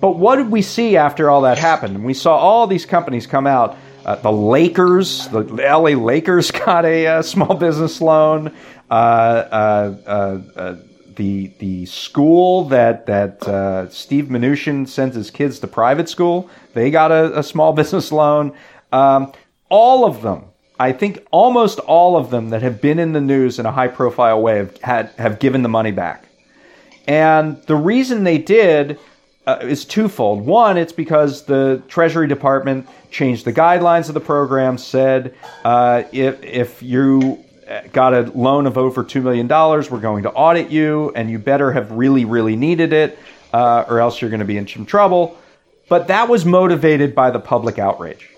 but 0.00 0.18
what 0.18 0.36
did 0.36 0.50
we 0.50 0.60
see 0.60 0.98
after 0.98 1.30
all 1.30 1.42
that 1.42 1.56
happened? 1.56 2.04
We 2.04 2.12
saw 2.12 2.36
all 2.36 2.66
these 2.66 2.84
companies 2.84 3.26
come 3.26 3.46
out. 3.46 3.78
Uh, 4.04 4.16
the 4.16 4.32
Lakers, 4.32 5.28
the 5.28 5.42
LA 5.42 5.98
Lakers, 5.98 6.50
got 6.66 6.84
a, 6.84 7.06
uh, 7.06 7.22
small 7.22 7.54
business 7.54 8.00
loan. 8.00 8.54
Uh, 8.90 8.94
uh, 8.94 9.94
uh, 10.06 10.76
the 11.16 11.46
the 11.58 11.86
school 11.86 12.64
that 12.64 13.06
that 13.06 13.90
Steve 13.92 14.26
Mnuchin 14.26 14.86
sends 14.86 15.14
his 15.16 15.30
kids 15.30 15.58
to 15.60 15.66
private 15.66 16.08
school, 16.08 16.50
they 16.74 16.90
got 16.90 17.12
a, 17.12 17.38
a 17.38 17.42
small 17.42 17.72
business 17.80 18.12
loan. 18.12 18.52
Um, 18.92 19.32
all 19.68 20.04
of 20.04 20.22
them 20.22 20.44
I 20.78 20.92
think 20.92 21.24
almost 21.30 21.78
all 21.80 22.16
of 22.16 22.30
them 22.30 22.50
that 22.50 22.62
have 22.62 22.80
been 22.80 22.98
in 22.98 23.12
the 23.12 23.20
news 23.20 23.58
in 23.58 23.66
a 23.66 23.72
high 23.72 23.88
profile 23.88 24.42
way 24.42 24.58
have 24.58 24.76
had 24.78 25.10
have 25.18 25.38
given 25.38 25.62
the 25.62 25.68
money 25.68 25.92
back. 25.92 26.24
And 27.06 27.62
the 27.62 27.76
reason 27.76 28.24
they 28.24 28.38
did 28.38 28.98
uh, 29.46 29.58
is 29.62 29.84
twofold. 29.84 30.44
One, 30.44 30.76
it's 30.78 30.92
because 30.92 31.44
the 31.44 31.82
Treasury 31.88 32.26
Department 32.26 32.88
changed 33.10 33.44
the 33.44 33.52
guidelines 33.52 34.08
of 34.08 34.14
the 34.14 34.20
program, 34.20 34.78
said 34.78 35.34
uh, 35.64 36.04
if 36.12 36.42
if 36.42 36.82
you 36.82 37.44
got 37.92 38.14
a 38.14 38.22
loan 38.32 38.66
of 38.66 38.78
over 38.78 39.04
two 39.04 39.22
million 39.22 39.46
dollars, 39.46 39.90
we're 39.90 40.00
going 40.00 40.22
to 40.22 40.30
audit 40.32 40.70
you, 40.70 41.12
and 41.14 41.30
you 41.30 41.38
better 41.38 41.72
have 41.72 41.92
really 41.92 42.24
really 42.24 42.56
needed 42.56 42.92
it, 42.92 43.18
uh, 43.52 43.84
or 43.88 44.00
else 44.00 44.20
you're 44.20 44.30
going 44.30 44.40
to 44.40 44.46
be 44.46 44.56
in 44.56 44.66
some 44.66 44.86
trouble. 44.86 45.38
But 45.88 46.08
that 46.08 46.28
was 46.28 46.44
motivated 46.46 47.14
by 47.14 47.30
the 47.30 47.40
public 47.40 47.78
outrage. 47.78 48.30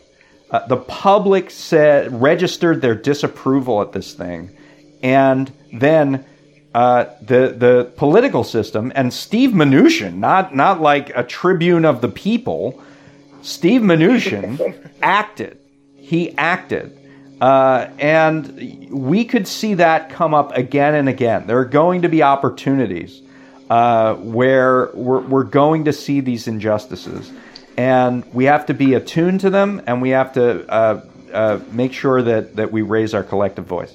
Uh, 0.51 0.67
the 0.67 0.77
public 0.77 1.51
said 1.51 2.21
registered 2.21 2.81
their 2.81 2.95
disapproval 2.95 3.83
at 3.83 3.93
this 3.93 4.15
thing, 4.15 4.57
and 5.03 5.53
then 5.73 6.25
uh, 6.77 7.07
the 7.23 7.55
the 7.57 7.91
political 7.97 8.45
system 8.45 8.93
and 8.95 9.11
Steve 9.11 9.53
Mnuchin, 9.53 10.17
not 10.17 10.55
not 10.55 10.79
like 10.79 11.11
a 11.17 11.23
tribune 11.23 11.87
of 11.87 12.03
the 12.03 12.09
people, 12.09 12.83
Steve 13.41 13.81
Mnuchin 13.81 14.91
acted. 15.03 15.59
He 15.97 16.37
acted. 16.37 16.93
Uh, 17.41 17.89
and 17.99 18.91
we 18.91 19.25
could 19.25 19.49
see 19.49 19.73
that 19.75 20.11
come 20.11 20.35
up 20.35 20.55
again 20.55 20.95
and 20.95 21.09
again. 21.09 21.47
There 21.47 21.59
are 21.59 21.65
going 21.65 22.03
to 22.03 22.11
be 22.11 22.23
opportunities 22.23 23.23
uh, 23.71 24.15
where 24.17 24.91
we're, 24.93 25.21
we're 25.21 25.45
going 25.45 25.87
to 25.87 25.95
see 25.95 26.21
these 26.21 26.47
injustices 26.47 27.33
and 27.79 28.23
we 28.35 28.45
have 28.45 28.67
to 28.67 28.75
be 28.75 28.93
attuned 28.93 29.41
to 29.41 29.51
them, 29.51 29.83
and 29.87 30.03
we 30.03 30.11
have 30.11 30.35
to 30.35 30.67
uh, 30.71 31.01
uh, 31.33 31.61
make 31.73 31.95
sure 31.95 32.21
that 32.23 32.57
that 32.57 32.71
we 32.71 32.83
raise 32.83 33.15
our 33.15 33.23
collective 33.23 33.65
voice. 33.65 33.95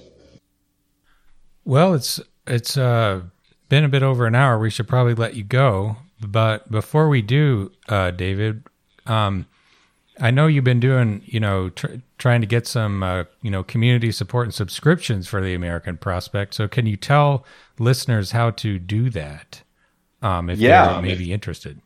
Well, 1.64 1.94
it's 1.94 2.20
it's 2.48 2.78
uh, 2.78 3.22
been 3.70 3.84
a 3.84 3.90
bit 3.90 4.04
over 4.04 4.26
an 4.26 4.36
hour. 4.36 4.60
We 4.60 4.70
should 4.70 4.88
probably 4.88 5.14
let 5.14 5.36
you 5.36 5.44
go, 5.44 5.98
but 6.20 6.70
before 6.72 7.10
we 7.10 7.22
do, 7.22 7.72
uh, 7.90 8.12
David, 8.12 8.64
um, 9.06 9.48
I 10.20 10.30
know 10.32 10.48
you've 10.48 10.64
been 10.64 10.80
doing, 10.80 11.22
you 11.26 11.40
know, 11.40 11.70
tr- 11.70 11.96
trying 12.18 12.42
to 12.42 12.48
get 12.48 12.68
some, 12.68 13.02
uh, 13.02 13.24
you 13.42 13.50
know, 13.50 13.64
community 13.64 14.12
support 14.12 14.46
and 14.46 14.54
subscriptions 14.54 15.28
for 15.28 15.42
the 15.42 15.54
American 15.54 15.98
Prospect. 15.98 16.54
So, 16.54 16.68
can 16.68 16.86
you 16.86 16.98
tell 16.98 17.46
listeners 17.80 18.32
how 18.32 18.52
to 18.52 18.78
do 18.78 19.10
that? 19.10 19.64
Um, 20.22 20.50
if 20.50 20.60
yeah. 20.60 20.94
they're 20.94 21.02
maybe 21.02 21.34
interested. 21.34 21.82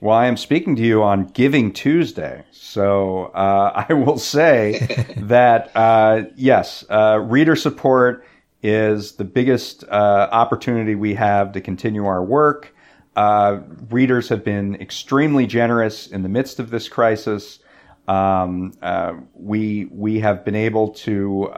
Well, 0.00 0.16
I 0.16 0.26
am 0.26 0.38
speaking 0.38 0.76
to 0.76 0.82
you 0.82 1.02
on 1.02 1.26
Giving 1.26 1.72
Tuesday. 1.72 2.44
So 2.52 3.26
uh, 3.34 3.84
I 3.88 3.92
will 3.92 4.18
say 4.18 5.14
that, 5.16 5.70
uh, 5.74 6.24
yes, 6.36 6.84
uh, 6.88 7.20
reader 7.22 7.54
support 7.54 8.24
is 8.62 9.12
the 9.12 9.24
biggest 9.24 9.84
uh, 9.84 10.28
opportunity 10.30 10.94
we 10.94 11.14
have 11.14 11.52
to 11.52 11.60
continue 11.60 12.06
our 12.06 12.22
work. 12.22 12.74
Uh, 13.16 13.60
readers 13.90 14.28
have 14.28 14.44
been 14.44 14.76
extremely 14.76 15.46
generous 15.46 16.06
in 16.06 16.22
the 16.22 16.28
midst 16.28 16.58
of 16.60 16.70
this 16.70 16.88
crisis. 16.88 17.58
Um, 18.06 18.72
uh, 18.82 19.14
we 19.34 19.86
we 19.90 20.20
have 20.20 20.44
been 20.44 20.56
able 20.56 20.90
to 20.90 21.50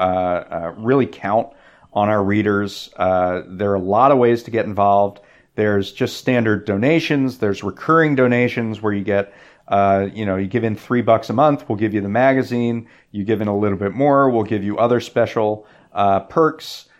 really 0.76 1.06
count 1.06 1.52
on 1.92 2.08
our 2.08 2.22
readers. 2.22 2.90
there 2.96 3.70
are 3.70 3.74
a 3.74 3.80
lot 3.80 4.12
of 4.12 4.18
ways 4.18 4.42
to 4.44 4.50
get 4.50 4.64
involved. 4.64 5.20
There's 5.54 5.92
just 5.92 6.16
standard 6.16 6.64
donations. 6.64 7.38
There's 7.38 7.62
recurring 7.62 8.14
donations 8.14 8.80
where 8.80 8.92
you 8.92 9.04
get, 9.04 9.34
uh, 9.68 10.08
you 10.12 10.24
know, 10.24 10.36
you 10.36 10.46
give 10.46 10.64
in 10.64 10.76
three 10.76 11.02
bucks 11.02 11.28
a 11.28 11.34
month, 11.34 11.68
we'll 11.68 11.76
give 11.76 11.92
you 11.92 12.00
the 12.00 12.08
magazine. 12.08 12.88
You 13.10 13.24
give 13.24 13.40
in 13.42 13.48
a 13.48 13.56
little 13.56 13.76
bit 13.76 13.92
more, 13.92 14.30
we'll 14.30 14.44
give 14.44 14.64
you 14.64 14.78
other 14.78 15.00
special 15.00 15.66
uh, 15.92 16.20
perks, 16.20 16.86
uh, 16.86 16.88
uh 16.88 16.91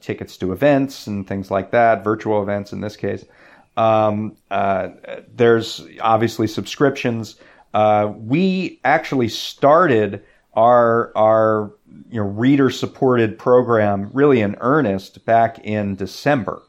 tickets 0.00 0.36
to 0.38 0.52
events 0.52 1.06
and 1.06 1.26
things 1.26 1.50
like 1.50 1.70
that, 1.70 2.04
virtual 2.04 2.42
events 2.42 2.72
in 2.72 2.80
this 2.80 2.96
case. 2.96 3.24
Um, 3.76 4.36
uh, 4.50 4.88
there's 5.34 5.86
obviously 6.00 6.46
subscriptions. 6.46 7.36
Uh, 7.72 8.12
we 8.16 8.80
actually 8.84 9.28
started 9.28 10.24
our 10.54 11.16
our 11.16 11.72
you 12.10 12.20
know 12.20 12.26
reader 12.26 12.70
supported 12.70 13.38
program 13.38 14.10
really 14.12 14.40
in 14.40 14.56
earnest 14.60 15.24
back 15.24 15.60
in 15.64 15.94
December 15.94 16.62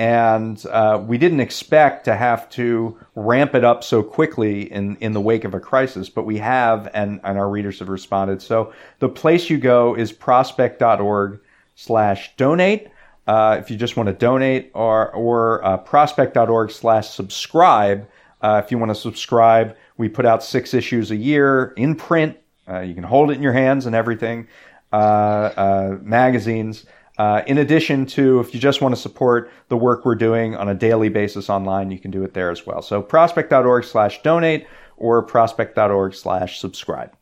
and 0.00 0.64
uh, 0.66 0.98
we 1.06 1.18
didn't 1.18 1.40
expect 1.40 2.06
to 2.06 2.16
have 2.16 2.48
to 2.48 2.98
ramp 3.14 3.54
it 3.54 3.64
up 3.64 3.84
so 3.84 4.02
quickly 4.02 4.62
in, 4.72 4.96
in 4.96 5.12
the 5.12 5.20
wake 5.20 5.44
of 5.44 5.52
a 5.52 5.60
crisis, 5.60 6.08
but 6.08 6.24
we 6.24 6.38
have, 6.38 6.88
and, 6.94 7.20
and 7.22 7.36
our 7.36 7.50
readers 7.50 7.80
have 7.80 7.90
responded. 7.90 8.40
So 8.40 8.72
the 9.00 9.10
place 9.10 9.50
you 9.50 9.58
go 9.58 9.94
is 9.94 10.10
prospect.org 10.10 11.40
slash 11.80 12.36
donate. 12.36 12.88
Uh, 13.26 13.56
if 13.60 13.70
you 13.70 13.76
just 13.76 13.96
want 13.96 14.08
to 14.08 14.12
donate, 14.12 14.70
or, 14.74 15.10
or 15.12 15.64
uh, 15.64 15.78
prospect.org 15.78 16.70
slash 16.70 17.08
subscribe. 17.08 18.08
Uh, 18.40 18.60
if 18.64 18.70
you 18.70 18.78
want 18.78 18.90
to 18.90 18.94
subscribe, 18.94 19.76
we 19.96 20.08
put 20.08 20.26
out 20.26 20.42
six 20.42 20.74
issues 20.74 21.10
a 21.10 21.16
year 21.16 21.72
in 21.76 21.94
print. 21.94 22.36
Uh, 22.68 22.80
you 22.80 22.94
can 22.94 23.04
hold 23.04 23.30
it 23.30 23.34
in 23.34 23.42
your 23.42 23.52
hands 23.52 23.86
and 23.86 23.94
everything. 23.94 24.48
Uh, 24.92 25.96
magazines. 26.02 26.84
Uh, 27.18 27.42
in 27.46 27.58
addition 27.58 28.06
to, 28.06 28.40
if 28.40 28.54
you 28.54 28.58
just 28.58 28.80
want 28.80 28.94
to 28.94 29.00
support 29.00 29.50
the 29.68 29.76
work 29.76 30.04
we're 30.04 30.14
doing 30.14 30.56
on 30.56 30.68
a 30.68 30.74
daily 30.74 31.08
basis 31.08 31.50
online, 31.50 31.90
you 31.90 31.98
can 31.98 32.10
do 32.10 32.24
it 32.24 32.34
there 32.34 32.50
as 32.50 32.66
well. 32.66 32.82
So 32.82 33.02
prospect.org 33.02 33.84
slash 33.84 34.22
donate 34.22 34.66
or 34.96 35.22
prospect.org 35.22 36.14
slash 36.14 36.58
subscribe. 36.58 37.14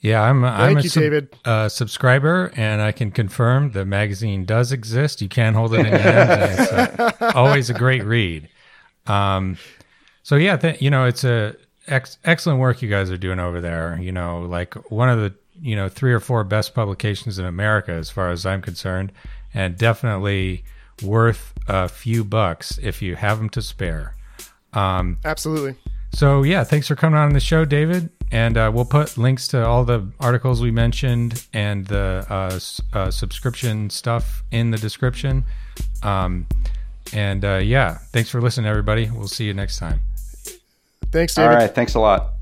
Yeah, 0.00 0.22
I'm, 0.22 0.44
I'm 0.44 0.76
a 0.76 0.80
you, 0.82 0.88
sub, 0.88 1.28
uh, 1.44 1.68
subscriber, 1.68 2.52
and 2.54 2.82
I 2.82 2.92
can 2.92 3.10
confirm 3.10 3.72
the 3.72 3.84
magazine 3.84 4.44
does 4.44 4.70
exist. 4.70 5.22
You 5.22 5.28
can 5.28 5.54
hold 5.54 5.74
it 5.74 5.80
in 5.80 5.86
your 5.86 5.98
hands. 5.98 6.58
it's 6.60 6.72
uh, 7.22 7.32
always 7.34 7.70
a 7.70 7.74
great 7.74 8.04
read. 8.04 8.48
Um, 9.06 9.56
so 10.22 10.36
yeah, 10.36 10.56
th- 10.56 10.82
you 10.82 10.90
know, 10.90 11.06
it's 11.06 11.24
a 11.24 11.56
ex- 11.86 12.18
excellent 12.24 12.60
work 12.60 12.82
you 12.82 12.90
guys 12.90 13.10
are 13.10 13.16
doing 13.16 13.40
over 13.40 13.60
there. 13.60 13.98
You 14.00 14.12
know, 14.12 14.42
like 14.42 14.74
one 14.90 15.08
of 15.08 15.18
the 15.18 15.34
you 15.60 15.74
know 15.74 15.88
three 15.88 16.12
or 16.12 16.20
four 16.20 16.44
best 16.44 16.74
publications 16.74 17.38
in 17.38 17.46
America, 17.46 17.92
as 17.92 18.10
far 18.10 18.30
as 18.30 18.44
I'm 18.44 18.62
concerned, 18.62 19.12
and 19.54 19.76
definitely 19.78 20.64
worth 21.02 21.52
a 21.68 21.88
few 21.88 22.24
bucks 22.24 22.78
if 22.82 23.02
you 23.02 23.16
have 23.16 23.38
them 23.38 23.50
to 23.50 23.62
spare. 23.62 24.14
Um, 24.72 25.18
Absolutely. 25.24 25.74
So 26.12 26.42
yeah, 26.42 26.64
thanks 26.64 26.88
for 26.88 26.96
coming 26.96 27.18
on 27.18 27.32
the 27.32 27.40
show, 27.40 27.64
David. 27.64 28.10
And 28.32 28.56
uh, 28.56 28.70
we'll 28.74 28.84
put 28.84 29.16
links 29.16 29.46
to 29.48 29.64
all 29.64 29.84
the 29.84 30.08
articles 30.18 30.60
we 30.60 30.70
mentioned 30.70 31.46
and 31.52 31.86
the 31.86 32.26
uh, 32.28 32.58
uh, 32.92 33.10
subscription 33.10 33.88
stuff 33.90 34.42
in 34.50 34.72
the 34.72 34.78
description. 34.78 35.44
Um, 36.02 36.46
and 37.12 37.44
uh, 37.44 37.56
yeah, 37.56 37.98
thanks 38.12 38.28
for 38.30 38.40
listening, 38.40 38.66
everybody. 38.66 39.10
We'll 39.10 39.28
see 39.28 39.44
you 39.44 39.54
next 39.54 39.78
time. 39.78 40.00
Thanks, 41.12 41.38
All 41.38 41.44
David. 41.44 41.56
right. 41.56 41.74
Thanks 41.74 41.94
a 41.94 42.00
lot. 42.00 42.35